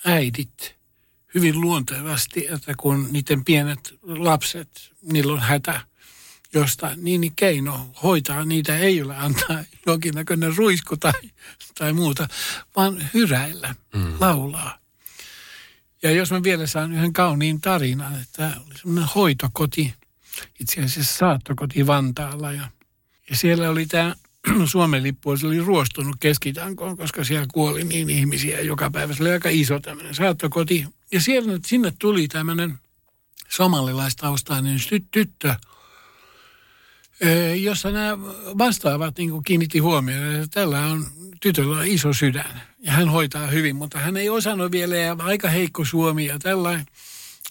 äidit 0.05 0.77
hyvin 1.35 1.61
luontevasti, 1.61 2.47
että 2.51 2.75
kun 2.77 3.09
niiden 3.11 3.45
pienet 3.45 3.95
lapset, 4.03 4.93
niillä 5.03 5.33
on 5.33 5.41
hätä 5.41 5.81
josta 6.57 6.91
niin 6.97 7.33
keino 7.37 7.91
hoitaa 8.03 8.45
niitä 8.45 8.79
ei 8.79 9.03
ole 9.03 9.17
antaa 9.17 9.65
jonkinnäköinen 9.87 10.57
ruisku 10.57 10.97
tai, 10.97 11.13
tai 11.79 11.93
muuta, 11.93 12.29
vaan 12.77 13.11
hyräillä, 13.15 13.75
mm. 13.95 14.15
laulaa. 14.21 14.79
Ja 16.03 16.11
jos 16.11 16.31
mä 16.31 16.43
vielä 16.43 16.67
saan 16.67 16.93
yhden 16.93 17.13
kauniin 17.13 17.61
tarinan, 17.61 18.21
että 18.21 18.53
oli 18.67 18.79
semmoinen 18.79 19.11
hoitokoti, 19.15 19.95
itse 20.61 20.83
asiassa 20.83 21.19
saattokoti 21.19 21.87
Vantaalla 21.87 22.53
ja, 22.53 22.69
ja 23.31 23.37
siellä 23.37 23.71
oli 23.71 23.87
tämä 23.87 24.15
Suomen 24.65 25.03
lippu, 25.03 25.37
se 25.37 25.47
oli 25.47 25.61
ruostunut 25.61 26.17
keskitankoon, 26.21 26.97
koska 26.97 27.25
siellä 27.25 27.47
kuoli 27.53 27.85
niin 27.85 28.11
ihmisiä 28.11 28.61
joka 28.61 28.91
päivä. 28.91 29.15
Se 29.15 29.23
oli 29.23 29.31
aika 29.31 29.49
iso 29.49 29.81
tämmöinen 29.81 30.15
saattokoti. 30.15 30.87
Ja 31.13 31.21
siellä, 31.21 31.59
sinne 31.67 31.93
tuli 31.99 32.29
tämmöinen 32.29 32.79
somalilaistaustainen 33.49 34.79
tyttö, 35.11 35.55
jossa 37.61 37.91
nämä 37.91 38.19
vastaavat 38.59 39.19
niin 39.19 39.45
kiinnitti 39.45 39.79
huomioon, 39.79 40.35
että 40.35 40.47
tällä 40.61 40.87
on 40.87 41.07
tytöllä 41.41 41.77
on 41.77 41.87
iso 41.87 42.13
sydän 42.13 42.63
ja 42.79 42.93
hän 42.93 43.09
hoitaa 43.09 43.47
hyvin, 43.47 43.77
mutta 43.77 43.99
hän 43.99 44.17
ei 44.17 44.29
osannut 44.29 44.73
vielä 44.73 44.97
ja 44.97 45.17
aika 45.19 45.49
heikko 45.49 45.85
suomi 45.85 46.27
ja 46.27 46.39
tällainen. 46.39 46.87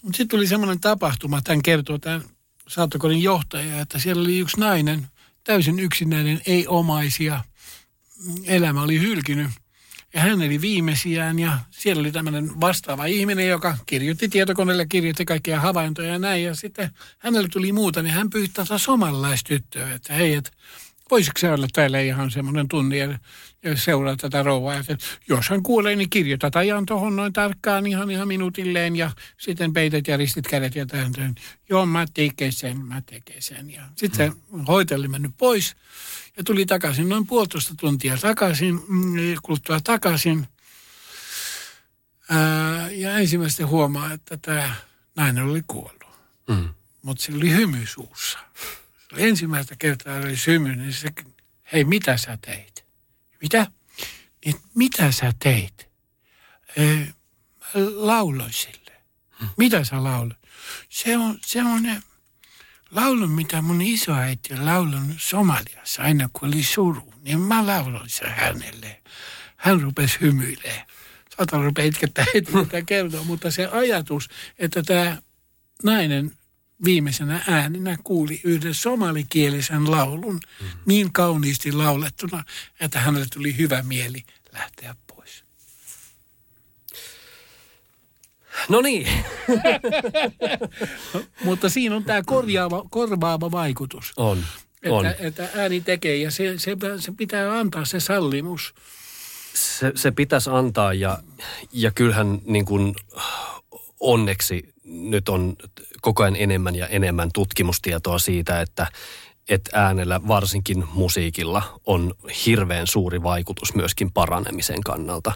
Mutta 0.01 0.17
sitten 0.17 0.37
tuli 0.37 0.47
semmoinen 0.47 0.79
tapahtuma, 0.79 1.41
tämän 1.41 1.61
kertoo 1.61 1.97
tämän 1.97 2.23
saattokodin 2.67 3.23
johtaja, 3.23 3.81
että 3.81 3.99
siellä 3.99 4.21
oli 4.21 4.39
yksi 4.39 4.59
nainen, 4.59 5.07
täysin 5.43 5.79
yksinäinen, 5.79 6.41
ei 6.45 6.67
omaisia. 6.67 7.43
Elämä 8.45 8.81
oli 8.81 8.99
hylkinyt. 8.99 9.49
Ja 10.15 10.21
hän 10.21 10.41
eli 10.41 10.61
viimeisiään 10.61 11.39
ja 11.39 11.59
siellä 11.71 11.99
oli 11.99 12.11
tämmöinen 12.11 12.61
vastaava 12.61 13.05
ihminen, 13.05 13.47
joka 13.47 13.77
kirjoitti 13.85 14.29
tietokoneelle, 14.29 14.85
kirjoitti 14.85 15.25
kaikkia 15.25 15.59
havaintoja 15.59 16.09
ja 16.09 16.19
näin. 16.19 16.43
Ja 16.43 16.55
sitten 16.55 16.89
hänelle 17.17 17.47
tuli 17.47 17.71
muuta, 17.71 18.01
niin 18.01 18.13
hän 18.13 18.29
pyysi 18.29 18.51
tätä 18.53 18.77
somalaistyttöä, 18.77 19.93
että 19.93 20.13
hei, 20.13 20.33
että 20.33 20.51
voisiko 21.11 21.39
se 21.39 21.51
olla 21.51 21.67
täällä 21.73 21.99
ihan 21.99 22.31
semmoinen 22.31 22.67
tunni 22.67 22.99
ja, 22.99 23.19
seuraa 23.75 24.15
tätä 24.15 24.43
rouvaa. 24.43 24.75
Että 24.75 24.97
jos 25.29 25.49
hän 25.49 25.63
kuulee, 25.63 25.95
niin 25.95 26.09
kirjoitat 26.09 26.55
ajan 26.55 26.85
tuohon 26.85 27.15
noin 27.15 27.33
tarkkaan 27.33 27.87
ihan, 27.87 28.11
ihan 28.11 28.27
minuutilleen 28.27 28.95
ja 28.95 29.11
sitten 29.37 29.73
peitet 29.73 30.07
ja 30.07 30.17
ristit 30.17 30.47
kädet 30.47 30.75
ja 30.75 30.85
tämän. 30.85 31.35
Joo, 31.69 31.85
mä 31.85 32.05
tekee 32.13 32.51
sen, 32.51 32.85
mä 32.85 33.01
tekee 33.01 33.41
sen. 33.41 33.71
Ja 33.71 33.81
sitten 33.95 34.31
se 34.31 34.37
hoiteli 34.67 35.07
mennyt 35.07 35.31
pois 35.37 35.75
ja 36.37 36.43
tuli 36.43 36.65
takaisin 36.65 37.09
noin 37.09 37.27
puolitoista 37.27 37.73
tuntia 37.79 38.17
takaisin, 38.17 38.81
mm, 38.87 39.15
kuluttua 39.41 39.79
takaisin. 39.79 40.47
Ää, 42.29 42.91
ja 42.91 43.17
ensimmäistä 43.17 43.67
huomaa, 43.67 44.13
että 44.13 44.37
tämä 44.37 44.75
nainen 45.15 45.43
oli 45.43 45.61
kuollut. 45.67 46.05
Mm. 46.49 46.69
Mutta 47.01 47.23
se 47.23 47.33
oli 47.33 47.51
hymy 47.51 47.85
suussa 47.85 48.39
ensimmäistä 49.17 49.75
kertaa 49.79 50.17
oli 50.17 50.37
symy, 50.37 50.75
niin 50.75 50.93
se, 50.93 51.09
hei 51.73 51.83
mitä 51.83 52.17
sä 52.17 52.37
teit? 52.45 52.85
Mitä? 53.41 53.67
Niin, 54.45 54.55
mitä 54.75 55.11
sä 55.11 55.33
teit? 55.39 55.87
Lauloin 57.95 58.53
sille. 58.53 58.91
Hmm. 59.39 59.49
Mitä 59.57 59.83
sä 59.83 60.03
lauloit? 60.03 60.39
Se 60.89 61.17
on 61.17 61.39
semmoinen 61.45 62.03
laulu, 62.95 63.27
mitä 63.27 63.61
mun 63.61 63.81
isoäiti 63.81 64.53
on 64.53 64.65
laulunut 64.65 65.15
Somaliassa 65.17 66.01
aina 66.01 66.29
kun 66.33 66.49
oli 66.49 66.63
suru. 66.63 67.13
Niin 67.21 67.39
mä 67.39 67.67
lauloin 67.67 68.09
sen 68.09 68.29
hänelle. 68.29 69.01
Hän 69.55 69.81
rupesi 69.81 70.21
hymyilemään. 70.21 70.87
Saatan 71.37 71.63
rupea 71.63 71.85
itkettää 71.85 72.25
mitä 72.63 72.81
kertoo, 72.81 73.23
mutta 73.23 73.51
se 73.51 73.67
ajatus, 73.67 74.29
että 74.59 74.83
tämä 74.83 75.17
nainen 75.83 76.31
viimeisenä 76.85 77.43
ääninä 77.47 77.97
kuuli 78.03 78.41
yhden 78.43 78.73
somalikielisen 78.73 79.91
laulun 79.91 80.33
mm-hmm. 80.33 80.79
niin 80.85 81.13
kauniisti 81.13 81.71
laulettuna, 81.71 82.43
että 82.79 82.99
hänelle 82.99 83.27
tuli 83.33 83.57
hyvä 83.57 83.83
mieli 83.83 84.23
lähteä 84.53 84.95
pois. 85.07 85.45
No 88.69 88.81
niin. 88.81 89.07
Mutta 91.45 91.69
siinä 91.69 91.95
on 91.95 92.03
tämä 92.03 92.21
korjaava, 92.25 92.85
korvaava 92.89 93.51
vaikutus. 93.51 94.13
On. 94.17 94.43
On. 94.89 95.05
Että, 95.05 95.27
että 95.27 95.49
ääni 95.55 95.81
tekee 95.81 96.17
ja 96.17 96.31
se, 96.31 96.57
se, 96.57 96.77
se 96.99 97.11
pitää 97.11 97.59
antaa 97.59 97.85
se 97.85 97.99
sallimus. 97.99 98.73
Se, 99.53 99.91
se 99.95 100.11
pitäisi 100.11 100.49
antaa 100.49 100.93
ja, 100.93 101.17
ja 101.71 101.91
kyllähän 101.91 102.41
niin 102.45 102.65
kuin 102.65 102.95
onneksi 103.99 104.73
nyt 104.83 105.29
on 105.29 105.55
koko 106.01 106.23
ajan 106.23 106.35
enemmän 106.35 106.75
ja 106.75 106.87
enemmän 106.87 107.29
tutkimustietoa 107.33 108.19
siitä, 108.19 108.61
että, 108.61 108.87
että 109.49 109.71
äänellä, 109.73 110.21
varsinkin 110.27 110.83
musiikilla, 110.93 111.79
on 111.85 112.13
hirveän 112.45 112.87
suuri 112.87 113.23
vaikutus 113.23 113.75
myöskin 113.75 114.11
paranemisen 114.11 114.83
kannalta. 114.83 115.31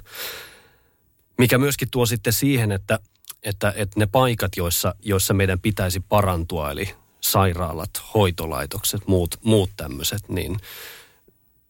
Mikä 1.39 1.57
myöskin 1.57 1.87
tuo 1.91 2.05
sitten 2.05 2.33
siihen, 2.33 2.71
että, 2.71 2.99
että, 3.43 3.73
että 3.75 3.99
ne 3.99 4.05
paikat, 4.05 4.51
joissa, 4.57 4.95
joissa 5.01 5.33
meidän 5.33 5.59
pitäisi 5.59 5.99
parantua, 5.99 6.71
eli 6.71 6.95
sairaalat, 7.21 7.89
hoitolaitokset, 8.13 9.07
muut, 9.07 9.39
muut 9.43 9.69
tämmöiset, 9.77 10.29
niin 10.29 10.57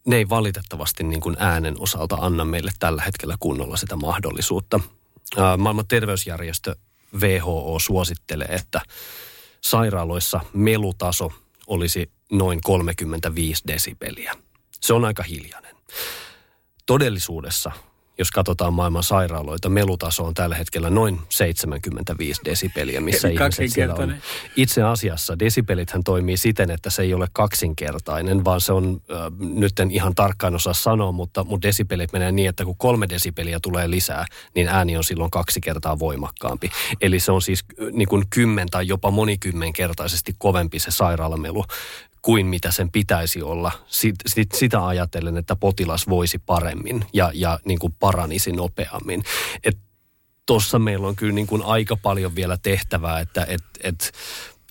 ne 0.06 0.16
ei 0.16 0.28
valitettavasti 0.28 1.04
niin 1.04 1.20
kuin 1.20 1.36
äänen 1.38 1.74
osalta 1.78 2.16
anna 2.20 2.44
meille 2.44 2.70
tällä 2.78 3.02
hetkellä 3.02 3.36
kunnolla 3.40 3.76
sitä 3.76 3.96
mahdollisuutta. 3.96 4.80
Maailman 5.58 5.88
terveysjärjestö 5.88 6.76
WHO 7.20 7.78
suosittelee, 7.80 8.48
että 8.48 8.80
sairaaloissa 9.60 10.40
melutaso 10.52 11.32
olisi 11.66 12.10
noin 12.32 12.60
35 12.64 13.62
desibeliä. 13.66 14.34
Se 14.80 14.92
on 14.92 15.04
aika 15.04 15.22
hiljainen. 15.22 15.76
Todellisuudessa 16.86 17.72
jos 18.20 18.30
katsotaan 18.30 18.74
maailman 18.74 19.02
sairaaloita, 19.02 19.68
melutaso 19.68 20.24
on 20.24 20.34
tällä 20.34 20.56
hetkellä 20.56 20.90
noin 20.90 21.20
75 21.28 22.40
desibeliä, 22.44 23.00
missä 23.00 23.28
ihmiset 23.28 23.70
siellä 23.70 23.94
on. 23.94 24.14
Itse 24.56 24.82
asiassa 24.82 25.38
desibelithän 25.38 26.04
toimii 26.04 26.36
siten, 26.36 26.70
että 26.70 26.90
se 26.90 27.02
ei 27.02 27.14
ole 27.14 27.26
kaksinkertainen, 27.32 28.44
vaan 28.44 28.60
se 28.60 28.72
on, 28.72 29.00
äh, 29.10 29.18
nyt 29.38 29.80
en 29.80 29.90
ihan 29.90 30.14
tarkkaan 30.14 30.54
osaa 30.54 30.74
sanoa, 30.74 31.12
mutta 31.12 31.44
mun 31.44 31.62
desibelit 31.62 32.12
menee 32.12 32.32
niin, 32.32 32.48
että 32.48 32.64
kun 32.64 32.76
kolme 32.76 33.08
desibeliä 33.08 33.58
tulee 33.62 33.90
lisää, 33.90 34.26
niin 34.54 34.68
ääni 34.68 34.96
on 34.96 35.04
silloin 35.04 35.30
kaksi 35.30 35.60
kertaa 35.60 35.98
voimakkaampi. 35.98 36.70
Eli 37.00 37.20
se 37.20 37.32
on 37.32 37.42
siis 37.42 37.64
niin 37.92 38.08
kuin 38.08 38.24
kymmen 38.30 38.68
tai 38.70 38.88
jopa 38.88 39.10
monikymmenkertaisesti 39.10 40.34
kovempi 40.38 40.78
se 40.78 40.90
sairaalamelu 40.90 41.64
kuin 42.22 42.46
mitä 42.46 42.70
sen 42.70 42.90
pitäisi 42.90 43.42
olla. 43.42 43.72
Sit, 43.86 44.14
sit, 44.26 44.52
sitä 44.52 44.86
ajatellen, 44.86 45.36
että 45.36 45.56
potilas 45.56 46.08
voisi 46.08 46.38
paremmin 46.38 47.04
ja, 47.12 47.30
ja 47.34 47.58
niin 47.64 47.78
kuin 47.78 47.94
paranisi 48.00 48.52
nopeammin. 48.52 49.22
Tuossa 50.46 50.78
meillä 50.78 51.08
on 51.08 51.16
kyllä 51.16 51.32
niin 51.32 51.46
kuin 51.46 51.62
aika 51.62 51.96
paljon 51.96 52.34
vielä 52.34 52.56
tehtävää, 52.62 53.20
että 53.20 53.46
et, 53.48 53.62
et, 53.82 54.12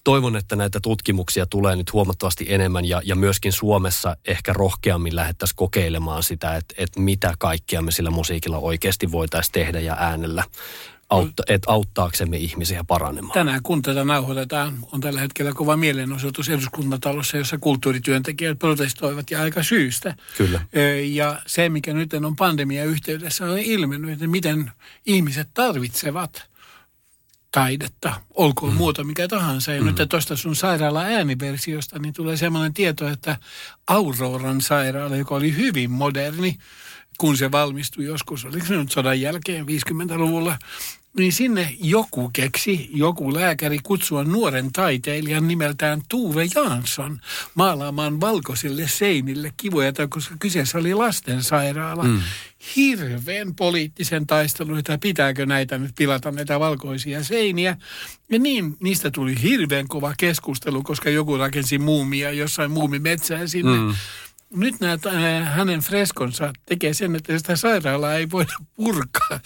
toivon, 0.04 0.36
että 0.36 0.56
näitä 0.56 0.80
tutkimuksia 0.80 1.46
tulee 1.46 1.76
nyt 1.76 1.94
huomattavasti 1.94 2.46
enemmän 2.54 2.86
ja, 2.86 3.02
ja 3.06 3.16
myöskin 3.16 3.52
Suomessa 3.52 4.18
ehkä 4.26 4.54
rohkeammin 4.54 5.16
lähdettäisiin 5.16 5.56
kokeilemaan 5.56 6.24
sitä, 6.24 6.56
että, 6.56 6.76
että 6.78 7.00
mitä 7.00 7.34
kaikkea 7.40 7.82
me 7.82 7.92
sillä 7.92 8.10
musiikilla 8.10 8.58
oikeasti 8.58 9.12
voitaisiin 9.12 9.54
tehdä 9.54 9.80
ja 9.80 9.96
äänellä 10.00 10.44
autta, 11.10 11.44
et 11.48 11.62
auttaaksemme 11.68 12.38
ihmisiä 12.38 12.84
paranemaan. 12.84 13.34
Tänään 13.34 13.64
kun 13.64 13.82
tätä 13.82 14.04
nauhoitetaan, 14.04 14.78
on 14.92 15.02
tällä 15.02 15.22
hetkellä 15.22 15.54
kova 15.54 15.78
mielenosoitus 15.78 16.50
eduskuntatalossa, 16.50 17.38
jossa 17.38 17.58
kulttuurityöntekijät 17.58 18.60
protestoivat 18.60 19.32
ja 19.32 19.42
aika 19.42 19.64
syystä. 19.64 20.16
Kyllä. 20.38 20.62
Ja 21.10 21.42
se, 21.48 21.70
mikä 21.70 21.94
nyt 21.94 22.14
on 22.14 22.36
pandemia 22.36 22.84
yhteydessä, 22.84 23.46
on 23.46 23.60
ilmennyt, 23.60 24.12
että 24.12 24.28
miten 24.28 24.72
ihmiset 25.06 25.50
tarvitsevat 25.54 26.50
taidetta, 27.52 28.22
olkoon 28.34 28.74
mm. 28.74 28.78
muuta 28.78 29.04
mikä 29.04 29.28
tahansa. 29.28 29.72
Ja 29.72 29.82
mm. 29.82 29.88
nyt 29.88 30.10
tuosta 30.10 30.36
sun 30.36 30.56
sairaala 30.56 31.02
ääniversiosta, 31.02 32.00
niin 32.00 32.14
tulee 32.14 32.38
semmoinen 32.38 32.74
tieto, 32.74 33.08
että 33.08 33.38
Auroran 33.88 34.62
sairaala, 34.62 35.16
joka 35.16 35.36
oli 35.36 35.56
hyvin 35.56 35.92
moderni, 35.92 36.58
kun 37.18 37.38
se 37.38 37.52
valmistui 37.52 38.06
joskus, 38.06 38.46
oliko 38.46 38.66
se 38.66 38.76
nyt 38.76 38.92
sodan 38.92 39.22
jälkeen 39.22 39.66
50-luvulla, 39.66 40.58
niin 41.18 41.34
sinne 41.34 41.76
joku 41.80 42.30
keksi, 42.34 42.90
joku 42.94 43.34
lääkäri 43.34 43.80
kutsua 43.84 44.24
nuoren 44.24 44.72
taiteilijan 44.72 45.48
nimeltään 45.48 46.02
Tuve 46.10 46.48
Jansson 46.56 47.20
maalaamaan 47.56 48.22
valkoisille 48.22 48.88
seinille 48.88 49.54
kivoja, 49.58 49.94
koska 50.10 50.36
kyseessä 50.40 50.78
oli 50.78 50.94
lastensairaala. 50.94 52.04
Mm. 52.04 52.22
Hirveän 52.76 53.56
poliittisen 53.56 54.28
taistelun, 54.28 54.80
että 54.80 54.98
pitääkö 54.98 55.46
näitä 55.46 55.78
nyt 55.78 55.92
pilata 55.98 56.32
näitä 56.32 56.60
valkoisia 56.60 57.24
seiniä. 57.24 57.78
Ja 58.30 58.40
niin, 58.40 58.78
niistä 58.80 59.12
tuli 59.12 59.42
hirveän 59.42 59.88
kova 59.88 60.14
keskustelu, 60.18 60.84
koska 60.84 61.10
joku 61.10 61.38
rakensi 61.38 61.78
muumia 61.78 62.32
jossain 62.32 62.72
muumimetsää 62.72 63.48
sinne. 63.48 63.78
Mm 63.78 63.94
nyt 64.56 64.80
nämä, 64.80 64.98
äh, 65.06 65.56
hänen 65.56 65.80
freskonsa 65.80 66.54
tekee 66.66 66.94
sen, 66.94 67.16
että 67.16 67.38
sitä 67.38 67.56
sairaalaa 67.56 68.14
ei 68.14 68.32
voida 68.32 68.54
purkaa, 68.76 69.40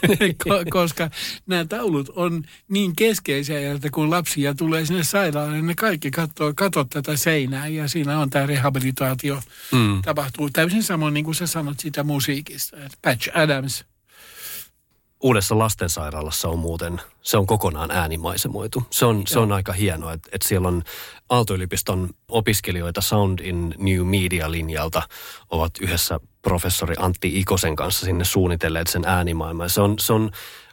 koska 0.70 1.10
nämä 1.46 1.64
taulut 1.64 2.08
on 2.08 2.44
niin 2.68 2.96
keskeisiä, 2.96 3.72
että 3.72 3.90
kun 3.90 4.10
lapsia 4.10 4.54
tulee 4.54 4.86
sinne 4.86 5.04
sairaalaan, 5.04 5.54
niin 5.54 5.66
ne 5.66 5.74
kaikki 5.74 6.10
katsoo, 6.10 6.52
katsoo 6.56 6.84
tätä 6.84 7.16
seinää 7.16 7.66
ja 7.66 7.88
siinä 7.88 8.18
on 8.18 8.30
tämä 8.30 8.46
rehabilitaatio 8.46 9.42
mm. 9.72 10.02
tapahtuu. 10.02 10.50
Täysin 10.50 10.82
samoin 10.82 11.14
niin 11.14 11.24
kuin 11.24 11.34
sä 11.34 11.46
sanot 11.46 11.80
siitä 11.80 12.02
musiikista. 12.02 12.76
Patch 13.02 13.30
Adams 13.34 13.89
Uudessa 15.22 15.58
lastensairaalassa 15.58 16.48
on 16.48 16.58
muuten, 16.58 17.00
se 17.22 17.36
on 17.36 17.46
kokonaan 17.46 17.90
äänimaisemoitu. 17.90 18.82
Se 18.90 19.06
on, 19.06 19.22
se 19.26 19.38
on 19.38 19.52
aika 19.52 19.72
hienoa, 19.72 20.12
että, 20.12 20.28
että 20.32 20.48
siellä 20.48 20.68
on 20.68 20.82
Aalto-yliopiston 21.28 22.10
opiskelijoita 22.28 23.00
Sound 23.00 23.38
in 23.38 23.74
New 23.78 24.06
Media-linjalta 24.06 25.02
ovat 25.50 25.72
yhdessä 25.80 26.20
professori 26.42 26.94
Antti 26.98 27.38
Ikosen 27.38 27.76
kanssa 27.76 28.06
sinne 28.06 28.24
suunnitelleet 28.24 28.86
sen 28.86 29.04
äänimaailman. 29.04 29.70
Se 29.70 29.80
on, 29.80 29.98
se 29.98 30.12
on 30.12 30.30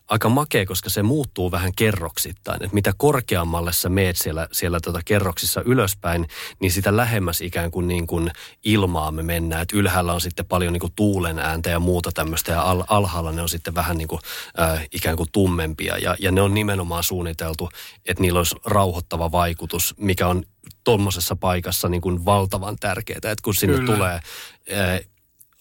aika 0.07 0.29
makea, 0.29 0.65
koska 0.65 0.89
se 0.89 1.03
muuttuu 1.03 1.51
vähän 1.51 1.71
kerroksittain. 1.75 2.63
Että 2.63 2.75
mitä 2.75 2.93
korkeammalle 2.97 3.73
sä 3.73 3.89
meet 3.89 4.15
siellä, 4.17 4.47
siellä 4.51 4.79
tota 4.79 4.99
kerroksissa 5.05 5.61
ylöspäin, 5.65 6.27
niin 6.59 6.71
sitä 6.71 6.97
lähemmäs 6.97 7.41
ikään 7.41 7.71
kuin, 7.71 7.87
niin 7.87 8.07
kuin 8.07 8.31
ilmaa 8.63 9.11
me 9.11 9.23
mennään. 9.23 9.61
Että 9.61 9.77
ylhäällä 9.77 10.13
on 10.13 10.21
sitten 10.21 10.45
paljon 10.45 10.73
niin 10.73 10.81
kuin 10.81 10.93
tuulen 10.95 11.39
ääntä 11.39 11.69
ja 11.69 11.79
muuta 11.79 12.11
tämmöistä 12.11 12.51
ja 12.51 12.61
al, 12.61 12.83
alhaalla 12.87 13.31
ne 13.31 13.41
on 13.41 13.49
sitten 13.49 13.75
vähän 13.75 13.97
niin 13.97 14.07
kuin, 14.07 14.21
äh, 14.59 14.87
ikään 14.91 15.17
kuin 15.17 15.29
tummempia. 15.31 15.97
Ja, 15.97 16.15
ja 16.19 16.31
ne 16.31 16.41
on 16.41 16.53
nimenomaan 16.53 17.03
suunniteltu, 17.03 17.69
että 18.05 18.21
niillä 18.21 18.39
olisi 18.39 18.55
rauhoittava 18.65 19.31
vaikutus, 19.31 19.95
mikä 19.97 20.27
on 20.27 20.43
tuommoisessa 20.83 21.35
paikassa 21.35 21.89
niin 21.89 22.01
kuin 22.01 22.25
valtavan 22.25 22.75
tärkeää. 22.79 23.17
Että 23.17 23.35
kun 23.43 23.55
sinne 23.55 23.75
Kyllä. 23.77 23.93
tulee 23.95 24.13
äh, 24.13 24.99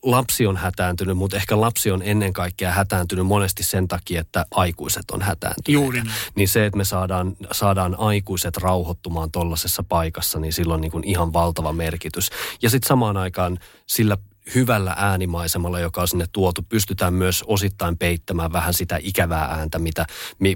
lapsi 0.03 0.47
on 0.47 0.57
hätääntynyt, 0.57 1.17
mutta 1.17 1.37
ehkä 1.37 1.61
lapsi 1.61 1.91
on 1.91 2.03
ennen 2.05 2.33
kaikkea 2.33 2.73
hätääntynyt 2.73 3.27
monesti 3.27 3.63
sen 3.63 3.89
takia, 3.89 4.21
että 4.21 4.47
aikuiset 4.51 5.11
on 5.11 5.23
hätääntyneet. 5.23 5.83
Juuri 5.83 5.99
näin. 5.99 6.17
Niin 6.35 6.49
se, 6.49 6.67
että 6.67 6.77
me 6.77 6.85
saadaan, 6.85 7.37
saadaan 7.53 7.95
aikuiset 7.99 8.57
rauhoittumaan 8.57 9.31
tuollaisessa 9.31 9.85
paikassa, 9.89 10.39
niin 10.39 10.53
sillä 10.53 10.75
on 10.75 10.81
niin 10.81 10.93
kuin 10.93 11.05
ihan 11.05 11.33
valtava 11.33 11.73
merkitys. 11.73 12.31
Ja 12.63 12.71
sitten 12.71 12.89
samaan 12.89 13.17
aikaan 13.17 13.59
sillä 13.87 14.17
hyvällä 14.55 14.95
äänimaisemalla, 14.97 15.81
joka 15.81 16.01
on 16.01 16.09
sinne 16.09 16.27
tuotu, 16.33 16.63
pystytään 16.69 17.15
myös 17.15 17.45
osittain 17.47 17.99
peittämään 17.99 18.53
vähän 18.53 18.75
sitä 18.75 18.99
ikävää 19.03 19.45
ääntä, 19.45 19.79
mitä, 19.79 20.07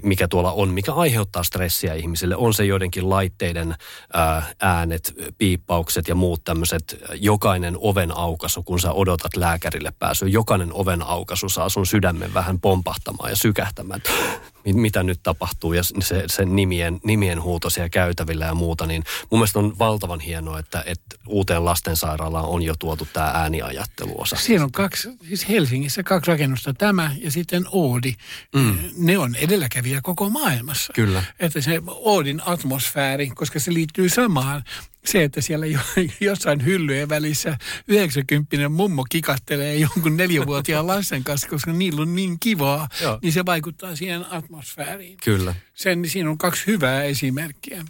mikä 0.03 0.27
tuolla 0.27 0.51
on, 0.51 0.69
mikä 0.69 0.93
aiheuttaa 0.93 1.43
stressiä 1.43 1.93
ihmisille. 1.93 2.35
On 2.35 2.53
se 2.53 2.65
joidenkin 2.65 3.09
laitteiden 3.09 3.75
äänet, 4.61 5.13
piippaukset 5.37 6.07
ja 6.07 6.15
muut 6.15 6.43
tämmöiset, 6.43 7.03
jokainen 7.13 7.75
oven 7.79 8.17
aukaisu, 8.17 8.63
kun 8.63 8.79
sä 8.79 8.91
odotat 8.91 9.35
lääkärille 9.35 9.93
pääsyä, 9.99 10.27
jokainen 10.27 10.73
oven 10.73 11.01
aukaisu 11.01 11.49
saa 11.49 11.69
sun 11.69 11.85
sydämen 11.85 12.33
vähän 12.33 12.59
pompahtamaan 12.59 13.29
ja 13.29 13.35
sykähtämään 13.35 14.01
mitä 14.65 15.03
nyt 15.03 15.19
tapahtuu 15.23 15.73
ja 15.73 15.83
se, 15.83 16.23
se 16.27 16.45
nimien, 16.45 16.99
nimien 17.03 17.41
huuto 17.41 17.69
siellä 17.69 17.89
käytävillä 17.89 18.45
ja 18.45 18.53
muuta, 18.53 18.85
niin 18.85 19.03
mun 19.31 19.39
mielestä 19.39 19.59
on 19.59 19.79
valtavan 19.79 20.19
hienoa, 20.19 20.59
että, 20.59 20.83
että 20.85 21.15
uuteen 21.27 21.65
lastensairaalaan 21.65 22.45
on 22.45 22.63
jo 22.63 22.73
tuotu 22.79 23.07
tämä 23.13 23.27
ääniajatteluosa. 23.27 24.35
Siinä 24.35 24.63
on 24.63 24.71
kaksi, 24.71 25.09
siis 25.27 25.49
Helsingissä 25.49 26.03
kaksi 26.03 26.31
rakennusta, 26.31 26.73
tämä 26.73 27.15
ja 27.21 27.31
sitten 27.31 27.65
Oodi. 27.71 28.13
Mm. 28.55 28.77
Ne 28.97 29.17
on 29.17 29.35
edelläkävijä 29.35 29.99
koko 30.03 30.29
maailmassa. 30.29 30.93
Kyllä. 30.93 31.23
Että 31.39 31.61
se 31.61 31.81
Oodin 31.87 32.41
atmosfääri, 32.45 33.29
koska 33.29 33.59
se 33.59 33.73
liittyy 33.73 34.09
samaan, 34.09 34.63
se, 35.05 35.23
että 35.23 35.41
siellä 35.41 35.65
jo, 35.65 35.79
jossain 36.19 36.65
hyllyjen 36.65 37.09
välissä 37.09 37.57
90 37.87 38.69
mummo 38.69 39.05
kikattelee 39.09 39.75
jonkun 39.75 40.17
neljävuotiaan 40.17 40.87
lasten 40.87 41.23
kanssa, 41.23 41.49
koska 41.49 41.73
niillä 41.73 42.01
on 42.01 42.15
niin 42.15 42.39
kivaa, 42.39 42.87
Joo. 43.01 43.19
niin 43.21 43.33
se 43.33 43.45
vaikuttaa 43.45 43.95
siihen 43.95 44.25
atmosfääriin. 44.31 45.17
Kyllä. 45.23 45.55
Sen, 45.73 46.09
siinä 46.09 46.29
on 46.29 46.37
kaksi 46.37 46.67
hyvää 46.67 47.03
esimerkkiä. 47.03 47.85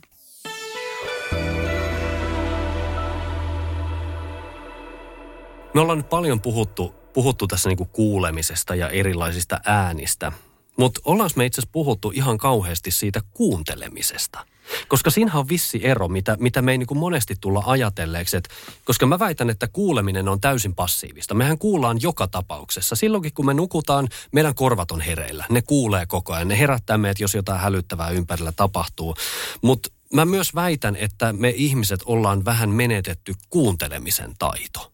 Me 5.73 5.81
ollaan 5.81 5.97
nyt 5.97 6.09
paljon 6.09 6.41
puhuttu, 6.41 6.95
puhuttu 7.13 7.47
tässä 7.47 7.69
niinku 7.69 7.85
kuulemisesta 7.85 8.75
ja 8.75 8.89
erilaisista 8.89 9.59
äänistä, 9.65 10.31
mutta 10.77 11.01
ollaanko 11.05 11.33
me 11.35 11.45
itse 11.45 11.61
asiassa 11.61 11.71
puhuttu 11.71 12.11
ihan 12.15 12.37
kauheasti 12.37 12.91
siitä 12.91 13.21
kuuntelemisesta? 13.33 14.45
Koska 14.87 15.09
siinä 15.09 15.31
on 15.33 15.49
vissi 15.49 15.79
ero, 15.83 16.07
mitä, 16.07 16.37
mitä 16.39 16.61
me 16.61 16.71
ei 16.71 16.77
niin 16.77 16.97
monesti 16.97 17.35
tulla 17.41 17.63
ajatelleeksi. 17.65 18.37
Että, 18.37 18.49
koska 18.85 19.05
mä 19.05 19.19
väitän, 19.19 19.49
että 19.49 19.67
kuuleminen 19.67 20.27
on 20.29 20.41
täysin 20.41 20.75
passiivista. 20.75 21.33
Mehän 21.33 21.57
kuullaan 21.57 22.01
joka 22.01 22.27
tapauksessa. 22.27 22.95
Silloinkin 22.95 23.33
kun 23.33 23.45
me 23.45 23.53
nukutaan, 23.53 24.07
meidän 24.31 24.55
korvat 24.55 24.91
on 24.91 25.01
hereillä. 25.01 25.45
Ne 25.49 25.61
kuulee 25.61 26.05
koko 26.05 26.33
ajan. 26.33 26.47
Ne 26.47 26.59
herättää 26.59 26.97
meidät, 26.97 27.19
jos 27.19 27.35
jotain 27.35 27.59
hälyttävää 27.59 28.09
ympärillä 28.09 28.51
tapahtuu. 28.51 29.15
Mutta 29.61 29.89
mä 30.13 30.25
myös 30.25 30.55
väitän, 30.55 30.95
että 30.95 31.33
me 31.33 31.53
ihmiset 31.55 31.99
ollaan 32.05 32.45
vähän 32.45 32.69
menetetty 32.69 33.33
kuuntelemisen 33.49 34.33
taito. 34.39 34.91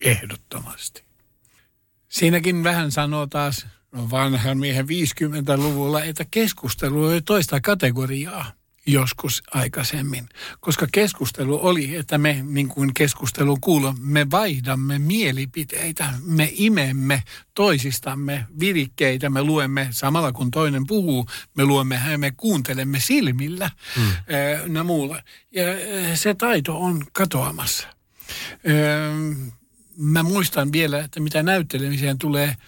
Ehdottomasti. 0.00 1.04
Siinäkin 2.08 2.64
vähän 2.64 2.92
sanoo 2.92 3.26
taas 3.26 3.66
vanhan 3.92 4.58
miehen 4.58 4.86
50-luvulla, 4.86 6.04
että 6.04 6.24
keskustelu 6.30 7.04
oli 7.04 7.22
toista 7.22 7.60
kategoriaa 7.60 8.52
joskus 8.86 9.42
aikaisemmin. 9.54 10.28
Koska 10.60 10.86
keskustelu 10.92 11.58
oli, 11.62 11.96
että 11.96 12.18
me 12.18 12.44
niin 12.48 12.68
kuin 12.68 12.94
keskustelu 12.94 13.58
kuuluu, 13.60 13.94
me 14.00 14.30
vaihdamme 14.30 14.98
mielipiteitä, 14.98 16.14
me 16.24 16.48
imemme 16.52 17.22
toisistamme 17.54 18.46
virikkeitä, 18.60 19.30
me 19.30 19.42
luemme 19.42 19.88
samalla 19.90 20.32
kun 20.32 20.50
toinen 20.50 20.86
puhuu, 20.86 21.26
me 21.54 21.64
luemme 21.64 22.00
ja 22.10 22.18
me 22.18 22.32
kuuntelemme 22.36 23.00
silmillä 23.00 23.70
hmm. 23.96 24.74
ja 24.76 24.84
muulla. 24.84 25.22
Ja 25.54 25.64
se 26.14 26.34
taito 26.34 26.80
on 26.80 27.06
katoamassa. 27.12 27.88
Mä 29.96 30.22
muistan 30.22 30.72
vielä, 30.72 30.98
että 30.98 31.20
mitä 31.20 31.42
näyttelemiseen 31.42 32.18
tulee– 32.18 32.56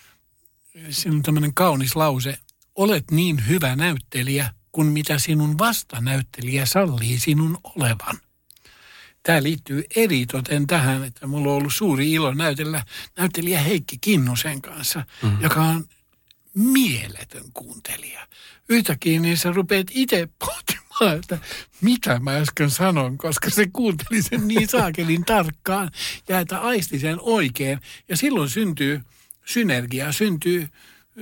siinä 0.90 1.16
on 1.16 1.22
tämmöinen 1.22 1.54
kaunis 1.54 1.96
lause. 1.96 2.38
Olet 2.74 3.10
niin 3.10 3.48
hyvä 3.48 3.76
näyttelijä 3.76 4.54
kuin 4.72 4.86
mitä 4.86 5.18
sinun 5.18 5.58
vastanäyttelijä 5.58 6.66
sallii 6.66 7.18
sinun 7.18 7.58
olevan. 7.64 8.18
Tämä 9.22 9.42
liittyy 9.42 9.84
eritoten 9.96 10.66
tähän, 10.66 11.04
että 11.04 11.26
mulla 11.26 11.50
on 11.50 11.56
ollut 11.56 11.74
suuri 11.74 12.12
ilo 12.12 12.34
näytellä 12.34 12.84
näyttelijä 13.18 13.60
Heikki 13.60 13.98
Kinnusen 14.00 14.62
kanssa, 14.62 15.04
mm-hmm. 15.22 15.42
joka 15.42 15.62
on 15.62 15.84
mieletön 16.54 17.44
kuuntelija. 17.54 18.26
Yhtäkkiä 18.68 19.20
niin 19.20 19.36
sä 19.36 19.52
rupeat 19.52 19.86
itse 19.90 20.28
pohtimaan, 20.38 21.16
että 21.18 21.38
mitä 21.80 22.20
mä 22.20 22.36
äsken 22.36 22.70
sanon, 22.70 23.18
koska 23.18 23.50
se 23.50 23.66
kuunteli 23.72 24.22
sen 24.22 24.48
niin 24.48 24.68
saakelin 24.68 25.24
tarkkaan 25.24 25.90
ja 26.28 26.40
että 26.40 26.60
aisti 26.60 26.98
sen 26.98 27.16
oikein. 27.20 27.80
Ja 28.08 28.16
silloin 28.16 28.50
syntyy 28.50 29.00
synergiaa, 29.53 30.12
syntyy, 30.12 30.68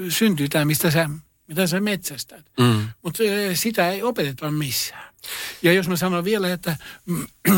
syntyy 0.09 0.49
tämä, 0.49 0.65
mistä 0.65 0.91
sä, 0.91 1.11
mitä 1.47 1.67
sä 1.67 1.81
metsästät. 1.81 2.51
Mm. 2.61 2.89
Mutta 3.03 3.23
sitä 3.55 3.91
ei 3.91 4.03
opeteta 4.03 4.51
missään. 4.51 5.15
Ja 5.63 5.73
jos 5.73 5.89
mä 5.89 5.97
sanon 5.97 6.25
vielä, 6.25 6.53
että 6.53 6.77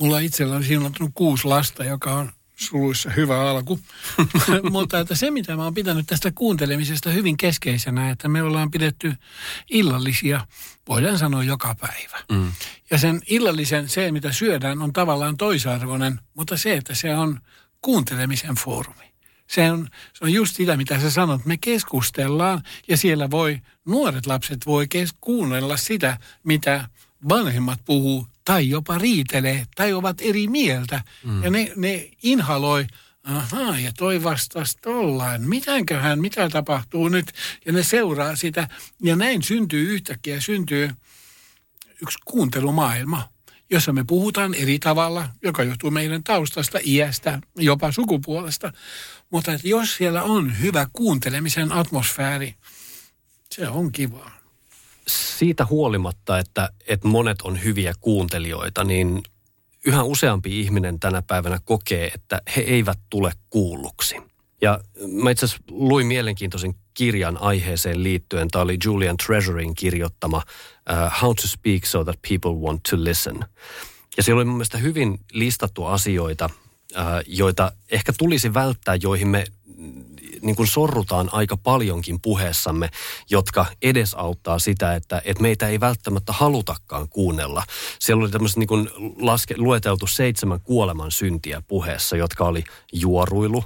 mulla 0.00 0.18
itsellä 0.18 0.56
on 0.56 0.64
siinä 0.64 0.90
kuusi 1.14 1.44
lasta, 1.44 1.84
joka 1.84 2.14
on 2.14 2.32
suluissa 2.56 3.10
hyvä 3.10 3.50
alku. 3.50 3.80
Mutta 4.70 4.98
että 4.98 5.14
se, 5.14 5.30
mitä 5.30 5.56
mä 5.56 5.64
oon 5.64 5.74
pitänyt 5.74 6.06
tästä 6.06 6.32
kuuntelemisesta 6.34 7.10
hyvin 7.10 7.36
keskeisenä, 7.36 8.10
että 8.10 8.28
me 8.28 8.42
ollaan 8.42 8.70
pidetty 8.70 9.14
illallisia, 9.70 10.46
voidaan 10.88 11.18
sanoa 11.18 11.44
joka 11.44 11.74
päivä. 11.74 12.18
Mm. 12.32 12.52
Ja 12.90 12.98
sen 12.98 13.20
illallisen, 13.26 13.88
se 13.88 14.12
mitä 14.12 14.32
syödään, 14.32 14.82
on 14.82 14.92
tavallaan 14.92 15.36
toisarvoinen, 15.36 16.20
mutta 16.34 16.56
se, 16.56 16.74
että 16.74 16.94
se 16.94 17.14
on 17.14 17.40
kuuntelemisen 17.82 18.54
foorumi. 18.54 19.10
Se 19.46 19.70
on, 19.72 19.88
se 20.12 20.24
on 20.24 20.32
just 20.32 20.56
sitä, 20.56 20.76
mitä 20.76 21.00
sä 21.00 21.10
sanot. 21.10 21.44
Me 21.44 21.56
keskustellaan 21.56 22.62
ja 22.88 22.96
siellä 22.96 23.30
voi, 23.30 23.60
nuoret 23.86 24.26
lapset 24.26 24.66
voi 24.66 24.88
kes- 24.88 25.14
kuunnella 25.20 25.76
sitä, 25.76 26.18
mitä 26.44 26.88
vanhemmat 27.28 27.80
puhuu 27.84 28.26
tai 28.44 28.68
jopa 28.68 28.98
riitelee 28.98 29.66
tai 29.76 29.92
ovat 29.92 30.16
eri 30.20 30.48
mieltä. 30.48 31.02
Mm. 31.24 31.42
Ja 31.42 31.50
ne, 31.50 31.72
ne 31.76 32.10
inhaloi, 32.22 32.86
ahaa, 33.24 33.78
ja 33.78 33.92
toi 33.98 34.22
vastasi 34.22 34.78
tollaan. 34.82 35.42
Mitäköhän, 35.42 36.20
mitä 36.20 36.48
tapahtuu 36.48 37.08
nyt? 37.08 37.32
Ja 37.66 37.72
ne 37.72 37.82
seuraa 37.82 38.36
sitä. 38.36 38.68
Ja 39.02 39.16
näin 39.16 39.42
syntyy 39.42 39.94
yhtäkkiä, 39.94 40.40
syntyy 40.40 40.90
yksi 42.02 42.18
kuuntelumaailma 42.24 43.28
jossa 43.70 43.92
me 43.92 44.04
puhutaan 44.06 44.54
eri 44.54 44.78
tavalla, 44.78 45.28
joka 45.42 45.62
johtuu 45.62 45.90
meidän 45.90 46.24
taustasta, 46.24 46.78
iästä, 46.84 47.40
jopa 47.56 47.92
sukupuolesta. 47.92 48.72
Mutta 49.30 49.52
että 49.52 49.68
jos 49.68 49.96
siellä 49.96 50.22
on 50.22 50.60
hyvä 50.60 50.86
kuuntelemisen 50.92 51.72
atmosfääri, 51.72 52.54
se 53.50 53.68
on 53.68 53.92
kivaa. 53.92 54.40
Siitä 55.08 55.66
huolimatta, 55.66 56.38
että, 56.38 56.70
että 56.88 57.08
monet 57.08 57.42
on 57.42 57.64
hyviä 57.64 57.94
kuuntelijoita, 58.00 58.84
niin 58.84 59.22
yhä 59.86 60.02
useampi 60.02 60.60
ihminen 60.60 61.00
tänä 61.00 61.22
päivänä 61.22 61.58
kokee, 61.64 62.10
että 62.14 62.42
he 62.56 62.60
eivät 62.60 62.98
tule 63.10 63.32
kuulluksi. 63.50 64.16
Ja 64.62 64.80
mä 65.22 65.30
itse 65.30 65.44
asiassa 65.44 65.64
luin 65.70 66.06
mielenkiintoisen 66.06 66.74
kirjan 66.94 67.36
aiheeseen 67.36 68.02
liittyen. 68.02 68.48
Tämä 68.48 68.62
oli 68.62 68.78
Julian 68.84 69.16
Treasurin 69.16 69.74
kirjoittama 69.74 70.42
uh, 70.92 71.10
How 71.22 71.34
to 71.34 71.48
Speak 71.48 71.86
so 71.86 72.04
that 72.04 72.16
people 72.28 72.50
want 72.50 72.82
to 72.90 72.96
listen. 73.04 73.44
Ja 74.16 74.22
siellä 74.22 74.38
oli 74.38 74.44
mun 74.44 74.56
mielestä 74.56 74.78
hyvin 74.78 75.20
listattu 75.32 75.84
asioita, 75.84 76.50
uh, 76.92 77.00
joita 77.26 77.72
ehkä 77.90 78.12
tulisi 78.18 78.54
välttää, 78.54 78.94
joihin 78.94 79.28
me 79.28 79.44
mm, 79.76 80.04
niin 80.42 80.56
kuin 80.56 80.66
sorrutaan 80.66 81.28
aika 81.32 81.56
paljonkin 81.56 82.20
puheessamme, 82.20 82.90
jotka 83.30 83.66
edesauttaa 83.82 84.58
sitä, 84.58 84.94
että, 84.94 85.22
että 85.24 85.42
meitä 85.42 85.68
ei 85.68 85.80
välttämättä 85.80 86.32
halutakaan 86.32 87.08
kuunnella. 87.08 87.64
Siellä 87.98 88.22
oli 88.22 88.30
tämmöistä 88.30 88.60
niin 88.60 88.90
laske, 89.20 89.54
lueteltu 89.58 90.06
seitsemän 90.06 90.60
kuoleman 90.60 91.10
syntiä 91.10 91.62
puheessa, 91.68 92.16
jotka 92.16 92.44
oli 92.44 92.64
juoruilu, 92.92 93.64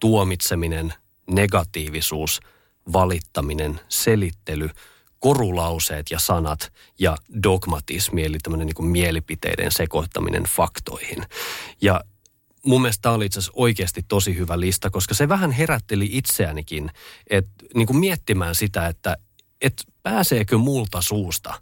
tuomitseminen, 0.00 0.94
negatiivisuus, 1.30 2.40
valittaminen, 2.92 3.80
selittely, 3.88 4.70
korulauseet 5.26 6.10
ja 6.10 6.18
sanat 6.18 6.72
ja 6.98 7.16
dogmatismi, 7.42 8.24
eli 8.24 8.38
tämmöinen 8.38 8.66
niin 8.66 8.90
mielipiteiden 8.90 9.72
sekoittaminen 9.72 10.44
faktoihin. 10.44 11.24
Ja 11.80 12.00
mun 12.64 12.82
mielestä 12.82 13.02
tämä 13.02 13.14
oli 13.14 13.26
itse 13.26 13.38
asiassa 13.38 13.52
oikeasti 13.56 14.04
tosi 14.08 14.36
hyvä 14.36 14.60
lista, 14.60 14.90
koska 14.90 15.14
se 15.14 15.28
vähän 15.28 15.50
herätteli 15.50 16.08
itseänikin, 16.12 16.90
että 17.30 17.50
niin 17.74 17.86
kuin 17.86 17.96
miettimään 17.96 18.54
sitä, 18.54 18.86
että, 18.86 19.16
että 19.60 19.82
pääseekö 20.02 20.58
multa 20.58 21.02
suusta 21.02 21.54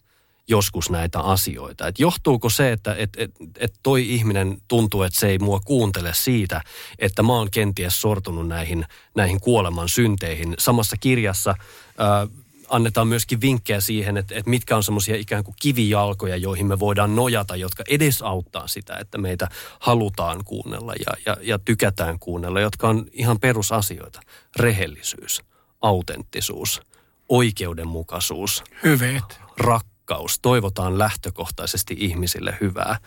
joskus 0.49 0.91
näitä 0.91 1.21
asioita. 1.21 1.89
Et 1.89 1.99
johtuuko 1.99 2.51
se, 2.51 2.73
että 2.73 2.95
et, 2.95 3.11
et, 3.17 3.31
et 3.57 3.75
toi 3.83 4.15
ihminen 4.15 4.59
tuntuu, 4.69 5.03
että 5.03 5.21
se 5.21 5.29
ei 5.29 5.39
mua 5.39 5.61
kuuntele 5.61 6.15
siitä, 6.15 6.61
että 6.99 7.23
mä 7.23 7.33
oon 7.33 7.51
kenties 7.51 8.01
sortunut 8.01 8.49
näihin, 8.49 8.87
näihin 9.15 9.41
kuoleman 9.41 9.89
synteihin. 9.89 10.55
Samassa 10.59 10.97
kirjassa 10.97 11.55
ää, 11.99 12.27
annetaan 12.69 13.09
myöskin 13.09 13.41
vinkkejä 13.41 13.81
siihen, 13.81 14.17
että, 14.17 14.35
että 14.35 14.51
mitkä 14.51 14.77
on 14.77 14.83
semmoisia 14.83 15.17
ikään 15.17 15.45
kuin 15.45 15.55
kivijalkoja, 15.61 16.37
joihin 16.37 16.67
me 16.67 16.79
voidaan 16.79 17.17
nojata, 17.17 17.57
jotka 17.57 17.85
edesauttaa 17.89 18.69
sitä, 18.69 18.97
että 19.01 19.19
meitä 19.19 19.49
halutaan 19.81 20.45
kuunnella 20.45 20.93
ja, 20.93 21.17
ja, 21.27 21.37
ja 21.41 21.59
tykätään 21.59 22.19
kuunnella, 22.19 22.61
jotka 22.61 22.89
on 22.89 23.07
ihan 23.13 23.41
perusasioita. 23.41 24.21
Rehellisyys, 24.57 25.43
autenttisuus, 25.81 26.83
oikeudenmukaisuus. 27.29 28.65
Hyveet. 28.83 29.41
Rakkaus. 29.59 30.39
Toivotaan 30.43 30.99
lähtökohtaisesti 30.99 31.97
ihmisille 31.99 32.57
hyvää. 32.61 32.99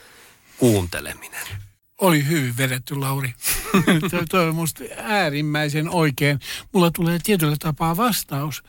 Kuunteleminen. 0.57 1.47
Oli 2.01 2.27
hyvin 2.27 2.57
vedetty, 2.57 2.95
Lauri. 2.95 3.33
Tuo 4.31 4.39
on 4.39 4.55
musta 4.55 4.83
äärimmäisen 4.97 5.89
oikein. 5.89 6.39
Mulla 6.73 6.91
tulee 6.91 7.19
tietyllä 7.23 7.55
tapaa 7.59 7.97
vastaus 7.97 8.63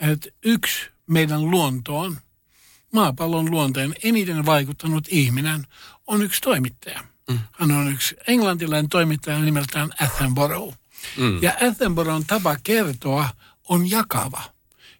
että 0.00 0.28
yksi 0.44 0.90
meidän 1.06 1.50
luontoon, 1.50 2.16
maapallon 2.92 3.50
luonteen 3.50 3.94
eniten 4.04 4.46
vaikuttanut 4.46 5.04
ihminen 5.08 5.66
on 6.06 6.22
yksi 6.22 6.40
toimittaja. 6.40 7.04
Mm. 7.30 7.38
Hän 7.52 7.70
on 7.70 7.92
yksi 7.92 8.16
englantilainen 8.26 8.88
toimittaja 8.88 9.38
nimeltään 9.38 9.90
Attenborough. 10.00 10.78
Mm. 11.16 11.42
Ja 11.42 11.52
Attenboroughn 11.68 12.24
tapa 12.26 12.56
kertoa 12.62 13.28
on 13.68 13.90
jakava. 13.90 14.42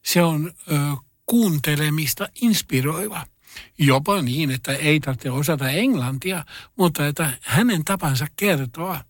Se 0.02 0.22
on 0.22 0.52
ö, 0.72 0.76
kuuntelemista 1.26 2.28
inspiroiva. 2.40 3.26
Jopa 3.78 4.22
niin, 4.22 4.50
että 4.50 4.72
ei 4.72 5.00
tarvitse 5.00 5.30
osata 5.30 5.70
englantia, 5.70 6.44
mutta 6.76 7.06
että 7.06 7.32
hänen 7.40 7.84
tapansa 7.84 8.26
kertoa 8.36 9.04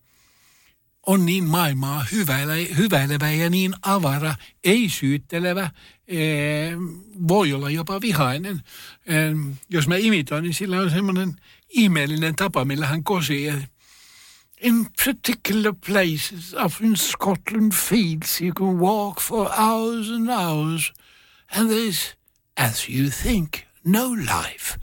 on 1.08 1.26
niin 1.26 1.44
maailmaa 1.44 2.06
hyväilä, 2.12 2.52
hyväilevä 2.76 3.30
ja 3.30 3.50
niin 3.50 3.74
avara, 3.82 4.34
ei 4.64 4.88
syyttelevä, 4.88 5.70
voi 7.28 7.52
olla 7.52 7.70
jopa 7.70 8.00
vihainen. 8.00 8.62
Jos 9.70 9.88
mä 9.88 9.96
imitoin, 9.96 10.42
niin 10.42 10.54
sillä 10.54 10.80
on 10.80 10.90
semmoinen 10.90 11.36
ihmeellinen 11.68 12.36
tapa, 12.36 12.64
millä 12.64 12.86
hän 12.86 13.04
kosii. 13.04 13.52
In 14.60 14.86
particular 15.04 15.74
places 15.86 16.54
up 16.64 16.72
in 16.80 16.96
Scotland 16.96 17.72
fields 17.72 18.40
you 18.40 18.52
can 18.54 18.78
walk 18.80 19.20
for 19.20 19.50
hours 19.58 20.10
and 20.10 20.28
hours 20.28 20.92
and 21.56 21.70
there's, 21.70 22.16
as 22.56 22.88
you 22.88 23.10
think, 23.22 23.50
no 23.84 24.10
life. 24.14 24.78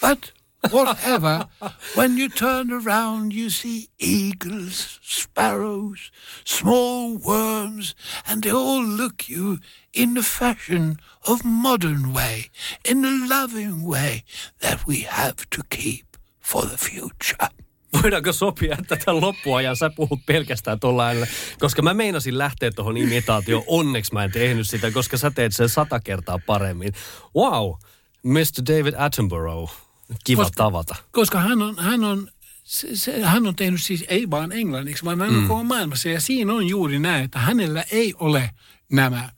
But 0.00 0.34
whatever. 0.70 1.46
when 1.94 2.16
you 2.18 2.28
turn 2.28 2.72
around, 2.72 3.32
you 3.32 3.50
see 3.50 3.88
eagles, 3.98 4.98
sparrows, 5.02 6.10
small 6.44 7.16
worms, 7.16 7.94
and 8.26 8.42
they 8.42 8.52
all 8.52 8.84
look 8.84 9.28
you 9.28 9.58
in 9.92 10.14
the 10.14 10.22
fashion 10.22 10.96
of 11.28 11.44
modern 11.44 12.12
way, 12.12 12.50
in 12.84 13.02
the 13.02 13.26
loving 13.28 13.84
way 13.84 14.24
that 14.60 14.86
we 14.86 15.00
have 15.00 15.48
to 15.50 15.62
keep 15.70 16.16
for 16.40 16.62
the 16.66 16.76
future. 16.76 17.48
Voidaanko 18.02 18.32
sopia, 18.32 18.76
että 18.78 18.96
tämän 18.96 19.20
loppuajan 19.20 19.76
sä 19.76 19.90
puhut 19.90 20.20
pelkästään 20.26 20.80
tuolla 20.80 21.04
Koska 21.58 21.82
mä 21.82 21.94
meinasin 21.94 22.38
lähteä 22.38 22.70
tuohon 22.70 22.96
imitaatioon. 22.96 23.64
Onneksi 23.66 24.12
mä 24.12 24.24
en 24.24 24.32
tehnyt 24.32 24.68
sitä, 24.68 24.90
koska 24.90 25.16
sä 25.16 25.30
teet 25.30 25.54
sen 25.54 25.68
sata 25.68 26.00
kertaa 26.00 26.38
paremmin. 26.46 26.92
Wow, 27.36 27.72
Mr. 28.22 28.76
David 28.76 28.94
Attenborough. 28.98 29.83
Kiva 30.24 30.42
koska, 30.42 30.56
tavata. 30.56 30.96
Koska 31.12 31.40
hän 31.40 31.62
on, 31.62 31.78
hän 31.78 32.04
on 32.04 32.28
se, 32.64 32.96
se, 32.96 33.22
hän 33.22 33.46
on 33.46 33.56
tehnyt 33.56 33.82
siis 33.82 34.04
ei 34.08 34.30
vaan 34.30 34.52
englanniksi, 34.52 35.04
vaan 35.04 35.20
hän 35.20 35.28
on 35.28 35.42
mm. 35.42 35.48
koko 35.48 35.64
maailmassa. 35.64 36.08
Ja 36.08 36.20
siinä 36.20 36.52
on 36.52 36.66
juuri 36.66 36.98
näin, 36.98 37.24
että 37.24 37.38
hänellä 37.38 37.84
ei 37.90 38.14
ole 38.18 38.50
nämä, 38.92 39.28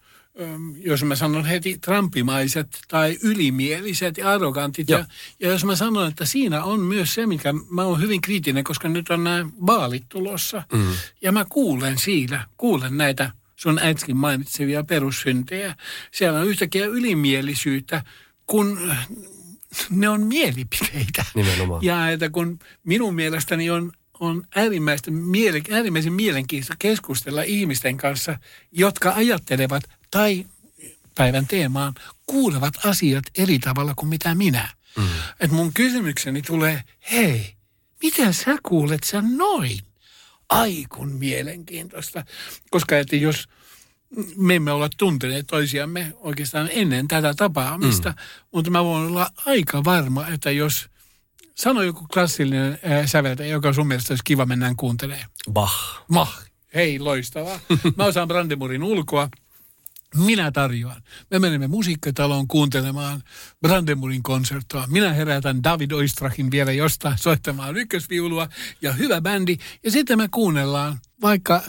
jos 0.77 1.05
mä 1.05 1.17
sanon 1.17 1.45
heti 1.45 1.79
trumpimaiset 1.79 2.79
tai 2.89 3.19
ylimieliset 3.23 4.19
ja 4.19 4.31
arrogantit. 4.31 4.89
Ja, 4.89 5.05
ja 5.41 5.49
jos 5.49 5.65
mä 5.65 5.77
sanon, 5.77 6.09
että 6.09 6.25
siinä 6.25 6.65
on 6.65 6.81
myös 6.81 7.15
se, 7.15 7.27
mikä 7.27 7.55
mä 7.71 7.83
oon 7.83 8.01
hyvin 8.01 8.21
kriittinen, 8.21 8.65
koska 8.65 8.89
nyt 8.89 9.11
on 9.11 9.25
nämä 9.25 9.47
vaalit 9.67 10.05
tulossa. 10.09 10.63
Mm. 10.73 10.87
Ja 11.23 11.33
mä 11.33 11.45
kuulen 11.49 11.99
siinä, 11.99 12.47
kuulen 12.57 12.97
näitä 12.99 13.31
sun 13.57 13.79
äsken 13.79 14.17
mainitsevia 14.17 14.85
perussyntejä. 14.85 15.77
Siellä 16.13 16.41
on 16.41 16.47
yhtäkkiä 16.47 16.87
ylimielisyyttä, 16.87 18.05
kun 18.47 18.95
ne 19.91 20.09
on 20.09 20.27
mielipiteitä. 20.27 21.25
Nimenomaan. 21.35 21.85
Ja 21.85 22.11
että 22.11 22.31
kun 22.31 22.59
minun 22.85 23.15
mielestäni 23.15 23.71
on, 23.71 23.93
on 24.21 24.47
äärimmäistä, 24.57 25.11
miele, 25.11 25.63
äärimmäisen 25.71 26.13
mielenkiintoista 26.13 26.75
keskustella 26.79 27.43
ihmisten 27.43 27.97
kanssa, 27.97 28.39
jotka 28.73 29.13
ajattelevat 29.13 29.83
tai 30.11 30.47
päivän 31.15 31.47
teemaan 31.47 31.95
kuulevat 32.27 32.75
asiat 32.87 33.25
eri 33.39 33.59
tavalla 33.59 33.95
kuin 33.95 34.09
mitä 34.09 34.35
minä. 34.35 34.69
Mm. 34.97 35.09
Että 35.41 35.57
mun 35.57 35.73
kysymykseni 35.73 36.43
tulee, 36.43 36.83
hei, 37.13 37.57
miten 38.03 38.35
sä 38.35 38.57
kuulet 38.63 39.03
sen 39.03 39.37
noin? 39.37 39.79
Ai 40.49 40.87
kun 40.89 41.13
mielenkiintoista. 41.13 42.25
Koska 42.71 42.99
että 42.99 43.17
jos 43.17 43.49
me 44.37 44.55
emme 44.55 44.73
ole 44.73 44.89
tunteneet 44.97 45.47
toisiamme 45.47 46.13
oikeastaan 46.17 46.69
ennen 46.73 47.09
tätä 47.09 47.35
tapaamista, 47.35 48.09
mm. 48.11 48.17
mutta 48.53 48.71
mä 48.71 48.85
voin 48.85 49.07
olla 49.07 49.31
aika 49.47 49.85
varma, 49.85 50.27
että 50.29 50.51
jos 50.51 50.89
sano 51.55 51.83
joku 51.83 52.07
klassillinen 52.13 52.73
äh, 52.73 53.07
säveltäjä, 53.07 53.51
joka 53.51 53.73
sun 53.73 53.87
mielestä 53.87 54.13
olisi 54.13 54.25
kiva 54.25 54.47
mennään 54.47 54.77
kuuntelemaan. 54.77 55.31
Bach. 55.53 55.75
Bach. 56.13 56.47
Hei, 56.75 56.99
loistavaa. 56.99 57.61
Mä 57.97 58.05
osaan 58.05 58.29
Brandemurin 58.29 58.83
ulkoa. 58.83 59.29
Minä 60.15 60.53
tarjoan. 60.53 61.03
Me 61.31 61.39
menemme 61.39 61.67
musiikkitaloon 61.67 62.49
kuuntelemaan 62.49 63.23
Brandemurin 63.61 64.23
konserttoa. 64.23 64.87
Minä 64.87 65.13
herätän 65.13 65.65
David 65.65 65.91
Oistrachin 65.91 66.51
vielä 66.51 66.73
jostain 66.73 67.19
soittamaan 67.19 67.77
ykkösviulua 67.77 68.49
ja 68.83 68.93
hyvä 68.93 69.21
bändi. 69.21 69.57
Ja 69.85 69.91
sitten 69.91 70.19
me 70.19 70.29
kuunnellaan 70.31 70.99
vaikka 71.23 71.63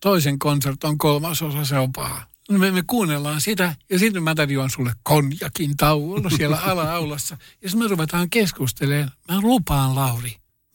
toisen 0.00 0.38
konserton 0.38 0.98
kolmasosa, 0.98 1.64
se 1.64 1.78
on 1.78 1.92
paha. 1.92 2.22
Me, 2.50 2.70
me 2.70 2.82
kuunnellaan 2.86 3.40
sitä 3.40 3.74
ja 3.90 3.98
sitten 3.98 4.22
mä 4.22 4.34
tarjoan 4.34 4.70
sulle 4.70 4.92
konjakin 5.02 5.76
taulu 5.76 6.30
siellä 6.36 6.58
ala-aulassa. 6.60 7.36
Ja 7.62 7.68
sitten 7.68 7.84
me 7.84 7.90
ruvetaan 7.90 8.30
keskustelemaan. 8.30 9.10
Mä 9.28 9.40
lupaan, 9.40 9.94
Lauri, 9.94 10.30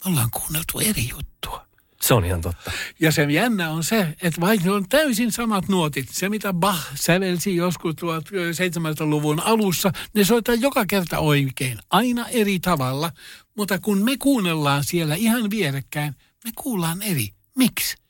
me 0.05 0.11
ollaan 0.11 0.29
kuunneltu 0.31 0.79
eri 0.79 1.09
juttua. 1.09 1.65
Se 2.01 2.13
on 2.13 2.25
ihan 2.25 2.41
totta. 2.41 2.71
Ja 2.99 3.11
se 3.11 3.23
jännä 3.23 3.69
on 3.69 3.83
se, 3.83 4.15
että 4.21 4.41
vaikka 4.41 4.65
ne 4.65 4.71
on 4.71 4.89
täysin 4.89 5.31
samat 5.31 5.67
nuotit, 5.67 6.09
se 6.09 6.29
mitä 6.29 6.53
Bach 6.53 6.95
sävelsi 6.95 7.55
joskus 7.55 7.95
1700-luvun 7.95 9.39
alussa, 9.39 9.91
ne 10.13 10.23
soittaa 10.23 10.55
joka 10.55 10.85
kerta 10.85 11.19
oikein, 11.19 11.79
aina 11.89 12.27
eri 12.27 12.59
tavalla. 12.59 13.11
Mutta 13.57 13.79
kun 13.79 14.03
me 14.03 14.17
kuunnellaan 14.17 14.83
siellä 14.83 15.15
ihan 15.15 15.49
vierekkäin, 15.49 16.15
me 16.43 16.51
kuullaan 16.55 17.01
eri. 17.01 17.29
Miksi? 17.57 18.00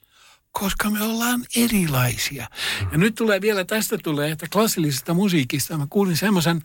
Koska 0.52 0.90
me 0.90 1.04
ollaan 1.04 1.46
erilaisia. 1.56 2.48
Ja 2.92 2.98
nyt 2.98 3.16
tulee 3.16 3.42
vielä, 3.42 3.66
tästä 3.66 3.98
tulee, 3.98 4.32
että 4.32 4.48
klassillisesta 4.54 5.14
musiikista 5.14 5.78
mä 5.78 5.88
kuulin 5.90 6.18
semmoisen 6.18 6.62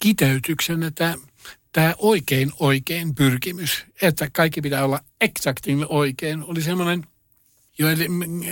kiteytyksen, 0.00 0.82
että 0.82 1.14
tämä 1.72 1.94
oikein 1.98 2.52
oikein 2.60 3.14
pyrkimys, 3.14 3.84
että 4.02 4.30
kaikki 4.32 4.60
pitää 4.60 4.84
olla 4.84 5.00
eksaktin 5.20 5.86
oikein, 5.88 6.42
oli 6.42 6.62
semmoinen, 6.62 7.06
jo 7.78 7.86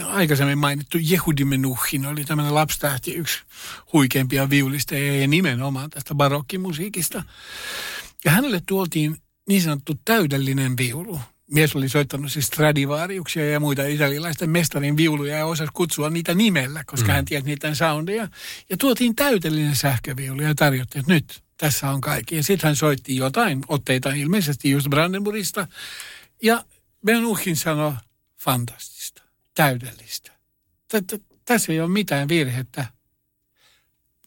aikaisemmin 0.08 0.58
mainittu 0.58 0.98
Jehudi 1.00 1.44
Menuhin 1.44 2.06
oli 2.06 2.24
tämmöinen 2.24 2.54
lapstähti, 2.54 3.14
yksi 3.14 3.38
huikeimpia 3.92 4.50
viulisteja 4.50 5.20
ja 5.20 5.28
nimenomaan 5.28 5.90
tästä 5.90 6.14
barokkimusiikista. 6.14 7.22
Ja 8.24 8.30
hänelle 8.30 8.62
tuotiin 8.66 9.16
niin 9.48 9.62
sanottu 9.62 10.00
täydellinen 10.04 10.76
viulu 10.76 11.20
mies 11.50 11.76
oli 11.76 11.88
soittanut 11.88 12.32
siis 12.32 12.46
Stradivariuksia 12.46 13.50
ja 13.50 13.60
muita 13.60 13.86
italialaisten 13.86 14.50
mestarin 14.50 14.96
viuluja 14.96 15.36
ja 15.36 15.46
osasi 15.46 15.70
kutsua 15.74 16.10
niitä 16.10 16.34
nimellä, 16.34 16.84
koska 16.86 17.08
mm. 17.08 17.12
hän 17.14 17.24
tiesi 17.24 17.46
niiden 17.46 17.76
soundeja. 17.76 18.28
Ja 18.70 18.76
tuotiin 18.76 19.16
täydellinen 19.16 19.76
sähköviulu 19.76 20.42
ja 20.42 20.54
tarjottiin, 20.54 21.00
että 21.00 21.12
nyt 21.12 21.42
tässä 21.56 21.90
on 21.90 22.00
kaikki. 22.00 22.36
Ja 22.36 22.42
sitten 22.42 22.68
hän 22.68 22.76
soitti 22.76 23.16
jotain 23.16 23.64
otteita 23.68 24.10
ilmeisesti 24.10 24.70
just 24.70 24.88
Brandenburgista. 24.90 25.66
Ja 26.42 26.64
Benuchin 27.04 27.56
sanoi, 27.56 27.92
fantastista, 28.38 29.22
täydellistä. 29.54 30.32
Tässä 31.44 31.72
ei 31.72 31.80
ole 31.80 31.90
mitään 31.90 32.28
virhettä. 32.28 32.86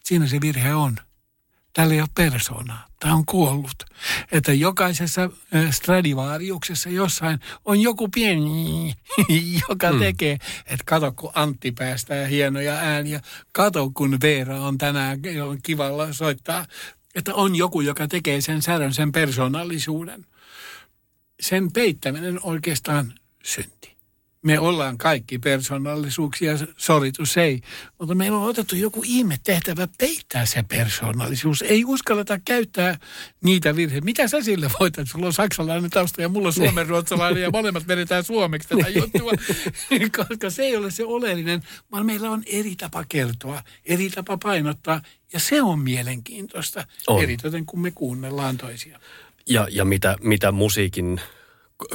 Siinä 0.04 0.28
se 0.28 0.42
virhe 0.42 0.76
on. 0.76 0.98
Tällä 1.74 1.94
ei 1.94 2.02
ole 2.02 2.10
persoonaa. 2.16 2.88
Tämä 3.00 3.14
on 3.14 3.26
kuollut. 3.26 3.84
Että 4.32 4.54
jokaisessa 4.54 5.30
Stradivariuksessa 5.72 6.90
jossain 6.90 7.40
on 7.66 7.80
joku 7.80 8.08
pieni, 8.08 8.94
joka 9.70 9.92
mm. 9.92 10.00
tekee, 10.00 10.34
että 10.66 10.84
kato 10.86 11.12
kun 11.12 11.32
Antti 11.36 11.72
päästää 11.72 12.28
hienoja 12.28 12.74
ääniä, 12.74 13.22
kato 13.52 13.92
kun 13.94 14.18
Veera 14.22 14.62
on 14.62 14.78
tänään 14.78 15.20
on 15.44 15.62
kivalla 15.62 16.14
soittaa 16.14 16.66
että 17.16 17.36
on 17.36 17.56
joku, 17.56 17.82
joka 17.82 18.08
tekee 18.08 18.42
sen 18.42 18.62
särön, 18.62 18.94
sen 18.94 19.12
persoonallisuuden. 19.12 20.26
Sen 21.40 21.72
peittäminen 21.72 22.40
oikeastaan 22.44 23.14
synti 23.44 23.99
me 24.42 24.60
ollaan 24.60 24.98
kaikki 24.98 25.40
persoonallisuuksia, 25.40 26.54
soritus 26.78 27.38
ei. 27.38 27.62
Mutta 28.00 28.16
meillä 28.16 28.38
on 28.38 28.50
otettu 28.50 28.76
joku 28.76 29.04
ihme 29.06 29.38
tehtävä 29.44 29.88
peittää 29.98 30.46
se 30.46 30.64
persoonallisuus. 30.64 31.62
Ei 31.62 31.86
uskalleta 31.86 32.40
käyttää 32.46 33.00
niitä 33.44 33.76
virheitä. 33.76 34.06
Mitä 34.06 34.28
sä 34.28 34.42
sille 34.42 34.72
voit, 34.80 35.00
että 35.00 35.12
sulla 35.12 35.26
on 35.26 35.34
saksalainen 35.34 35.90
tausta 35.90 36.22
ja 36.22 36.30
mulla 36.30 36.48
on 36.48 36.54
suomenruotsalainen 36.54 37.44
ja 37.44 37.50
molemmat 37.50 37.88
vedetään 37.88 38.24
suomeksi 38.24 38.70
tätä 38.70 38.90
juttua. 38.90 39.32
Koska 40.28 40.50
se 40.50 40.64
ei 40.64 40.78
ole 40.78 40.92
se 40.92 41.06
oleellinen, 41.06 41.64
vaan 41.92 42.06
meillä 42.06 42.32
on 42.32 42.44
eri 42.46 42.76
tapa 42.76 43.06
kertoa, 43.10 43.64
eri 43.86 44.10
tapa 44.10 44.38
painottaa. 44.38 45.02
Ja 45.34 45.40
se 45.40 45.62
on 45.62 45.80
mielenkiintoista, 45.80 46.88
on. 47.08 47.24
eritoten 47.24 47.66
kun 47.66 47.80
me 47.82 47.92
kuunnellaan 47.92 48.58
toisia. 48.58 49.00
Ja, 49.50 49.68
ja 49.72 49.86
mitä, 49.86 50.16
mitä 50.22 50.52
musiikin 50.52 51.22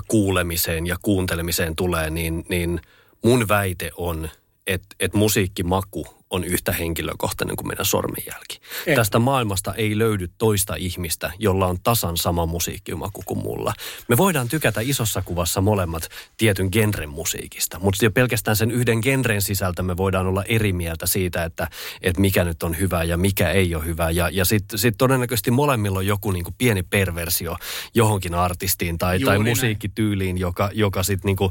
kuulemiseen 0.08 0.86
ja 0.86 0.96
kuuntelemiseen 1.02 1.76
tulee, 1.76 2.10
niin, 2.10 2.44
niin 2.48 2.80
mun 3.24 3.48
väite 3.48 3.90
on, 3.96 4.28
että, 4.66 4.96
että 5.00 5.18
musiikkimaku 5.18 6.06
on 6.30 6.44
yhtä 6.44 6.72
henkilökohtainen 6.72 7.56
kuin 7.56 7.68
meidän 7.68 7.86
sormenjälki. 7.86 8.60
Ei. 8.86 8.96
Tästä 8.96 9.18
maailmasta 9.18 9.74
ei 9.74 9.98
löydy 9.98 10.28
toista 10.38 10.74
ihmistä, 10.74 11.32
jolla 11.38 11.66
on 11.66 11.78
tasan 11.82 12.16
sama 12.16 12.46
musiikkimaku 12.46 13.22
kuin 13.26 13.38
mulla. 13.38 13.72
Me 14.08 14.16
voidaan 14.16 14.48
tykätä 14.48 14.80
isossa 14.80 15.22
kuvassa 15.22 15.60
molemmat 15.60 16.08
tietyn 16.36 16.68
genren 16.72 17.08
musiikista, 17.08 17.78
mutta 17.78 18.04
jo 18.04 18.10
pelkästään 18.10 18.56
sen 18.56 18.70
yhden 18.70 18.98
genren 19.02 19.42
sisältä 19.42 19.82
me 19.82 19.96
voidaan 19.96 20.26
olla 20.26 20.42
eri 20.42 20.72
mieltä 20.72 21.06
siitä, 21.06 21.44
että, 21.44 21.68
että 22.02 22.20
mikä 22.20 22.44
nyt 22.44 22.62
on 22.62 22.78
hyvä 22.78 23.04
ja 23.04 23.16
mikä 23.16 23.50
ei 23.50 23.74
ole 23.74 23.84
hyvä. 23.84 24.10
Ja, 24.10 24.28
ja 24.32 24.44
sitten 24.44 24.78
sit 24.78 24.94
todennäköisesti 24.98 25.50
molemmilla 25.50 25.98
on 25.98 26.06
joku 26.06 26.30
niin 26.30 26.44
kuin 26.44 26.54
pieni 26.58 26.82
perversio 26.82 27.56
johonkin 27.94 28.34
artistiin 28.34 28.98
tai, 28.98 29.20
tai 29.20 29.38
musiikkityyliin, 29.38 30.38
joka, 30.38 30.70
joka 30.72 31.02
sitten 31.02 31.26
niin 31.26 31.50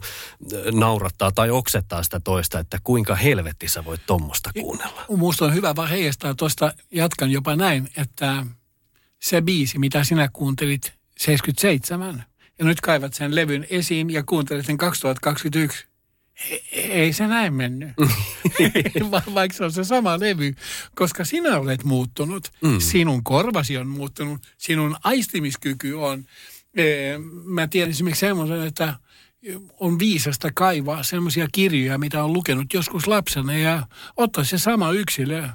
naurattaa 0.80 1.32
tai 1.32 1.50
oksettaa 1.50 2.04
sitä 2.04 2.20
toista, 2.20 2.60
että 2.60 2.78
kuinka 2.84 3.16
helvetti 3.16 3.68
sä 3.68 3.86
voit 3.86 4.02
tommosta 4.06 4.50
kuulla 4.60 4.73
kuunnella. 4.78 5.06
Minusta 5.10 5.46
on 5.46 5.54
hyvä 5.54 5.76
vaan 5.76 5.90
heijastaa 5.90 6.36
tuosta, 6.36 6.74
jatkan 6.92 7.32
jopa 7.32 7.56
näin, 7.56 7.90
että 7.98 8.46
se 9.20 9.42
biisi, 9.42 9.80
mitä 9.80 10.04
sinä 10.04 10.30
kuuntelit 10.34 10.94
77, 11.18 12.24
ja 12.60 12.66
nyt 12.66 12.82
kaivat 12.82 13.14
sen 13.14 13.36
levyn 13.36 13.68
esiin 13.70 14.10
ja 14.10 14.24
kuuntelit 14.24 14.66
sen 14.66 14.78
2021, 14.78 15.86
ei 16.72 17.14
se 17.14 17.28
näin 17.28 17.54
mennyt, 17.54 17.90
vaikka 19.34 19.58
se 19.58 19.64
on 19.64 19.72
se 19.72 19.84
sama 19.84 20.20
levy, 20.20 20.56
koska 20.96 21.26
sinä 21.26 21.60
olet 21.60 21.84
muuttunut, 21.84 22.52
mm. 22.62 22.80
sinun 22.80 23.24
korvasi 23.24 23.78
on 23.78 23.88
muuttunut, 23.88 24.42
sinun 24.58 24.98
aistimiskyky 25.04 25.94
on. 25.94 26.26
Mä 27.44 27.68
tiedän 27.68 27.92
esimerkiksi 27.92 28.20
semmoisen, 28.20 28.68
että 28.68 28.94
on 29.80 30.00
viisasta 30.00 30.50
kaivaa 30.56 31.04
semmoisia 31.04 31.48
kirjoja, 31.52 31.98
mitä 31.98 32.24
on 32.24 32.34
lukenut 32.34 32.74
joskus 32.74 33.08
lapsena 33.08 33.58
ja 33.58 33.88
ottaa 34.18 34.44
se 34.44 34.58
sama 34.58 34.92
yksilö 34.92 35.50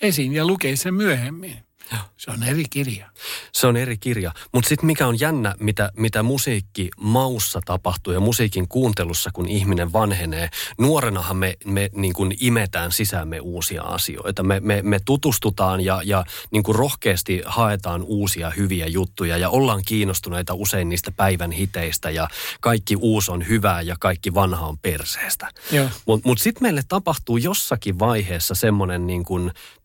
esiin 0.00 0.32
ja 0.32 0.46
lukea 0.46 0.76
sen 0.76 0.94
myöhemmin. 0.94 1.67
Se 2.16 2.30
on 2.30 2.42
eri 2.42 2.64
kirja. 2.70 3.10
Se 3.52 3.66
on 3.66 3.76
eri 3.76 3.98
kirja. 3.98 4.32
Mutta 4.52 4.68
sitten 4.68 4.86
mikä 4.86 5.06
on 5.06 5.20
jännä, 5.20 5.54
mitä, 5.60 5.92
mitä 5.96 6.22
musiikki 6.22 6.88
maussa 7.00 7.60
tapahtuu 7.64 8.12
ja 8.12 8.20
musiikin 8.20 8.68
kuuntelussa, 8.68 9.30
kun 9.32 9.48
ihminen 9.48 9.92
vanhenee. 9.92 10.48
Nuorenahan 10.78 11.36
me, 11.36 11.56
me 11.64 11.90
niin 11.94 12.14
kuin 12.14 12.36
imetään 12.40 12.92
sisäämme 12.92 13.40
uusia 13.40 13.82
asioita. 13.82 14.42
Me, 14.42 14.60
me, 14.60 14.82
me 14.82 15.00
tutustutaan 15.04 15.80
ja, 15.80 16.00
ja 16.04 16.24
niin 16.50 16.62
kuin 16.62 16.74
rohkeasti 16.74 17.42
haetaan 17.46 18.02
uusia 18.02 18.50
hyviä 18.50 18.86
juttuja 18.86 19.38
ja 19.38 19.50
ollaan 19.50 19.82
kiinnostuneita 19.86 20.54
usein 20.54 20.88
niistä 20.88 21.12
päivän 21.12 21.52
hiteistä 21.52 22.10
ja 22.10 22.28
kaikki 22.60 22.96
uusi 22.96 23.30
on 23.30 23.48
hyvää 23.48 23.82
ja 23.82 23.96
kaikki 24.00 24.34
vanha 24.34 24.66
on 24.66 24.78
perseestä. 24.78 25.48
Mutta 25.82 26.02
mut, 26.06 26.24
mut 26.24 26.38
sitten 26.38 26.62
meille 26.62 26.82
tapahtuu 26.88 27.36
jossakin 27.36 27.98
vaiheessa 27.98 28.54
semmoinen 28.54 29.06
niin 29.06 29.24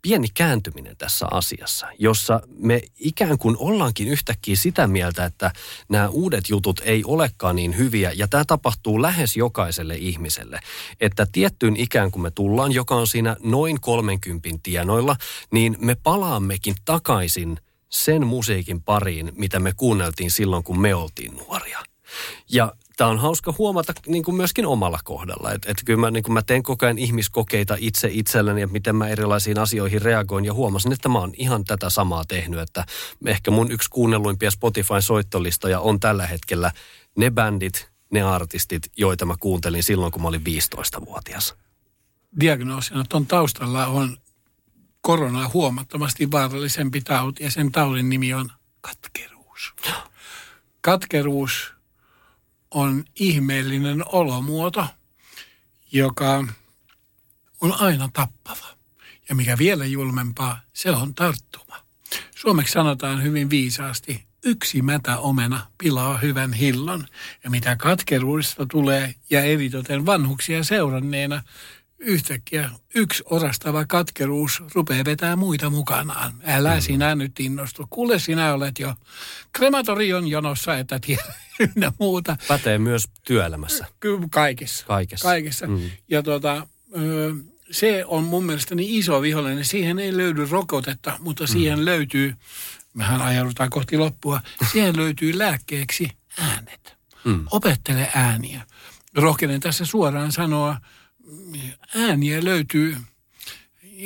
pieni 0.01 0.27
kääntyminen 0.33 0.97
tässä 0.97 1.25
asiassa, 1.31 1.87
jossa 1.99 2.41
me 2.57 2.81
ikään 2.99 3.37
kuin 3.37 3.55
ollaankin 3.59 4.07
yhtäkkiä 4.07 4.55
sitä 4.55 4.87
mieltä, 4.87 5.25
että 5.25 5.51
nämä 5.89 6.09
uudet 6.09 6.49
jutut 6.49 6.81
ei 6.83 7.03
olekaan 7.05 7.55
niin 7.55 7.77
hyviä. 7.77 8.11
Ja 8.15 8.27
tämä 8.27 8.45
tapahtuu 8.45 9.01
lähes 9.01 9.37
jokaiselle 9.37 9.95
ihmiselle. 9.95 10.59
Että 11.01 11.27
tiettyyn 11.31 11.77
ikään 11.77 12.11
kuin 12.11 12.23
me 12.23 12.31
tullaan, 12.31 12.71
joka 12.71 12.95
on 12.95 13.07
siinä 13.07 13.35
noin 13.43 13.81
30 13.81 14.49
tienoilla, 14.63 15.15
niin 15.51 15.77
me 15.79 15.95
palaammekin 15.95 16.75
takaisin 16.85 17.59
sen 17.89 18.27
musiikin 18.27 18.81
pariin, 18.81 19.31
mitä 19.35 19.59
me 19.59 19.73
kuunneltiin 19.77 20.31
silloin, 20.31 20.63
kun 20.63 20.79
me 20.79 20.95
oltiin 20.95 21.37
nuoria. 21.37 21.79
Ja 22.51 22.73
tämä 22.97 23.09
on 23.09 23.19
hauska 23.19 23.53
huomata 23.57 23.93
niin 24.07 24.23
kuin 24.23 24.35
myöskin 24.35 24.65
omalla 24.65 24.99
kohdalla. 25.03 25.51
Että 25.51 25.71
et 25.71 25.77
kyllä 25.85 25.99
mä, 25.99 26.11
niin 26.11 26.23
kuin 26.23 26.33
mä 26.33 26.41
teen 26.41 26.63
koko 26.63 26.85
ajan 26.85 26.97
ihmiskokeita 26.97 27.75
itse 27.79 28.09
itselleni 28.11 28.61
ja 28.61 28.67
miten 28.67 28.95
mä 28.95 29.07
erilaisiin 29.07 29.59
asioihin 29.59 30.01
reagoin. 30.01 30.45
Ja 30.45 30.53
huomasin, 30.53 30.93
että 30.93 31.09
mä 31.09 31.19
oon 31.19 31.33
ihan 31.37 31.63
tätä 31.63 31.89
samaa 31.89 32.25
tehnyt. 32.25 32.59
Että 32.59 32.85
ehkä 33.25 33.51
mun 33.51 33.71
yksi 33.71 33.89
kuunnelluimpia 33.89 34.51
Spotify-soittolistoja 34.51 35.79
on 35.79 35.99
tällä 35.99 36.27
hetkellä 36.27 36.71
ne 37.17 37.31
bändit, 37.31 37.89
ne 38.11 38.21
artistit, 38.21 38.83
joita 38.97 39.25
mä 39.25 39.35
kuuntelin 39.39 39.83
silloin, 39.83 40.11
kun 40.11 40.21
mä 40.21 40.27
olin 40.27 40.41
15-vuotias. 40.41 41.55
Diagnoosina 42.39 43.03
tuon 43.09 43.27
taustalla 43.27 43.87
on 43.87 44.17
korona 45.01 45.49
huomattavasti 45.53 46.31
vaarallisempi 46.31 47.01
tauti 47.01 47.43
ja 47.43 47.51
sen 47.51 47.71
taudin 47.71 48.09
nimi 48.09 48.33
on 48.33 48.51
katkeruus. 48.81 49.73
Katkeruus 50.81 51.72
on 52.73 53.03
ihmeellinen 53.15 54.03
olomuoto, 54.07 54.87
joka 55.91 56.45
on 57.61 57.73
aina 57.81 58.09
tappava. 58.13 58.67
Ja 59.29 59.35
mikä 59.35 59.57
vielä 59.57 59.85
julmempaa, 59.85 60.59
se 60.73 60.91
on 60.91 61.15
tarttuma. 61.15 61.75
Suomeksi 62.35 62.73
sanotaan 62.73 63.23
hyvin 63.23 63.49
viisaasti, 63.49 64.25
yksi 64.45 64.81
mätä 64.81 65.17
omena 65.17 65.67
pilaa 65.77 66.17
hyvän 66.17 66.53
hillon. 66.53 67.07
Ja 67.43 67.49
mitä 67.49 67.75
katkeruudesta 67.75 68.65
tulee, 68.65 69.15
ja 69.29 69.43
eritoten 69.43 70.05
vanhuksia 70.05 70.63
seuranneena, 70.63 71.43
yhtäkkiä 72.03 72.69
yksi 72.95 73.23
orastava 73.25 73.85
katkeruus 73.85 74.63
rupeaa 74.73 75.05
vetää 75.05 75.35
muita 75.35 75.69
mukanaan. 75.69 76.33
Älä 76.45 76.75
mm. 76.75 76.81
sinä 76.81 77.15
nyt 77.15 77.39
innostu. 77.39 77.87
Kuule, 77.89 78.19
sinä 78.19 78.53
olet 78.53 78.79
jo 78.79 78.95
krematorion 79.53 80.27
jonossa, 80.27 80.77
että 80.77 80.99
tiedä 80.99 81.23
ynnä 81.75 81.91
muuta. 81.99 82.37
Pätee 82.47 82.77
myös 82.77 83.03
työelämässä. 83.23 83.85
Kyllä, 83.99 84.27
kaikessa. 84.31 84.85
Kaikessa. 84.85 85.27
Kaikessa. 85.27 85.67
Mm. 85.67 85.89
Ja 86.09 86.23
tota, 86.23 86.67
se 87.71 88.05
on 88.07 88.23
mun 88.23 88.45
mielestäni 88.45 88.97
iso 88.97 89.21
vihollinen. 89.21 89.65
Siihen 89.65 89.99
ei 89.99 90.17
löydy 90.17 90.47
rokotetta, 90.51 91.17
mutta 91.19 91.47
siihen 91.47 91.79
mm. 91.79 91.85
löytyy, 91.85 92.33
mehän 92.93 93.21
ajaudutaan 93.21 93.69
kohti 93.69 93.97
loppua, 93.97 94.41
siihen 94.71 94.97
löytyy 94.97 95.37
lääkkeeksi 95.37 96.09
äänet. 96.39 96.95
Mm. 97.23 97.45
Opettele 97.51 98.11
ääniä. 98.15 98.61
Rohkenen 99.15 99.59
tässä 99.59 99.85
suoraan 99.85 100.31
sanoa, 100.31 100.77
ääniä 101.95 102.43
löytyy, 102.43 102.97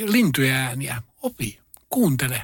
lintuja 0.05 0.55
ääniä. 0.55 1.01
Opi, 1.21 1.59
kuuntele. 1.89 2.41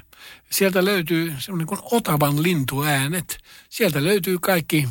Sieltä 0.49 0.85
löytyy 0.85 1.33
semmoinen 1.39 1.67
kuin 1.67 1.79
Otavan 1.83 2.43
lintuäänet. 2.43 3.37
Sieltä 3.69 4.03
löytyy 4.03 4.39
kaikki 4.39 4.87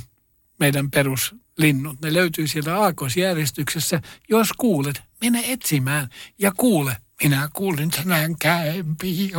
meidän 0.58 0.90
peruslinnut. 0.90 2.00
Ne 2.02 2.12
löytyy 2.12 2.46
sieltä 2.46 2.78
aakkosjärjestyksessä. 2.78 4.00
Jos 4.28 4.52
kuulet, 4.52 5.02
mene 5.20 5.52
etsimään 5.52 6.08
ja 6.38 6.52
kuule. 6.56 6.96
Minä 7.22 7.48
kuulin 7.52 7.90
tänään 7.90 8.38
käympi 8.38 9.30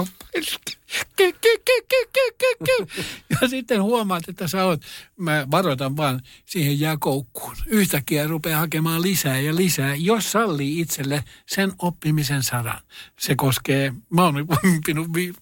ja 3.29 3.47
sitten 3.49 3.83
huomaat, 3.83 4.29
että 4.29 4.47
sä 4.47 4.65
oot, 4.65 4.81
mä 5.17 5.47
varoitan 5.51 5.97
vaan, 5.97 6.21
siihen 6.45 6.79
jää 6.79 6.97
koukkuun. 6.99 7.55
Yhtäkkiä 7.67 8.27
rupeaa 8.27 8.59
hakemaan 8.59 9.01
lisää 9.01 9.39
ja 9.39 9.55
lisää, 9.55 9.95
jos 9.95 10.31
sallii 10.31 10.79
itselle 10.79 11.23
sen 11.45 11.73
oppimisen 11.79 12.43
saran. 12.43 12.81
Se 13.19 13.35
koskee, 13.35 13.93
mä 14.09 14.23
oon 14.23 14.35
oppinut 14.39 15.13
vi, 15.13 15.33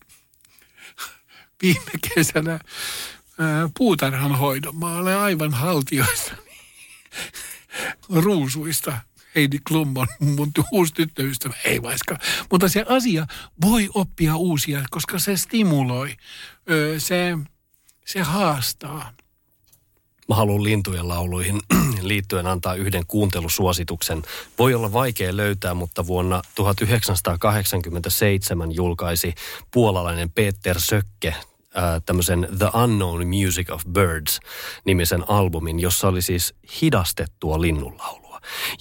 viime 1.62 1.92
kesänä 2.16 2.52
ää, 2.52 3.70
puutarhanhoidon. 3.78 4.76
Mä 4.76 4.96
olen 4.96 5.18
aivan 5.18 5.54
haltioista 5.54 6.36
ruusuista 8.10 8.98
Heidi 9.36 9.60
Klum 9.68 9.98
on 9.98 10.08
mun 10.20 10.52
uusi 10.72 10.94
tyttöystävä, 10.94 11.54
ei 11.66 11.82
vaiska. 11.82 12.18
Mutta 12.52 12.70
se 12.70 12.86
asia 12.90 13.28
voi 13.62 13.90
oppia 13.94 14.36
uusia, 14.36 14.84
koska 14.90 15.20
se 15.20 15.38
stimuloi, 15.38 16.16
se, 16.98 17.38
se 18.06 18.22
haastaa. 18.22 19.12
Mä 20.30 20.36
haluan 20.36 20.64
lintujen 20.64 21.08
lauluihin 21.08 21.60
liittyen 22.02 22.48
antaa 22.48 22.76
yhden 22.76 23.04
kuuntelusuosituksen. 23.08 24.24
Voi 24.60 24.74
olla 24.74 24.94
vaikea 24.94 25.38
löytää, 25.38 25.74
mutta 25.74 26.08
vuonna 26.08 26.42
1987 26.56 28.72
julkaisi 28.72 29.34
puolalainen 29.72 30.32
Peter 30.32 30.80
Sökke 30.80 31.36
tämmöisen 32.06 32.48
The 32.58 32.70
Unknown 32.84 33.28
Music 33.28 33.72
of 33.72 33.82
Birds 33.92 34.40
nimisen 34.86 35.30
albumin, 35.30 35.80
jossa 35.80 36.08
oli 36.08 36.22
siis 36.22 36.54
hidastettua 36.82 37.62
linnunlaulua. 37.62 38.21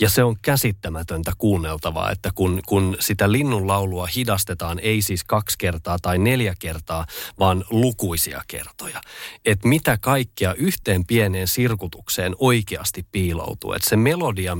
Ja 0.01 0.11
se 0.11 0.25
on 0.25 0.37
käsittämätöntä 0.43 1.33
kuunneltavaa, 1.39 2.11
että 2.11 2.31
kun, 2.35 2.61
kun 2.67 2.97
sitä 3.01 3.33
linnun 3.33 3.67
laulua 3.67 4.07
hidastetaan 4.07 4.79
ei 4.79 5.03
siis 5.03 5.25
kaksi 5.25 5.59
kertaa 5.59 5.99
tai 6.03 6.19
neljä 6.19 6.55
kertaa, 6.59 7.07
vaan 7.39 7.65
lukuisia 7.71 8.43
kertoja. 8.49 9.01
Että 9.45 9.69
mitä 9.69 9.99
kaikkea 10.01 10.55
yhteen 10.55 11.07
pieneen 11.07 11.49
sirkutukseen 11.49 12.37
oikeasti 12.39 13.07
piiloutuu. 13.13 13.73
Että 13.73 13.89
se 13.89 13.97
melodia, 13.97 14.57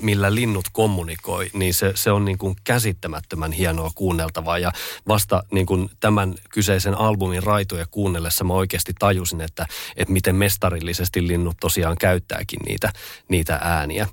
millä, 0.00 0.34
linnut 0.34 0.64
kommunikoi, 0.72 1.50
niin 1.52 1.74
se, 1.74 1.92
se 1.94 2.10
on 2.10 2.24
niin 2.24 2.38
kuin 2.38 2.56
käsittämättömän 2.64 3.52
hienoa 3.52 3.90
kuunneltavaa. 3.94 4.58
Ja 4.58 4.72
vasta 5.08 5.42
niin 5.52 5.66
kuin 5.66 5.90
tämän 6.00 6.34
kyseisen 6.50 6.94
albumin 6.94 7.42
raitoja 7.42 7.86
kuunnellessa 7.90 8.44
mä 8.44 8.54
oikeasti 8.54 8.92
tajusin, 8.98 9.40
että, 9.40 9.66
että 9.96 10.12
miten 10.12 10.36
mestarillisesti 10.36 11.26
linnut 11.26 11.56
tosiaan 11.60 11.96
käyttääkin 11.98 12.60
niitä, 12.66 12.92
niitä 13.28 13.58
ääniä. 13.62 14.08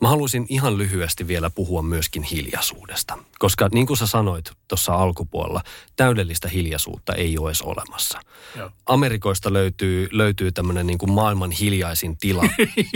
Mä 0.00 0.08
haluaisin 0.08 0.46
ihan 0.48 0.78
lyhyesti 0.78 1.28
vielä 1.28 1.50
puhua 1.50 1.82
myöskin 1.82 2.22
hiljaisuudesta, 2.22 3.18
koska 3.38 3.68
niin 3.72 3.86
kuin 3.86 3.96
sä 3.96 4.06
sanoit 4.06 4.52
tuossa 4.68 4.94
alkupuolella, 4.94 5.62
täydellistä 5.96 6.48
hiljaisuutta 6.48 7.14
ei 7.14 7.38
ole 7.38 7.48
edes 7.48 7.62
olemassa. 7.62 8.20
Joo. 8.56 8.70
Amerikoista 8.86 9.52
löytyy, 9.52 10.08
löytyy 10.12 10.52
tämmöinen 10.52 10.86
niin 10.86 10.98
kuin 10.98 11.12
maailman 11.12 11.50
hiljaisin 11.50 12.16
tila. 12.16 12.42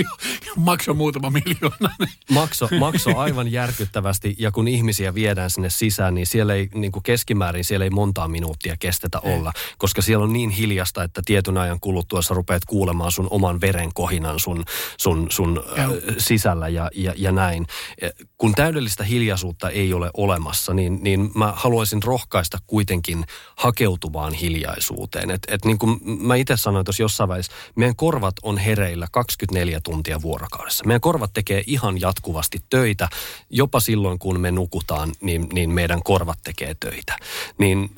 makso 0.57 0.95
muutama 0.95 1.31
miljoona. 1.31 1.91
makso, 2.31 2.69
makso 2.79 3.19
aivan 3.19 3.53
järkyttävästi 3.53 4.35
ja 4.39 4.53
kun 4.53 4.69
ihmisiä 4.69 5.15
viedään 5.15 5.51
sinne 5.51 5.71
sisään, 5.71 6.15
niin 6.15 6.27
siellä 6.27 6.55
ei 6.55 6.69
niin 6.75 6.93
kuin 6.93 7.03
keskimäärin 7.03 7.65
siellä 7.65 7.85
ei 7.85 7.91
montaa 7.91 8.29
minuuttia 8.29 8.77
kestetä 8.79 9.21
ei. 9.25 9.35
olla, 9.35 9.53
koska 9.79 10.03
siellä 10.03 10.25
on 10.25 10.33
niin 10.33 10.51
hiljasta, 10.51 11.03
että 11.03 11.23
tietyn 11.25 11.59
ajan 11.59 11.81
kuluttua 11.81 12.23
sä 12.23 12.35
rupeat 12.35 12.65
kuulemaan 12.65 13.13
sun 13.13 13.29
oman 13.31 13.61
veren 13.61 13.91
kohinan 13.95 14.41
sun, 14.41 14.65
sun, 14.97 15.27
sun 15.31 15.65
äh, 15.79 15.89
sisällä 16.19 16.69
ja, 16.69 16.91
ja, 16.97 17.15
ja 17.17 17.33
näin. 17.33 17.67
Kun 18.39 18.55
täydellistä 18.55 19.05
hiljaisuutta 19.05 19.71
ei 19.71 19.95
ole 19.95 20.11
olemassa, 20.15 20.75
niin, 20.75 20.99
niin 21.03 21.31
mä 21.35 21.53
haluaisin 21.57 22.03
rohkaista 22.03 22.59
kuitenkin 22.67 23.25
hakeutuvaan 23.57 24.33
hiljaisuuteen. 24.33 25.31
Et, 25.31 25.43
et 25.49 25.65
niin 25.65 25.79
kuin 25.79 26.01
mä 26.03 26.37
itse 26.37 26.57
sanoin 26.57 26.85
tuossa 26.85 27.03
jossain 27.03 27.29
välissä, 27.29 27.53
meidän 27.77 27.97
korvat 27.97 28.35
on 28.43 28.59
hereillä 28.59 29.07
24 29.13 29.81
tuntia 29.85 30.23
vuorokaudessa. 30.23 30.85
Meidän 30.85 31.01
korvat 31.01 31.33
tekee 31.33 31.63
ihan 31.67 32.01
jatkuvasti 32.01 32.59
töitä. 32.71 33.09
Jopa 33.51 33.81
silloin, 33.81 34.19
kun 34.19 34.41
me 34.41 34.51
nukutaan, 34.51 35.13
niin, 35.21 35.49
niin 35.53 35.71
meidän 35.71 36.03
korvat 36.03 36.39
tekee 36.45 36.75
töitä. 36.81 37.17
Niin 37.59 37.91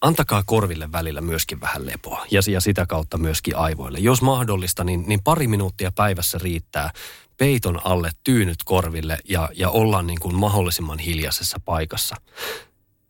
antakaa 0.00 0.42
korville 0.46 0.92
välillä 0.92 1.20
myöskin 1.20 1.60
vähän 1.60 1.86
lepoa 1.86 2.26
ja, 2.30 2.40
ja 2.50 2.60
sitä 2.60 2.86
kautta 2.86 3.18
myöskin 3.18 3.56
aivoille. 3.56 3.98
Jos 3.98 4.22
mahdollista, 4.22 4.84
niin, 4.84 5.04
niin 5.06 5.22
pari 5.22 5.48
minuuttia 5.48 5.92
päivässä 5.92 6.38
riittää 6.42 6.90
peiton 7.38 7.86
alle 7.86 8.10
tyynyt 8.24 8.56
korville 8.64 9.18
ja, 9.28 9.48
ja 9.54 9.70
ollaan 9.70 10.06
niin 10.06 10.20
kuin 10.20 10.34
mahdollisimman 10.34 10.98
hiljaisessa 10.98 11.60
paikassa. 11.64 12.16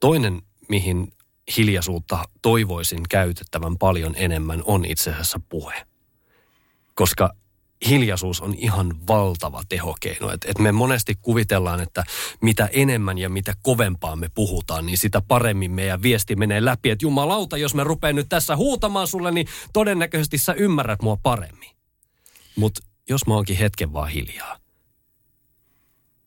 Toinen, 0.01 0.43
mihin 0.68 1.12
hiljaisuutta 1.57 2.24
toivoisin 2.43 3.03
käytettävän 3.09 3.79
paljon 3.79 4.14
enemmän, 4.16 4.62
on 4.64 4.85
itse 4.85 5.11
asiassa 5.11 5.41
puhe. 5.49 5.87
Koska 6.95 7.35
hiljaisuus 7.89 8.41
on 8.41 8.55
ihan 8.55 9.07
valtava 9.09 9.62
tehokeino. 9.68 10.33
Et, 10.33 10.45
et 10.45 10.59
me 10.59 10.72
monesti 10.72 11.18
kuvitellaan, 11.22 11.81
että 11.81 12.05
mitä 12.41 12.68
enemmän 12.72 13.18
ja 13.18 13.29
mitä 13.29 13.55
kovempaa 13.62 14.16
me 14.16 14.29
puhutaan, 14.35 14.87
niin 14.87 14.99
sitä 14.99 15.20
paremmin 15.20 15.70
meidän 15.70 16.03
viesti 16.03 16.37
menee 16.37 16.64
läpi. 16.64 16.91
Että 16.91 17.05
jumalauta, 17.05 17.57
jos 17.57 17.74
mä 17.74 17.85
rupean 17.85 18.14
nyt 18.14 18.29
tässä 18.29 18.57
huutamaan 18.57 19.07
sulle, 19.07 19.31
niin 19.31 19.47
todennäköisesti 19.72 20.39
sä 20.39 20.53
ymmärrät 20.53 21.03
mua 21.03 21.18
paremmin. 21.22 21.70
Mutta 22.57 22.88
jos 23.09 23.27
mä 23.27 23.35
oonkin 23.35 23.57
hetken 23.57 23.93
vaan 23.93 24.09
hiljaa, 24.09 24.59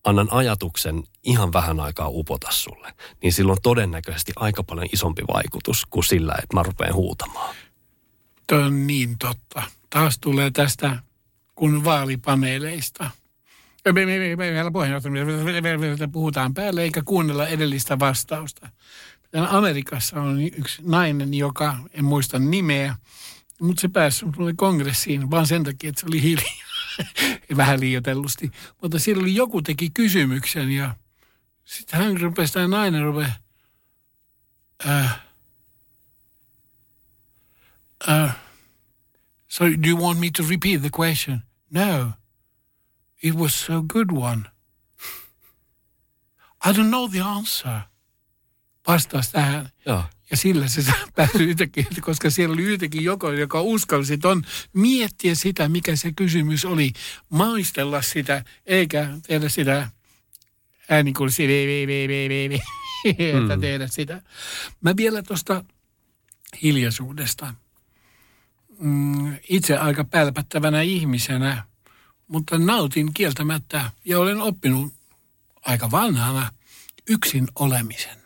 annan 0.04 0.28
ajatuksen 0.32 1.04
ihan 1.24 1.54
vähän 1.54 1.80
aikaa 1.80 2.08
upota 2.10 2.52
sulle, 2.52 2.94
niin 3.24 3.34
silloin 3.34 3.58
on 3.58 3.62
todennäköisesti 3.62 4.32
aika 4.36 4.64
paljon 4.64 4.88
isompi 4.94 5.24
vaikutus 5.34 5.86
kuin 5.90 6.04
sillä, 6.04 6.36
että 6.44 6.56
mä 6.56 6.64
rupean 6.64 6.94
huutamaan. 6.94 7.56
Tuo 8.48 8.58
on 8.58 8.88
niin 8.88 9.18
totta. 9.18 9.64
Taas 9.90 10.20
tulee 10.20 10.52
tästä 10.52 10.98
kun 11.56 11.84
vaalipaneeleista. 11.84 13.12
Me, 13.86 13.92
me, 14.06 14.06
me, 15.78 16.08
puhutaan 16.12 16.54
päälle 16.54 16.82
eikä 16.82 17.02
kuunnella 17.06 17.48
edellistä 17.48 18.00
vastausta. 18.00 18.70
Amerikassa 19.50 20.22
on 20.22 20.42
yksi 20.42 20.82
nainen, 20.86 21.34
joka, 21.34 21.78
en 21.94 22.06
muista 22.06 22.40
nimeä, 22.40 22.96
mutta 23.62 23.82
se 23.82 23.88
pääsi 23.88 24.26
kongressiin 24.56 25.32
vaan 25.32 25.48
sen 25.48 25.64
takia, 25.64 25.90
että 25.90 26.02
se 26.02 26.08
oli 26.08 26.22
hiljaa. 26.22 26.71
Vähän 27.58 27.80
liioitellusti. 27.80 28.52
Mutta 28.82 29.00
siellä 29.00 29.22
oli 29.22 29.36
joku 29.36 29.62
teki 29.62 29.90
kysymyksen 29.90 30.72
ja 30.72 30.96
sitten 31.66 32.00
hän 32.00 32.22
rupesi, 32.22 32.54
tämä 32.54 32.68
nainen 32.68 33.04
rupesi, 33.04 33.32
äh, 34.88 35.22
äh, 38.10 38.36
so 39.48 39.66
do 39.66 39.90
you 39.90 40.06
want 40.06 40.20
me 40.20 40.30
to 40.38 40.44
repeat 40.50 40.82
the 40.82 40.90
question? 41.00 41.42
No. 41.70 42.12
It 43.24 43.36
was 43.36 43.70
a 43.70 43.82
good 43.88 44.12
one. 44.12 44.50
I 46.64 46.74
don't 46.74 46.90
know 46.90 47.08
the 47.08 47.22
answer. 47.22 47.82
Vastaus 48.88 49.30
tähän. 49.30 49.70
Joo. 49.86 50.04
Ja 50.32 50.38
sillä 50.38 50.68
se 50.68 50.84
päätyi 51.16 51.50
yhtäkkiä, 51.50 51.86
koska 52.02 52.30
siellä 52.30 52.54
oli 52.54 52.64
yhtäkkiä 52.64 53.02
joku, 53.02 53.28
joka 53.28 53.62
uskalsi 53.62 54.18
ton 54.18 54.44
miettiä 54.74 55.36
sitä, 55.36 55.70
mikä 55.70 55.96
se 55.96 56.12
kysymys 56.12 56.66
oli. 56.66 56.94
Maistella 57.30 58.02
sitä, 58.02 58.44
eikä 58.66 59.18
tehdä 59.28 59.50
sitä 59.50 59.90
äänikulsi, 60.90 61.48
että 63.18 63.56
mm. 63.56 63.62
tehdä 63.62 63.88
sitä. 63.88 64.22
Mä 64.82 64.98
vielä 64.98 65.24
tuosta 65.24 65.64
hiljaisuudesta. 66.64 67.54
Mm, 68.80 69.38
itse 69.50 69.78
aika 69.78 70.04
pälpättävänä 70.04 70.82
ihmisenä, 70.82 71.64
mutta 72.28 72.58
nautin 72.58 73.14
kieltämättä 73.14 73.92
ja 74.06 74.20
olen 74.20 74.42
oppinut 74.42 74.94
aika 75.62 75.92
vanhana 75.92 76.52
yksin 77.10 77.48
olemisen. 77.56 78.18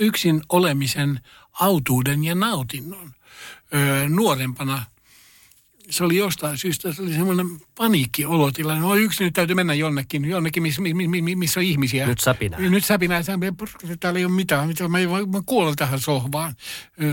Yksin 0.00 0.42
olemisen 0.48 1.20
autuuden 1.60 2.24
ja 2.24 2.34
nautinnon. 2.34 3.14
Öö, 3.74 4.08
nuorempana 4.08 4.82
se 5.90 6.04
oli 6.04 6.16
jostain 6.16 6.58
syystä, 6.58 6.92
se 6.92 7.02
oli 7.02 7.12
semmoinen 7.12 7.46
paniikkiolotila. 7.74 8.78
No 8.78 8.96
yksi 8.96 9.24
nyt 9.24 9.34
täytyy 9.34 9.54
mennä 9.54 9.74
jonnekin, 9.74 10.24
jonnekin 10.24 10.62
missä, 10.62 10.82
missä 11.36 11.60
on 11.60 11.64
ihmisiä. 11.64 12.06
Nyt 12.06 12.20
säpinää. 12.20 12.60
Nyt 12.60 12.84
säpinää. 12.84 13.22
Täällä 14.00 14.18
ei 14.18 14.24
ole 14.24 14.32
mitään. 14.32 14.68
Mä, 14.88 14.98
mä 15.32 15.42
kuolen 15.46 15.76
tähän 15.76 16.00
sohvaan. 16.00 16.54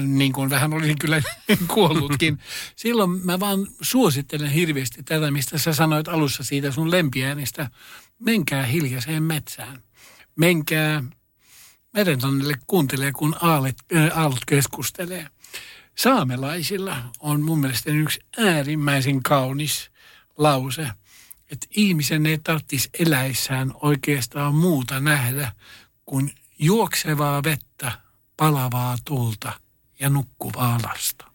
Niin 0.07 0.33
kuin 0.33 0.49
vähän 0.49 0.73
olisin 0.73 0.97
kyllä 0.99 1.21
kuollutkin. 1.73 2.39
Silloin 2.75 3.25
mä 3.25 3.39
vaan 3.39 3.67
suosittelen 3.81 4.51
hirveästi 4.51 5.03
tätä, 5.03 5.31
mistä 5.31 5.57
sä 5.57 5.73
sanoit 5.73 6.07
alussa 6.07 6.43
siitä 6.43 6.71
sun 6.71 6.91
lempiäänestä. 6.91 7.69
Menkää 8.19 8.65
hiljaiseen 8.65 9.23
metsään. 9.23 9.81
Menkää 10.35 11.03
merentannelle 11.93 12.53
kuuntelee, 12.67 13.11
kun 13.11 13.35
aalet, 13.41 13.75
äh, 13.95 14.19
aallot 14.19 14.45
keskustelee. 14.47 15.27
Saamelaisilla 15.97 16.97
on 17.19 17.41
mun 17.41 17.59
mielestä 17.59 17.91
yksi 17.91 18.19
äärimmäisen 18.37 19.23
kaunis 19.23 19.91
lause, 20.37 20.87
että 21.51 21.67
ihmisen 21.69 22.25
ei 22.25 22.37
tarvitsisi 22.37 22.89
eläissään 22.99 23.73
oikeastaan 23.81 24.55
muuta 24.55 24.99
nähdä 24.99 25.51
kuin 26.05 26.35
juoksevaa 26.59 27.43
vettä, 27.43 27.91
palavaa 28.37 28.97
tulta 29.05 29.53
ja 29.99 30.09
nukkuvaa 30.09 30.79
lasta. 30.83 31.25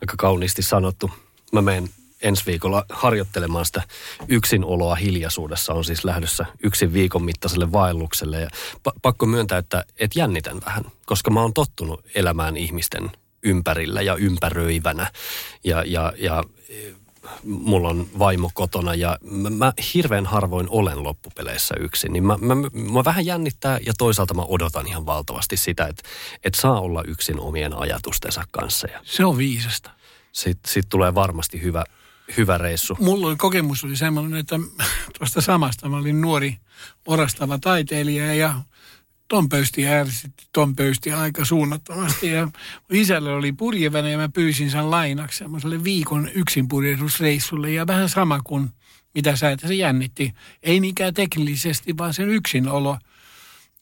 Aika 0.00 0.14
kauniisti 0.18 0.62
sanottu. 0.62 1.10
Mä 1.52 1.62
menen 1.62 1.90
ensi 2.22 2.46
viikolla 2.46 2.84
harjoittelemaan 2.88 3.66
sitä 3.66 3.82
yksinoloa 4.28 4.94
hiljaisuudessa. 4.94 5.74
On 5.74 5.84
siis 5.84 6.04
lähdössä 6.04 6.46
yksin 6.62 6.92
viikon 6.92 7.24
mittaiselle 7.24 7.72
vaellukselle. 7.72 8.40
Ja 8.40 8.50
pakko 9.02 9.26
myöntää, 9.26 9.58
että 9.58 9.84
et 9.96 10.16
jännitän 10.16 10.60
vähän, 10.66 10.84
koska 11.06 11.30
mä 11.30 11.40
oon 11.40 11.54
tottunut 11.54 12.04
elämään 12.14 12.56
ihmisten 12.56 13.10
ympärillä 13.42 14.02
ja 14.02 14.16
ympäröivänä. 14.16 15.10
Ja, 15.64 15.84
ja, 15.86 16.12
ja 16.16 16.44
mulla 17.44 17.88
on 17.88 18.06
vaimo 18.18 18.50
kotona 18.54 18.94
ja 18.94 19.18
mä, 19.22 19.50
mä 19.50 19.72
hirveän 19.94 20.26
harvoin 20.26 20.66
olen 20.70 21.02
loppupeleissä 21.02 21.74
yksin. 21.80 22.12
Niin 22.12 22.24
mä, 22.24 22.38
mä, 22.40 22.54
mä 22.92 23.04
vähän 23.04 23.26
jännittää 23.26 23.78
ja 23.86 23.92
toisaalta 23.98 24.34
mä 24.34 24.42
odotan 24.42 24.86
ihan 24.86 25.06
valtavasti 25.06 25.56
sitä, 25.56 25.86
että, 25.86 26.02
että 26.44 26.60
saa 26.60 26.80
olla 26.80 27.02
yksin 27.06 27.40
omien 27.40 27.74
ajatustensa 27.74 28.44
kanssa. 28.50 28.88
Ja 28.88 29.00
Se 29.04 29.24
on 29.24 29.38
viisasta. 29.38 29.90
Sitten 30.32 30.72
sit 30.72 30.88
tulee 30.88 31.14
varmasti 31.14 31.62
hyvä, 31.62 31.84
hyvä 32.36 32.58
reissu? 32.58 32.96
Mulla 33.00 33.26
oli 33.26 33.36
kokemus 33.36 33.84
oli 33.84 33.96
semmoinen, 33.96 34.40
että 34.40 34.58
tuosta 35.18 35.40
samasta 35.40 35.88
mä 35.88 35.96
olin 35.96 36.20
nuori 36.20 36.56
orastava 37.06 37.58
taiteilija 37.58 38.34
ja 38.34 38.54
Tom 39.28 39.48
Pöysti 39.48 39.86
ärsytti 39.86 40.44
Tom 40.52 40.76
Pöysti 40.76 41.12
aika 41.12 41.44
suunnattomasti. 41.44 42.28
Ja 42.28 42.48
isällä 42.90 43.34
oli 43.34 43.52
purjeväne 43.52 44.10
ja 44.10 44.18
mä 44.18 44.28
pyysin 44.28 44.70
sen 44.70 44.90
lainaksi 44.90 45.38
semmoiselle 45.38 45.84
viikon 45.84 46.28
yksin 46.34 46.68
purjehdusreissulle. 46.68 47.70
Ja 47.70 47.86
vähän 47.86 48.08
sama 48.08 48.40
kuin 48.44 48.70
mitä 49.14 49.36
sä, 49.36 49.50
että 49.50 49.68
se 49.68 49.74
jännitti. 49.74 50.34
Ei 50.62 50.80
niinkään 50.80 51.14
teknillisesti, 51.14 51.96
vaan 51.98 52.14
sen 52.14 52.28
yksinolo– 52.28 52.98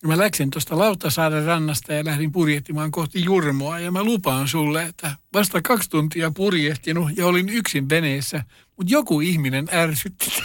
Mä 0.06 0.18
läksin 0.18 0.50
tuosta 0.50 0.78
Lautasaaren 0.78 1.44
rannasta 1.44 1.92
ja 1.92 2.04
lähdin 2.04 2.32
purjehtimaan 2.32 2.90
kohti 2.90 3.24
Jurmoa. 3.24 3.78
Ja 3.78 3.90
mä 3.90 4.04
lupaan 4.04 4.48
sulle, 4.48 4.82
että 4.82 5.16
vasta 5.32 5.62
kaksi 5.62 5.90
tuntia 5.90 6.30
purjehtinut 6.30 7.10
ja 7.16 7.26
olin 7.26 7.48
yksin 7.48 7.88
veneessä. 7.88 8.44
Mutta 8.76 8.92
joku 8.92 9.20
ihminen 9.20 9.68
ärsytti. 9.72 10.32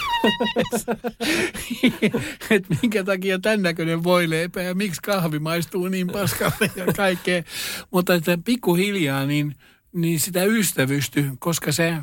että 2.49 2.75
minkä 2.81 3.03
takia 3.03 3.39
tämän 3.39 3.61
näköinen 3.61 4.03
voileipä 4.03 4.61
ja 4.61 4.75
miksi 4.75 5.01
kahvi 5.01 5.39
maistuu 5.39 5.87
niin 5.87 6.07
paskalle 6.07 6.71
ja 6.75 6.93
kaikkea. 6.93 7.43
Mutta 7.91 8.13
että 8.13 8.37
pikkuhiljaa 8.45 9.25
niin, 9.25 9.55
niin 9.93 10.19
sitä 10.19 10.43
ystävysty, 10.43 11.31
koska 11.39 11.71
se 11.71 11.97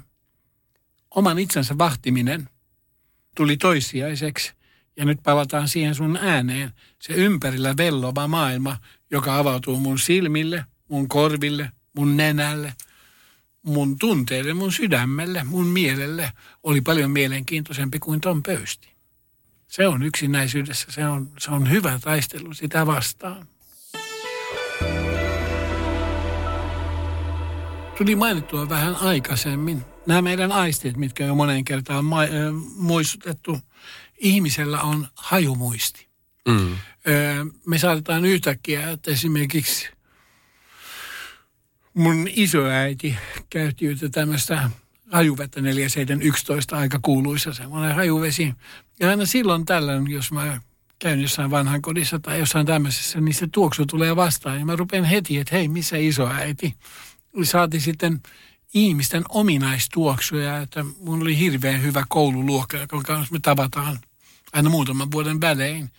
oman 1.10 1.38
itsensä 1.38 1.78
vahtiminen 1.78 2.48
tuli 3.36 3.56
toissijaiseksi– 3.56 4.52
ja 4.96 5.04
nyt 5.04 5.22
palataan 5.22 5.68
siihen 5.68 5.94
sun 5.94 6.16
ääneen. 6.16 6.72
Se 6.98 7.12
ympärillä 7.12 7.76
vellova 7.76 8.28
maailma, 8.28 8.76
joka 9.10 9.38
avautuu 9.38 9.76
mun 9.76 9.98
silmille, 9.98 10.64
mun 10.88 11.08
korville, 11.08 11.70
mun 11.96 12.16
nenälle, 12.16 12.74
mun 13.62 13.98
tunteille, 13.98 14.54
mun 14.54 14.72
sydämelle, 14.72 15.44
mun 15.44 15.66
mielelle, 15.66 16.32
oli 16.62 16.80
paljon 16.80 17.10
mielenkiintoisempi 17.10 17.98
kuin 17.98 18.20
ton 18.20 18.42
pöysti. 18.42 18.92
Se 19.68 19.86
on 19.86 20.02
yksinäisyydessä, 20.02 20.86
se 20.90 21.06
on, 21.06 21.30
se 21.38 21.50
on 21.50 21.70
hyvä 21.70 21.98
taistelu 21.98 22.54
sitä 22.54 22.86
vastaan. 22.86 23.46
Tuli 27.98 28.16
mainittua 28.16 28.68
vähän 28.68 28.96
aikaisemmin 28.96 29.84
nämä 30.06 30.22
meidän 30.22 30.52
aistit, 30.52 30.96
mitkä 30.96 31.24
jo 31.24 31.34
monen 31.34 31.64
kertaan 31.64 32.04
muistutettu– 32.76 33.58
ihmisellä 34.22 34.80
on 34.80 35.08
hajumuisti. 35.14 36.06
Mm. 36.48 36.76
me 37.66 37.78
saatetaan 37.78 38.24
yhtäkkiä, 38.24 38.90
että 38.90 39.10
esimerkiksi 39.10 39.88
mun 41.94 42.28
isoäiti 42.30 43.16
käytti 43.50 43.86
tämmöistä 44.12 44.70
hajuvettä 45.10 45.60
4711 45.60 46.76
aika 46.76 46.98
kuuluisa 47.02 47.54
semmoinen 47.54 47.94
hajuvesi. 47.94 48.54
Ja 49.00 49.10
aina 49.10 49.26
silloin 49.26 49.64
tällöin, 49.64 50.10
jos 50.10 50.32
mä 50.32 50.60
käyn 50.98 51.20
jossain 51.20 51.50
vanhan 51.50 51.82
kodissa 51.82 52.18
tai 52.18 52.38
jossain 52.38 52.66
tämmöisessä, 52.66 53.20
niin 53.20 53.34
se 53.34 53.48
tuoksu 53.52 53.86
tulee 53.86 54.16
vastaan. 54.16 54.58
Ja 54.58 54.66
mä 54.66 54.76
rupean 54.76 55.04
heti, 55.04 55.38
että 55.38 55.56
hei, 55.56 55.68
missä 55.68 55.96
isoäiti? 55.96 56.74
Saati 57.42 57.80
sitten 57.80 58.20
ihmisten 58.74 59.24
ominaistuoksuja, 59.28 60.58
että 60.58 60.84
mun 61.00 61.22
oli 61.22 61.38
hirveän 61.38 61.82
hyvä 61.82 62.04
koululuokka, 62.08 62.76
jonka 62.76 63.00
kanssa 63.02 63.32
me 63.32 63.38
tavataan 63.42 63.98
aina 64.52 64.70
muutaman 64.70 65.10
vuoden 65.10 65.40
välein. 65.40 65.90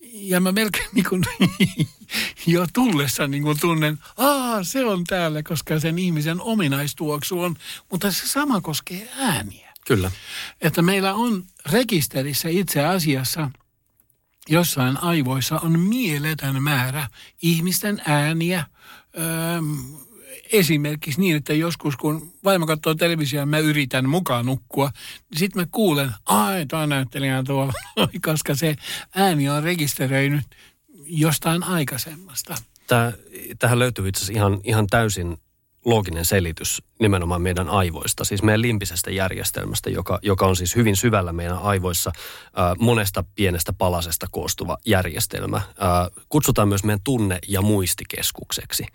Ja 0.00 0.40
mä 0.40 0.52
melkein 0.52 0.88
niin 0.92 1.06
kuin, 1.08 1.24
jo 2.46 2.66
tullessa 2.72 3.26
niin 3.26 3.42
kuin 3.42 3.60
tunnen, 3.60 3.98
aa 4.16 4.64
se 4.64 4.84
on 4.84 5.04
täällä, 5.04 5.42
koska 5.42 5.80
sen 5.80 5.98
ihmisen 5.98 6.40
ominaistuoksu 6.40 7.40
on, 7.40 7.56
mutta 7.90 8.12
se 8.12 8.28
sama 8.28 8.60
koskee 8.60 9.08
ääniä. 9.18 9.74
Kyllä. 9.86 10.10
Että 10.60 10.82
meillä 10.82 11.14
on 11.14 11.44
rekisterissä 11.72 12.48
itse 12.48 12.84
asiassa 12.84 13.50
jossain 14.48 15.02
aivoissa 15.02 15.58
on 15.58 15.80
mieletön 15.80 16.62
määrä 16.62 17.08
ihmisten 17.42 18.02
ääniä, 18.06 18.64
öö, 19.18 19.24
esimerkiksi 20.58 21.20
niin, 21.20 21.36
että 21.36 21.52
joskus 21.52 21.96
kun 21.96 22.32
vaimo 22.44 22.66
katsoo 22.66 22.94
televisiota 22.94 23.46
mä 23.46 23.58
yritän 23.58 24.08
mukaan 24.08 24.46
nukkua, 24.46 24.90
niin 25.30 25.38
sitten 25.38 25.62
mä 25.62 25.66
kuulen, 25.70 26.10
ai 26.26 26.66
tuo 26.66 26.86
näyttelijä 26.86 27.42
tuolla, 27.42 27.72
koska 28.26 28.54
se 28.54 28.76
ääni 29.14 29.48
on 29.48 29.62
rekisteröinyt 29.62 30.44
jostain 31.06 31.62
aikaisemmasta. 31.62 32.54
Tää, 32.86 33.12
tähän 33.58 33.78
löytyy 33.78 34.08
itse 34.08 34.18
asiassa 34.18 34.32
ihan, 34.32 34.60
ihan 34.64 34.86
täysin 34.86 35.38
looginen 35.84 36.24
selitys 36.24 36.82
nimenomaan 37.00 37.42
meidän 37.42 37.68
aivoista, 37.68 38.24
siis 38.24 38.42
meidän 38.42 38.62
limpisestä 38.62 39.10
järjestelmästä, 39.10 39.90
joka, 39.90 40.18
joka 40.22 40.46
on 40.46 40.56
siis 40.56 40.76
hyvin 40.76 40.96
syvällä 40.96 41.32
meidän 41.32 41.58
aivoissa 41.58 42.12
ää, 42.56 42.74
monesta 42.78 43.24
pienestä 43.34 43.72
palasesta 43.72 44.26
koostuva 44.30 44.78
järjestelmä. 44.86 45.60
Ää, 45.78 46.10
kutsutaan 46.28 46.68
myös 46.68 46.84
meidän 46.84 47.00
tunne- 47.04 47.38
ja 47.48 47.62
muistikeskukseksi. 47.62 48.86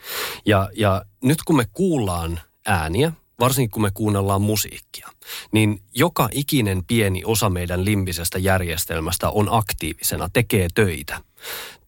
Ja, 0.46 0.70
ja 0.76 1.06
nyt 1.24 1.38
kun 1.44 1.56
me 1.56 1.66
kuullaan 1.74 2.40
ääniä, 2.66 3.12
varsinkin 3.40 3.72
kun 3.72 3.82
me 3.82 3.92
kuunnellaan 3.94 4.42
musiikkia, 4.42 5.10
niin 5.52 5.82
joka 5.96 6.30
ikinen 6.32 6.86
pieni 6.86 7.22
osa 7.26 7.50
meidän 7.50 7.86
limpisestä 7.86 8.40
järjestelmästä 8.40 9.30
on 9.30 9.48
aktiivisena, 9.52 10.30
tekee 10.34 10.68
töitä. 10.76 11.22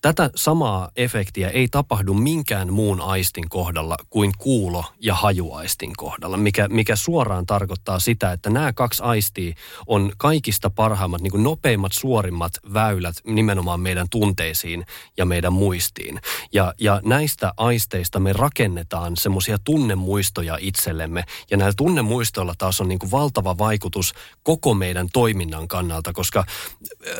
Tätä 0.02 0.30
samaa 0.36 0.89
efektiä 0.95 1.49
ei 1.49 1.68
tapahdu 1.68 2.14
minkään 2.14 2.74
muun 2.74 3.02
aistin 3.02 3.49
kohdalla 3.49 3.97
kuin 4.10 4.32
kuulo- 4.38 4.86
ja 4.99 5.16
hajuaistin 5.16 5.93
kohdalla, 5.97 6.38
mikä, 6.38 6.68
mikä 6.68 6.95
suoraan 6.95 7.45
tarkoittaa 7.45 7.99
sitä, 7.99 8.32
että 8.32 8.49
nämä 8.49 8.74
kaksi 8.74 9.04
aistia 9.04 9.56
on 9.88 10.12
kaikista 10.18 10.70
parhaimmat, 10.70 11.22
niin 11.22 11.32
kuin 11.32 11.43
nopeimmat, 11.43 11.91
suorimmat 11.91 12.52
väylät 12.74 13.16
nimenomaan 13.28 13.80
meidän 13.80 14.08
tunteisiin 14.10 14.86
ja 15.18 15.26
meidän 15.26 15.54
muistiin. 15.54 16.22
Ja, 16.54 16.74
ja 16.80 17.02
näistä 17.04 17.54
aisteista 17.58 18.20
me 18.20 18.34
rakennetaan 18.34 19.18
semmoisia 19.18 19.58
tunnemuistoja 19.64 20.58
itsellemme, 20.62 21.24
ja 21.52 21.58
näillä 21.58 21.74
tunnemuistoilla 21.78 22.54
taas 22.58 22.82
on 22.82 22.88
niin 22.88 22.99
kuin 22.99 23.12
valtava 23.12 23.58
vaikutus 23.58 24.14
koko 24.43 24.74
meidän 24.74 25.08
toiminnan 25.14 25.68
kannalta, 25.68 26.14
koska 26.14 26.43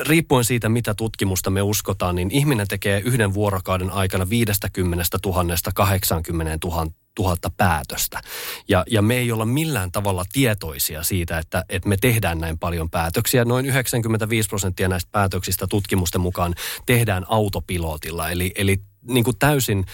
riippuen 0.08 0.46
siitä, 0.46 0.70
mitä 0.70 0.94
tutkimusta 0.94 1.50
me 1.50 1.62
uskotaan, 1.62 2.16
niin 2.16 2.32
ihminen 2.32 2.68
tekee 2.72 2.99
yhden 2.99 3.34
vuorokauden 3.34 3.89
aikana 3.89 4.30
50 4.30 5.17
000 5.26 5.43
80 5.74 6.67
000 6.67 6.88
tuhatta 7.15 7.51
päätöstä. 7.57 8.22
Ja, 8.67 8.84
ja 8.89 9.01
me 9.01 9.17
ei 9.17 9.32
olla 9.32 9.45
millään 9.45 9.91
tavalla 9.91 10.26
tietoisia 10.34 11.03
siitä, 11.03 11.38
että, 11.38 11.65
että 11.69 11.89
me 11.89 11.97
tehdään 11.97 12.39
näin 12.39 12.59
paljon 12.59 12.89
päätöksiä. 12.89 13.45
Noin 13.45 13.65
95 13.65 14.49
prosenttia 14.49 14.88
näistä 14.88 15.09
päätöksistä 15.11 15.67
tutkimusten 15.67 16.22
mukaan 16.22 16.55
tehdään 16.86 17.26
autopilotilla. 17.28 18.30
Eli, 18.30 18.51
eli 18.55 18.82
niin 19.08 19.24
kuin 19.24 19.38
täysin, 19.39 19.86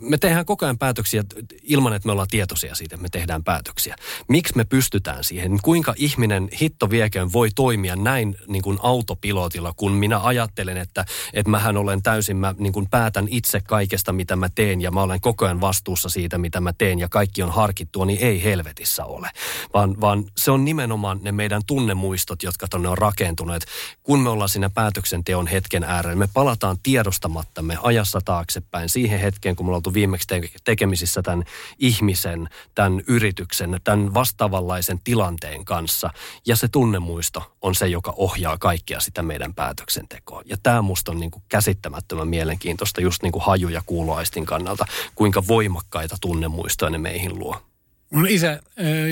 me 0.00 0.18
tehdään 0.18 0.46
koko 0.46 0.66
ajan 0.66 0.78
päätöksiä 0.78 1.24
ilman, 1.62 1.92
että 1.92 2.06
me 2.06 2.12
ollaan 2.12 2.28
tietoisia 2.28 2.74
siitä, 2.74 2.94
että 2.94 3.02
me 3.02 3.08
tehdään 3.08 3.44
päätöksiä. 3.44 3.96
Miksi 4.28 4.56
me 4.56 4.64
pystytään 4.64 5.24
siihen? 5.24 5.58
Kuinka 5.62 5.94
ihminen 5.96 6.48
hitto 6.60 6.90
vieköön 6.90 7.32
voi 7.32 7.48
toimia 7.54 7.96
näin 7.96 8.36
niin 8.46 8.62
kuin 8.62 8.78
autopilotilla, 8.82 9.72
kun 9.76 9.92
minä 9.92 10.20
ajattelen, 10.22 10.76
että, 10.76 11.04
että 11.32 11.50
mähän 11.50 11.76
olen 11.76 12.02
täysin, 12.02 12.36
mä 12.36 12.54
niin 12.58 12.72
kuin 12.72 12.90
päätän 12.90 13.26
itse 13.30 13.60
kaikesta, 13.60 14.12
mitä 14.12 14.36
mä 14.36 14.48
teen 14.54 14.80
ja 14.80 14.90
mä 14.90 15.02
olen 15.02 15.20
koko 15.20 15.44
ajan 15.44 15.60
vastuussa 15.60 16.08
siitä, 16.08 16.38
mitä 16.38 16.60
mä 16.60 16.72
teen 16.72 16.98
ja 16.98 17.08
kaikki 17.08 17.42
on 17.42 17.52
harkittua, 17.52 18.06
niin 18.06 18.18
ei 18.22 18.44
helvetissä 18.44 19.04
ole. 19.04 19.30
Vaan, 19.74 20.00
vaan 20.00 20.24
se 20.36 20.50
on 20.50 20.64
nimenomaan 20.64 21.18
ne 21.22 21.32
meidän 21.32 21.62
tunnemuistot, 21.66 22.42
jotka 22.42 22.68
tonne 22.68 22.88
on 22.88 22.98
rakentuneet. 22.98 23.66
Kun 24.02 24.20
me 24.20 24.28
ollaan 24.28 24.48
siinä 24.48 24.70
päätöksenteon 24.70 25.46
hetken 25.46 25.84
äärellä, 25.84 26.16
me 26.16 26.28
palataan 26.34 26.76
tiedostamattamme 26.82 27.78
ajassa 27.82 28.20
taaksepäin 28.36 28.88
siihen 28.88 29.20
hetkeen, 29.20 29.56
kun 29.56 29.66
me 29.66 29.70
ollaan 29.70 29.94
viimeksi 29.94 30.26
tekemisissä 30.64 31.22
tämän 31.22 31.44
ihmisen, 31.78 32.48
tämän 32.74 33.02
yrityksen, 33.06 33.80
tämän 33.84 34.14
vastaavanlaisen 34.14 35.00
tilanteen 35.04 35.64
kanssa. 35.64 36.10
Ja 36.46 36.56
se 36.56 36.68
tunnemuisto 36.68 37.56
on 37.62 37.74
se, 37.74 37.86
joka 37.86 38.14
ohjaa 38.16 38.58
kaikkia 38.58 39.00
sitä 39.00 39.22
meidän 39.22 39.54
päätöksentekoa. 39.54 40.42
Ja 40.44 40.56
tämä 40.62 40.82
musta 40.82 41.12
on 41.12 41.20
niin 41.20 41.30
kuin 41.30 41.42
käsittämättömän 41.48 42.28
mielenkiintoista 42.28 43.00
just 43.00 43.22
niin 43.22 43.32
kuin 43.32 43.44
haju- 43.44 43.68
ja 43.68 43.82
kuuloaistin 43.86 44.46
kannalta, 44.46 44.86
kuinka 45.14 45.46
voimakkaita 45.48 46.16
tunnemuistoja 46.20 46.90
ne 46.90 46.98
meihin 46.98 47.38
luo. 47.38 47.62
Mun 48.10 48.28
isä 48.28 48.60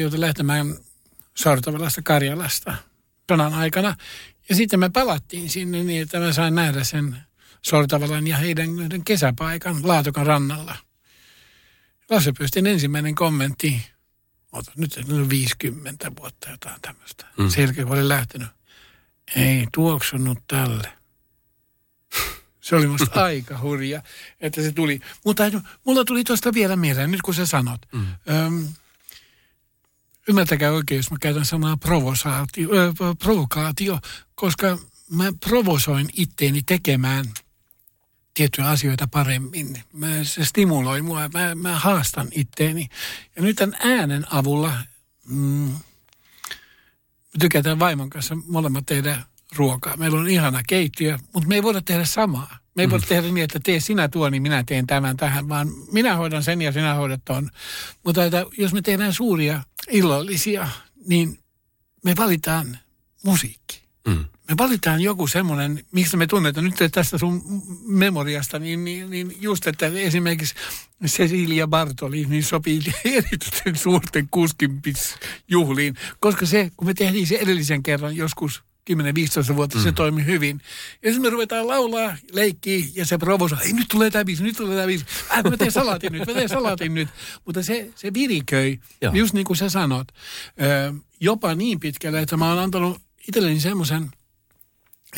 joutui 0.00 0.20
lähtemään 0.20 0.74
Sortavalasta 1.34 2.02
Karjalasta 2.02 2.74
sodan 3.30 3.54
aikana. 3.54 3.96
Ja 4.48 4.54
sitten 4.54 4.80
me 4.80 4.88
palattiin 4.88 5.50
sinne 5.50 5.84
niin, 5.84 6.02
että 6.02 6.18
mä 6.18 6.32
sain 6.32 6.54
nähdä 6.54 6.84
sen 6.84 7.16
Sortavalan 7.64 8.26
ja 8.26 8.36
heidän 8.36 8.70
kesäpaikan 9.04 9.88
Laatokan 9.88 10.26
rannalla. 10.26 10.76
Lasse 12.10 12.32
Pystin 12.32 12.66
ensimmäinen 12.66 13.14
kommentti, 13.14 13.82
ota, 14.52 14.72
nyt 14.76 14.96
on 15.12 15.30
50 15.30 16.12
vuotta 16.20 16.50
jotain 16.50 16.80
tämmöistä. 16.82 17.26
Mm. 17.38 17.48
Selkeä, 17.48 17.86
oli 17.86 18.08
lähtenyt. 18.08 18.48
Ei 19.36 19.66
tuoksunut 19.72 20.38
tälle. 20.46 20.92
Se 22.60 22.76
oli 22.76 22.86
musta 22.86 23.24
aika 23.24 23.58
hurja, 23.58 24.02
että 24.40 24.62
se 24.62 24.72
tuli. 24.72 25.00
Mutta 25.24 25.44
mulla 25.84 26.04
tuli 26.04 26.24
tuosta 26.24 26.54
vielä 26.54 26.76
mieleen, 26.76 27.10
nyt 27.10 27.22
kun 27.22 27.34
sä 27.34 27.46
sanot. 27.46 27.80
Mm. 27.92 28.06
Öm, 28.30 28.68
ymmärtäkää 30.28 30.72
oikein, 30.72 30.96
jos 30.96 31.10
mä 31.10 31.16
käytän 31.20 31.44
sanaa 31.44 31.76
provosaatio, 31.76 32.68
ö, 32.70 32.92
provokaatio, 33.18 33.98
koska 34.34 34.78
mä 35.10 35.32
provosoin 35.48 36.08
itteeni 36.12 36.62
tekemään 36.62 37.24
tiettyjä 38.34 38.68
asioita 38.68 39.08
paremmin. 39.08 39.82
Mä, 39.92 40.24
se 40.24 40.44
stimuloi 40.44 41.02
mua, 41.02 41.28
mä, 41.34 41.54
mä 41.54 41.78
haastan 41.78 42.28
itteeni. 42.32 42.88
Ja 43.36 43.42
nyt 43.42 43.56
tämän 43.56 43.76
äänen 43.84 44.26
avulla 44.30 44.72
mm, 45.28 45.72
tykätään 47.38 47.78
vaimon 47.78 48.10
kanssa 48.10 48.36
molemmat 48.46 48.86
tehdä 48.86 49.22
ruokaa. 49.56 49.96
Meillä 49.96 50.18
on 50.18 50.28
ihana 50.28 50.62
keittiö, 50.68 51.18
mutta 51.34 51.48
me 51.48 51.54
ei 51.54 51.62
voida 51.62 51.80
tehdä 51.80 52.04
samaa. 52.04 52.58
Me 52.74 52.82
ei 52.82 52.86
mm. 52.86 52.90
voida 52.90 53.06
tehdä 53.06 53.28
niin, 53.28 53.44
että 53.44 53.60
tee 53.64 53.80
sinä 53.80 54.08
tuo, 54.08 54.30
niin 54.30 54.42
minä 54.42 54.64
teen 54.66 54.86
tämän 54.86 55.16
tähän, 55.16 55.48
vaan 55.48 55.68
minä 55.92 56.16
hoidan 56.16 56.42
sen 56.42 56.62
ja 56.62 56.72
sinä 56.72 56.94
hoidat 56.94 57.20
ton. 57.24 57.50
Mutta 58.04 58.24
että 58.24 58.46
jos 58.58 58.72
me 58.72 58.82
tehdään 58.82 59.12
suuria 59.12 59.62
illallisia, 59.90 60.68
niin 61.06 61.38
me 62.04 62.16
valitaan 62.16 62.78
musiikki. 63.24 63.82
Mm. 64.06 64.24
Me 64.48 64.54
valitaan 64.58 65.00
joku 65.00 65.26
semmoinen, 65.26 65.84
mistä 65.92 66.16
me 66.16 66.26
tunnetaan 66.26 66.64
nyt 66.64 66.92
tästä 66.92 67.18
sun 67.18 67.42
memoriasta, 67.86 68.58
niin, 68.58 68.84
niin, 68.84 69.10
niin 69.10 69.36
just, 69.40 69.66
että 69.66 69.86
esimerkiksi 69.86 70.54
Cecilia 71.06 71.66
Bartoli 71.66 72.24
niin 72.28 72.44
sopii 72.44 72.80
erityisen 73.04 73.76
suurten 73.76 74.28
juhliin, 75.48 75.94
koska 76.20 76.46
se, 76.46 76.70
kun 76.76 76.86
me 76.86 76.94
tehtiin 76.94 77.26
se 77.26 77.36
edellisen 77.36 77.82
kerran 77.82 78.16
joskus 78.16 78.62
10-15 79.52 79.56
vuotta, 79.56 79.78
mm. 79.78 79.84
se 79.84 79.92
toimi 79.92 80.24
hyvin. 80.24 80.60
Ja 81.02 81.10
sitten 81.10 81.22
me 81.22 81.30
ruvetaan 81.30 81.68
laulaa, 81.68 82.16
leikkiä 82.32 82.86
ja 82.94 83.06
se 83.06 83.18
provosoi, 83.18 83.58
ei 83.62 83.72
nyt 83.72 83.88
tulee 83.88 84.10
tämä 84.10 84.24
biisi, 84.24 84.42
nyt 84.42 84.56
tulee 84.56 84.76
tämä 84.76 84.86
biisi. 84.86 85.04
Äh, 85.30 85.44
mä 85.44 85.56
teen 85.56 85.72
salaatin 85.72 86.12
nyt, 86.12 86.26
mä 86.26 86.34
teen 86.34 86.48
salaatin 86.48 86.94
nyt. 86.94 87.08
Mutta 87.44 87.62
se, 87.62 87.90
se 87.94 88.14
viriköi, 88.14 88.80
Joo. 89.00 89.12
just 89.14 89.34
niin 89.34 89.44
kuin 89.44 89.56
sä 89.56 89.68
sanot, 89.68 90.08
jopa 91.20 91.54
niin 91.54 91.80
pitkälle, 91.80 92.20
että 92.20 92.36
mä 92.36 92.48
oon 92.48 92.58
antanut 92.58 93.00
itselleni 93.28 93.60
semmoisen 93.60 94.10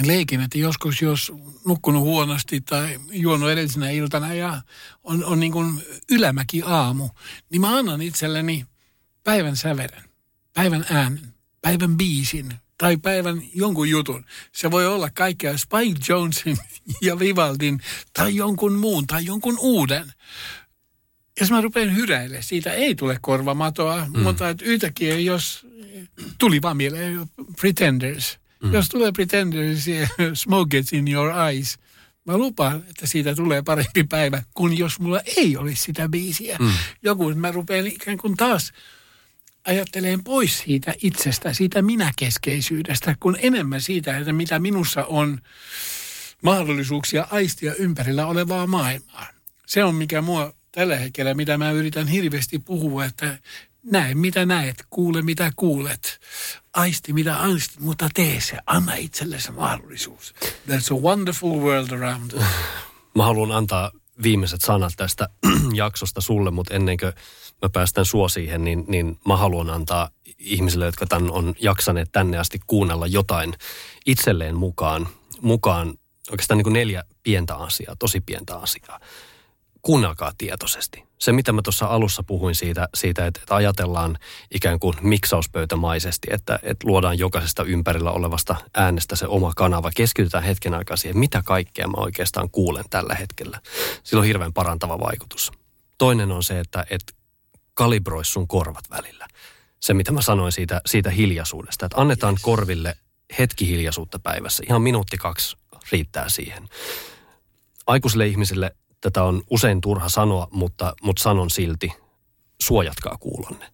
leikin, 0.04 0.40
että 0.40 0.58
joskus 0.58 1.02
jos 1.02 1.32
nukkunut 1.66 2.02
huonosti 2.02 2.60
tai 2.60 3.00
juonut 3.10 3.50
edellisenä 3.50 3.90
iltana 3.90 4.34
ja 4.34 4.62
on, 5.04 5.24
on 5.24 5.40
niin 5.40 5.52
kuin 5.52 5.82
ylämäki 6.10 6.62
aamu, 6.64 7.08
niin 7.50 7.60
mä 7.60 7.76
annan 7.76 8.02
itselleni 8.02 8.66
päivän 9.24 9.56
sävelen, 9.56 10.04
päivän 10.54 10.86
äänen, 10.90 11.34
päivän 11.62 11.96
biisin, 11.96 12.52
tai 12.78 12.96
päivän 12.96 13.42
jonkun 13.54 13.90
jutun. 13.90 14.24
Se 14.52 14.70
voi 14.70 14.86
olla 14.86 15.10
kaikkea 15.10 15.58
Spike 15.58 16.00
Jonesin 16.08 16.56
ja 17.06 17.18
Vivaldin 17.18 17.80
tai 18.12 18.36
jonkun 18.36 18.72
muun 18.72 19.06
tai 19.06 19.24
jonkun 19.24 19.58
uuden. 19.60 20.12
Jos 21.40 21.50
mä 21.50 21.60
rupean 21.60 21.96
hyräille, 21.96 22.42
siitä 22.42 22.72
ei 22.72 22.94
tule 22.94 23.18
korvamatoa, 23.20 24.06
mm. 24.06 24.22
mutta 24.22 24.48
että 24.48 24.64
yhtäkkiä 24.64 25.18
jos 25.18 25.66
tuli 26.38 26.62
vaan 26.62 26.76
mieleen 26.76 27.26
Pretenders. 27.60 28.38
Mm. 28.62 28.72
Jos 28.72 28.88
tulee 28.88 29.12
Pretenders 29.12 29.86
ja 29.88 30.08
Smoke 30.34 30.68
Gets 30.70 30.92
in 30.92 31.08
Your 31.12 31.30
Eyes, 31.30 31.78
mä 32.24 32.38
lupaan, 32.38 32.84
että 32.88 33.06
siitä 33.06 33.34
tulee 33.34 33.62
parempi 33.62 34.04
päivä, 34.04 34.42
kuin 34.54 34.78
jos 34.78 35.00
mulla 35.00 35.20
ei 35.36 35.56
olisi 35.56 35.82
sitä 35.82 36.08
biisiä. 36.08 36.56
Mm. 36.60 36.72
Joku, 37.02 37.34
mä 37.34 37.52
rupean 37.52 37.86
ikään 37.86 38.18
kuin 38.18 38.36
taas 38.36 38.72
ajattelen 39.66 40.24
pois 40.24 40.58
siitä 40.58 40.94
itsestä, 41.02 41.52
siitä 41.52 41.82
minäkeskeisyydestä, 41.82 43.16
kun 43.20 43.36
enemmän 43.40 43.80
siitä, 43.80 44.18
että 44.18 44.32
mitä 44.32 44.58
minussa 44.58 45.04
on 45.04 45.40
mahdollisuuksia 46.42 47.26
aistia 47.30 47.74
ympärillä 47.74 48.26
olevaa 48.26 48.66
maailmaa. 48.66 49.26
Se 49.66 49.84
on 49.84 49.94
mikä 49.94 50.22
mua 50.22 50.52
tällä 50.72 50.96
hetkellä, 50.96 51.34
mitä 51.34 51.58
mä 51.58 51.70
yritän 51.70 52.08
hirveästi 52.08 52.58
puhua, 52.58 53.04
että 53.04 53.38
näe 53.82 54.14
mitä 54.14 54.46
näet, 54.46 54.84
kuule 54.90 55.22
mitä 55.22 55.52
kuulet, 55.56 56.20
aisti 56.76 57.12
mitä 57.12 57.36
aistit, 57.36 57.80
mutta 57.80 58.08
tee 58.14 58.40
se, 58.40 58.58
anna 58.66 58.94
itsellesi 58.94 59.52
mahdollisuus. 59.52 60.34
There's 60.68 60.98
a 60.98 61.00
wonderful 61.00 61.60
world 61.60 61.90
around. 61.90 62.30
Mä 63.14 63.24
haluan 63.24 63.52
antaa 63.52 63.90
viimeiset 64.22 64.60
sanat 64.60 64.92
tästä 64.96 65.28
jaksosta 65.74 66.20
sulle, 66.20 66.50
mutta 66.50 66.74
ennen 66.74 66.96
kuin 66.96 67.12
mä 67.62 67.68
päästän 67.72 68.04
sua 68.04 68.28
siihen, 68.28 68.64
niin, 68.64 68.84
niin 68.88 69.18
mä 69.26 69.36
haluan 69.36 69.70
antaa 69.70 70.10
ihmisille, 70.38 70.84
jotka 70.86 71.06
tämän 71.06 71.30
on 71.30 71.54
jaksaneet 71.60 72.08
tänne 72.12 72.38
asti 72.38 72.60
kuunnella 72.66 73.06
jotain 73.06 73.54
itselleen 74.06 74.56
mukaan, 74.56 75.08
mukaan 75.42 75.94
oikeastaan 76.30 76.58
niin 76.58 76.64
kuin 76.64 76.74
neljä 76.74 77.04
pientä 77.22 77.54
asiaa, 77.54 77.96
tosi 77.96 78.20
pientä 78.20 78.56
asiaa. 78.56 79.00
Kuunnelkaa 79.86 80.32
tietoisesti. 80.38 81.04
Se, 81.18 81.32
mitä 81.32 81.52
mä 81.52 81.62
tuossa 81.62 81.86
alussa 81.86 82.22
puhuin 82.22 82.54
siitä, 82.54 82.88
siitä 82.94 83.26
että, 83.26 83.40
että 83.42 83.54
ajatellaan 83.54 84.18
ikään 84.54 84.78
kuin 84.80 84.96
miksauspöytämaisesti, 85.00 86.28
että, 86.30 86.58
että 86.62 86.86
luodaan 86.86 87.18
jokaisesta 87.18 87.64
ympärillä 87.64 88.10
olevasta 88.10 88.56
äänestä 88.74 89.16
se 89.16 89.26
oma 89.26 89.52
kanava. 89.56 89.90
Keskitytään 89.96 90.44
hetken 90.44 90.74
aikaa 90.74 90.96
siihen, 90.96 91.18
mitä 91.18 91.42
kaikkea 91.44 91.88
mä 91.88 91.96
oikeastaan 91.96 92.50
kuulen 92.50 92.84
tällä 92.90 93.14
hetkellä. 93.14 93.60
Sillä 94.02 94.20
on 94.20 94.26
hirveän 94.26 94.52
parantava 94.52 94.98
vaikutus. 94.98 95.52
Toinen 95.98 96.32
on 96.32 96.42
se, 96.42 96.60
että, 96.60 96.86
että 96.90 97.12
kalibroi 97.74 98.24
sun 98.24 98.48
korvat 98.48 98.90
välillä. 98.90 99.28
Se, 99.80 99.94
mitä 99.94 100.12
mä 100.12 100.22
sanoin 100.22 100.52
siitä, 100.52 100.80
siitä 100.86 101.10
hiljaisuudesta, 101.10 101.86
että 101.86 102.00
annetaan 102.00 102.34
yes. 102.34 102.42
korville 102.42 102.96
hetki 103.38 103.68
hiljaisuutta 103.68 104.18
päivässä. 104.18 104.62
Ihan 104.68 104.82
minuutti 104.82 105.16
kaksi 105.16 105.56
riittää 105.92 106.28
siihen. 106.28 106.68
Aikuisille 107.86 108.26
ihmisille 108.26 108.76
tätä 109.06 109.22
on 109.22 109.42
usein 109.50 109.80
turha 109.80 110.08
sanoa, 110.08 110.48
mutta, 110.50 110.94
mutta 111.02 111.22
sanon 111.22 111.50
silti, 111.50 111.92
suojatkaa 112.62 113.16
kuulonne. 113.20 113.66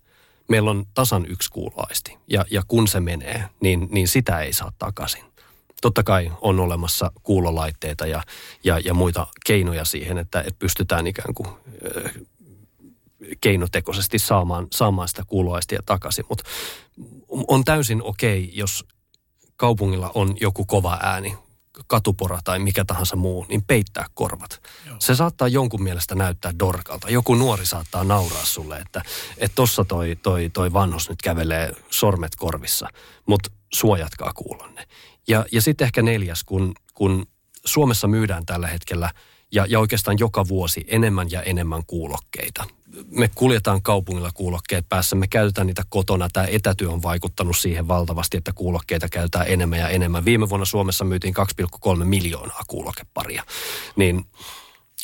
Meillä 0.49 0.71
on 0.71 0.85
tasan 0.95 1.27
yksi 1.27 1.51
kuuloaisti 1.51 2.19
ja, 2.29 2.45
ja 2.51 2.63
kun 2.69 2.89
se 2.89 3.01
menee, 3.01 3.45
niin, 3.61 3.89
niin 3.91 4.09
sitä 4.09 4.41
ei 4.41 4.53
saa 4.53 4.73
takaisin. 4.79 5.25
Totta 5.83 6.03
kai 6.03 6.33
on 6.41 6.61
olemassa 6.61 7.13
kuulolaitteita 7.23 8.07
ja, 8.07 8.23
ja, 8.65 8.79
ja 8.79 8.95
muita 8.95 9.27
keinoja 9.47 9.85
siihen, 9.85 10.19
että, 10.19 10.41
että 10.41 10.59
pystytään 10.59 11.07
ikään 11.07 11.35
kuin 11.35 11.49
keinotekoisesti 13.41 14.19
saamaan, 14.19 14.67
saamaan 14.73 15.09
sitä 15.09 15.23
kuuloaistia 15.27 15.81
takaisin. 15.87 16.25
Mutta 16.29 16.45
on 17.29 17.65
täysin 17.65 18.03
okei, 18.03 18.51
jos 18.55 18.85
kaupungilla 19.57 20.11
on 20.15 20.37
joku 20.41 20.65
kova 20.65 20.99
ääni, 21.03 21.37
katupora 21.87 22.39
tai 22.45 22.59
mikä 22.59 22.85
tahansa 22.85 23.17
muu, 23.17 23.47
niin 23.49 23.65
peittää 23.65 24.07
korvat. 24.15 24.63
Joo. 24.87 24.97
Se 24.99 25.15
saattaa 25.15 25.49
jonkun 25.49 25.83
mielestä 25.83 26.15
näyttää 26.15 26.53
dorkalta. 26.59 27.11
Joku 27.11 27.35
nuori 27.35 27.67
saattaa 27.67 28.05
nauraa 28.05 28.45
sulle, 28.45 28.77
että 28.77 29.03
et 29.39 29.53
tossa 29.55 29.85
toi, 29.85 30.17
toi, 30.23 30.51
toi 30.53 30.73
vanhus 30.73 31.09
nyt 31.09 31.23
kävelee 31.23 31.73
sormet 31.91 32.37
korvissa, 32.37 32.89
mutta 33.27 33.51
suojatkaa 33.75 34.33
kuulonne. 34.33 34.85
Ja, 35.29 35.45
ja 35.53 35.63
sitten 35.63 35.85
ehkä 35.85 36.03
neljäs, 36.03 36.45
kun, 36.45 36.73
kun 36.95 37.27
Suomessa 37.65 38.09
myydään 38.09 38.47
tällä 38.47 38.67
hetkellä 38.67 39.11
ja, 39.53 39.67
ja 39.69 39.81
oikeastaan 39.81 40.19
joka 40.21 40.49
vuosi 40.49 40.85
enemmän 40.89 41.31
ja 41.31 41.43
enemmän 41.43 41.83
kuulokkeita 41.87 42.65
me 43.11 43.31
kuljetaan 43.35 43.83
kaupungilla 43.83 44.31
kuulokkeet 44.35 44.89
päässä, 44.89 45.17
me 45.17 45.27
käytetään 45.29 45.67
niitä 45.67 45.83
kotona. 45.89 46.29
Tämä 46.33 46.47
etätyö 46.51 46.91
on 46.91 47.03
vaikuttanut 47.03 47.57
siihen 47.57 47.89
valtavasti, 47.89 48.37
että 48.37 48.53
kuulokkeita 48.53 49.09
käytetään 49.09 49.47
enemmän 49.49 49.79
ja 49.79 49.89
enemmän. 49.89 50.25
Viime 50.25 50.49
vuonna 50.49 50.65
Suomessa 50.65 51.05
myytiin 51.05 51.35
2,3 51.97 52.05
miljoonaa 52.05 52.63
kuulokeparia. 52.67 53.43
Niin 53.97 54.27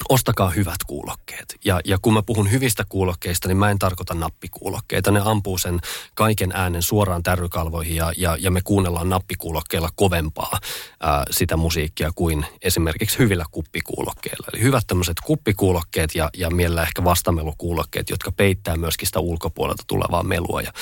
ostakaa 0.08 0.50
hyvät 0.50 0.84
kuulokkeet. 0.86 1.56
Ja, 1.64 1.80
ja 1.84 1.98
kun 2.02 2.14
mä 2.14 2.22
puhun 2.22 2.50
hyvistä 2.50 2.84
kuulokkeista, 2.88 3.48
niin 3.48 3.56
mä 3.56 3.70
en 3.70 3.78
tarkoita 3.78 4.14
nappikuulokkeita. 4.14 5.10
Ne 5.10 5.20
ampuu 5.24 5.58
sen 5.58 5.80
kaiken 6.14 6.52
äänen 6.54 6.82
suoraan 6.82 7.22
tärrykalvoihin 7.22 7.96
ja, 7.96 8.12
ja, 8.16 8.36
ja 8.40 8.50
me 8.50 8.60
kuunnellaan 8.64 9.08
nappikuulokkeilla 9.08 9.88
kovempaa 9.96 10.58
ää, 11.00 11.24
sitä 11.30 11.56
musiikkia 11.56 12.10
kuin 12.14 12.46
esimerkiksi 12.62 13.18
hyvillä 13.18 13.44
kuppikuulokkeilla. 13.50 14.46
Eli 14.52 14.62
hyvät 14.62 14.84
tämmöiset 14.86 15.16
kuppikuulokkeet 15.24 16.14
ja, 16.14 16.30
ja 16.36 16.50
mielellä 16.50 16.82
ehkä 16.82 17.04
vastamelukuulokkeet, 17.04 18.10
jotka 18.10 18.32
peittää 18.32 18.76
myöskin 18.76 19.06
sitä 19.06 19.20
ulkopuolelta 19.20 19.82
tulevaa 19.86 20.22
melua. 20.22 20.62
Ja 20.62 20.72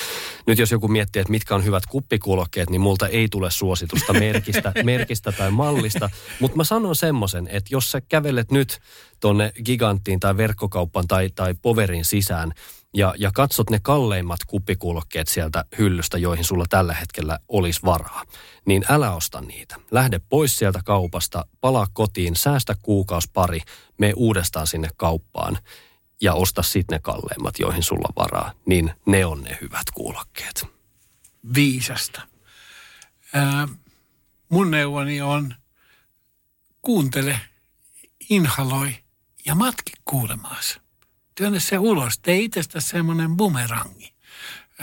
nyt 0.47 0.59
jos 0.59 0.71
joku 0.71 0.87
miettii, 0.87 1.19
että 1.19 1.31
mitkä 1.31 1.55
on 1.55 1.65
hyvät 1.65 1.85
kuppikuulokkeet, 1.85 2.69
niin 2.69 2.81
multa 2.81 3.07
ei 3.07 3.27
tule 3.27 3.51
suositusta 3.51 4.13
merkistä, 4.13 4.73
merkistä 4.83 5.31
tai 5.31 5.51
mallista. 5.51 6.09
Mutta 6.39 6.57
mä 6.57 6.63
sanon 6.63 6.95
semmoisen, 6.95 7.47
että 7.51 7.69
jos 7.71 7.91
sä 7.91 8.01
kävelet 8.01 8.51
nyt 8.51 8.79
tuonne 9.19 9.51
giganttiin 9.65 10.19
tai 10.19 10.37
verkkokauppaan 10.37 11.07
tai, 11.07 11.29
tai 11.35 11.53
poverin 11.61 12.05
sisään 12.05 12.53
ja, 12.93 13.13
ja 13.17 13.31
katsot 13.33 13.69
ne 13.69 13.79
kalleimmat 13.81 14.39
kuppikuulokkeet 14.47 15.27
sieltä 15.27 15.65
hyllystä, 15.77 16.17
joihin 16.17 16.45
sulla 16.45 16.65
tällä 16.69 16.93
hetkellä 16.93 17.39
olisi 17.47 17.79
varaa, 17.85 18.23
niin 18.65 18.85
älä 18.89 19.11
osta 19.11 19.41
niitä. 19.41 19.75
Lähde 19.91 20.19
pois 20.29 20.55
sieltä 20.55 20.81
kaupasta, 20.85 21.45
palaa 21.61 21.87
kotiin, 21.93 22.35
säästä 22.35 22.75
kuukaus 22.81 23.27
pari, 23.27 23.59
mene 23.97 24.13
uudestaan 24.15 24.67
sinne 24.67 24.89
kauppaan 24.97 25.57
ja 26.21 26.33
osta 26.33 26.63
sitten 26.63 26.95
ne 26.95 26.99
kalleimmat, 26.99 27.59
joihin 27.59 27.83
sulla 27.83 28.09
varaa, 28.17 28.51
niin 28.65 28.91
ne 29.05 29.25
on 29.25 29.43
ne 29.43 29.57
hyvät 29.61 29.91
kuulokkeet. 29.93 30.65
Viisasta. 31.55 32.21
Ää, 33.33 33.67
mun 34.49 34.71
neuvoni 34.71 35.21
on, 35.21 35.55
kuuntele, 36.81 37.39
inhaloi– 38.29 38.95
ja 39.47 39.55
matki 39.55 39.93
kuulemaas. 40.05 40.79
Työnnä 41.35 41.59
se 41.59 41.77
ulos. 41.77 42.19
Tee 42.19 42.39
itsestä 42.39 42.79
semmoinen 42.79 43.37
bumerangi. 43.37 44.13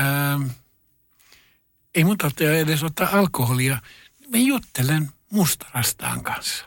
Öö, 0.00 0.48
ei 1.94 2.04
mun 2.04 2.18
tarvitse 2.18 2.60
edes 2.60 2.82
ottaa 2.82 3.08
alkoholia. 3.12 3.78
Mä 4.28 4.38
juttelen 4.38 5.10
mustarastaan 5.30 6.22
kanssa. 6.22 6.64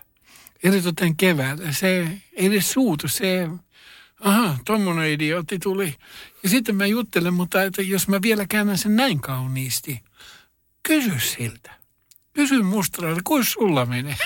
Eritoten 0.63 1.17
keväällä. 1.17 1.71
Se 1.71 1.87
ei 2.33 2.47
edes 2.47 2.71
suutu. 2.71 3.07
Se, 3.07 3.49
aha, 4.19 4.57
tommonen 4.65 5.11
idiootti 5.11 5.59
tuli. 5.59 5.95
Ja 6.43 6.49
sitten 6.49 6.75
mä 6.75 6.85
juttelen, 6.85 7.33
mutta 7.33 7.63
että 7.63 7.81
jos 7.81 8.07
mä 8.07 8.21
vielä 8.21 8.45
käännän 8.49 8.77
sen 8.77 8.95
näin 8.95 9.21
kauniisti, 9.21 10.03
kysy 10.83 11.19
siltä. 11.19 11.71
Kysy 12.33 12.61
mustaralta, 12.61 13.21
kuin 13.23 13.45
sulla 13.45 13.85
menee? 13.85 14.17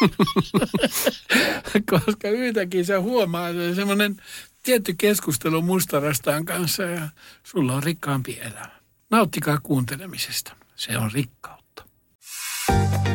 Koska 1.90 2.28
yhtäkin 2.28 2.86
sä 2.86 3.00
huomaat, 3.00 3.56
että 3.56 3.74
semmoinen 3.74 4.16
tietty 4.62 4.94
keskustelu 4.98 5.62
mustarastaan 5.62 6.44
kanssa 6.44 6.82
ja 6.82 7.08
sulla 7.42 7.74
on 7.74 7.82
rikkaampi 7.82 8.38
elämä. 8.40 8.80
Nauttikaa 9.10 9.58
kuuntelemisesta. 9.62 10.52
Se 10.76 10.98
on 10.98 11.10
rikkautta. 11.12 11.84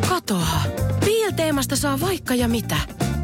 Katoa. 0.09 0.61
Piilteemasta 1.05 1.75
saa 1.75 1.99
vaikka 1.99 2.35
ja 2.35 2.47
mitä. 2.47 2.77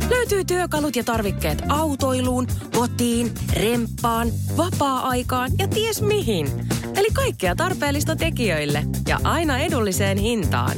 Löytyy 0.09 0.45
työkalut 0.45 0.95
ja 0.95 1.03
tarvikkeet 1.03 1.63
autoiluun, 1.69 2.47
kotiin, 2.71 3.31
remppaan, 3.53 4.27
vapaa-aikaan 4.57 5.51
ja 5.59 5.67
ties 5.67 6.01
mihin. 6.01 6.47
Eli 6.95 7.07
kaikkea 7.13 7.55
tarpeellista 7.55 8.15
tekijöille 8.15 8.83
ja 9.07 9.19
aina 9.23 9.57
edulliseen 9.59 10.17
hintaan. 10.17 10.77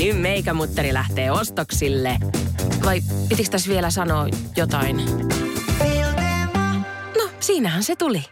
Nyt 0.00 0.20
meikämutteri 0.20 0.94
lähtee 0.94 1.30
ostoksille. 1.30 2.18
Vai 2.84 3.00
pitikö 3.28 3.50
tässä 3.50 3.68
vielä 3.68 3.90
sanoa 3.90 4.26
jotain? 4.56 4.96
No, 7.18 7.28
siinähän 7.40 7.82
se 7.82 7.96
tuli. 7.96 8.24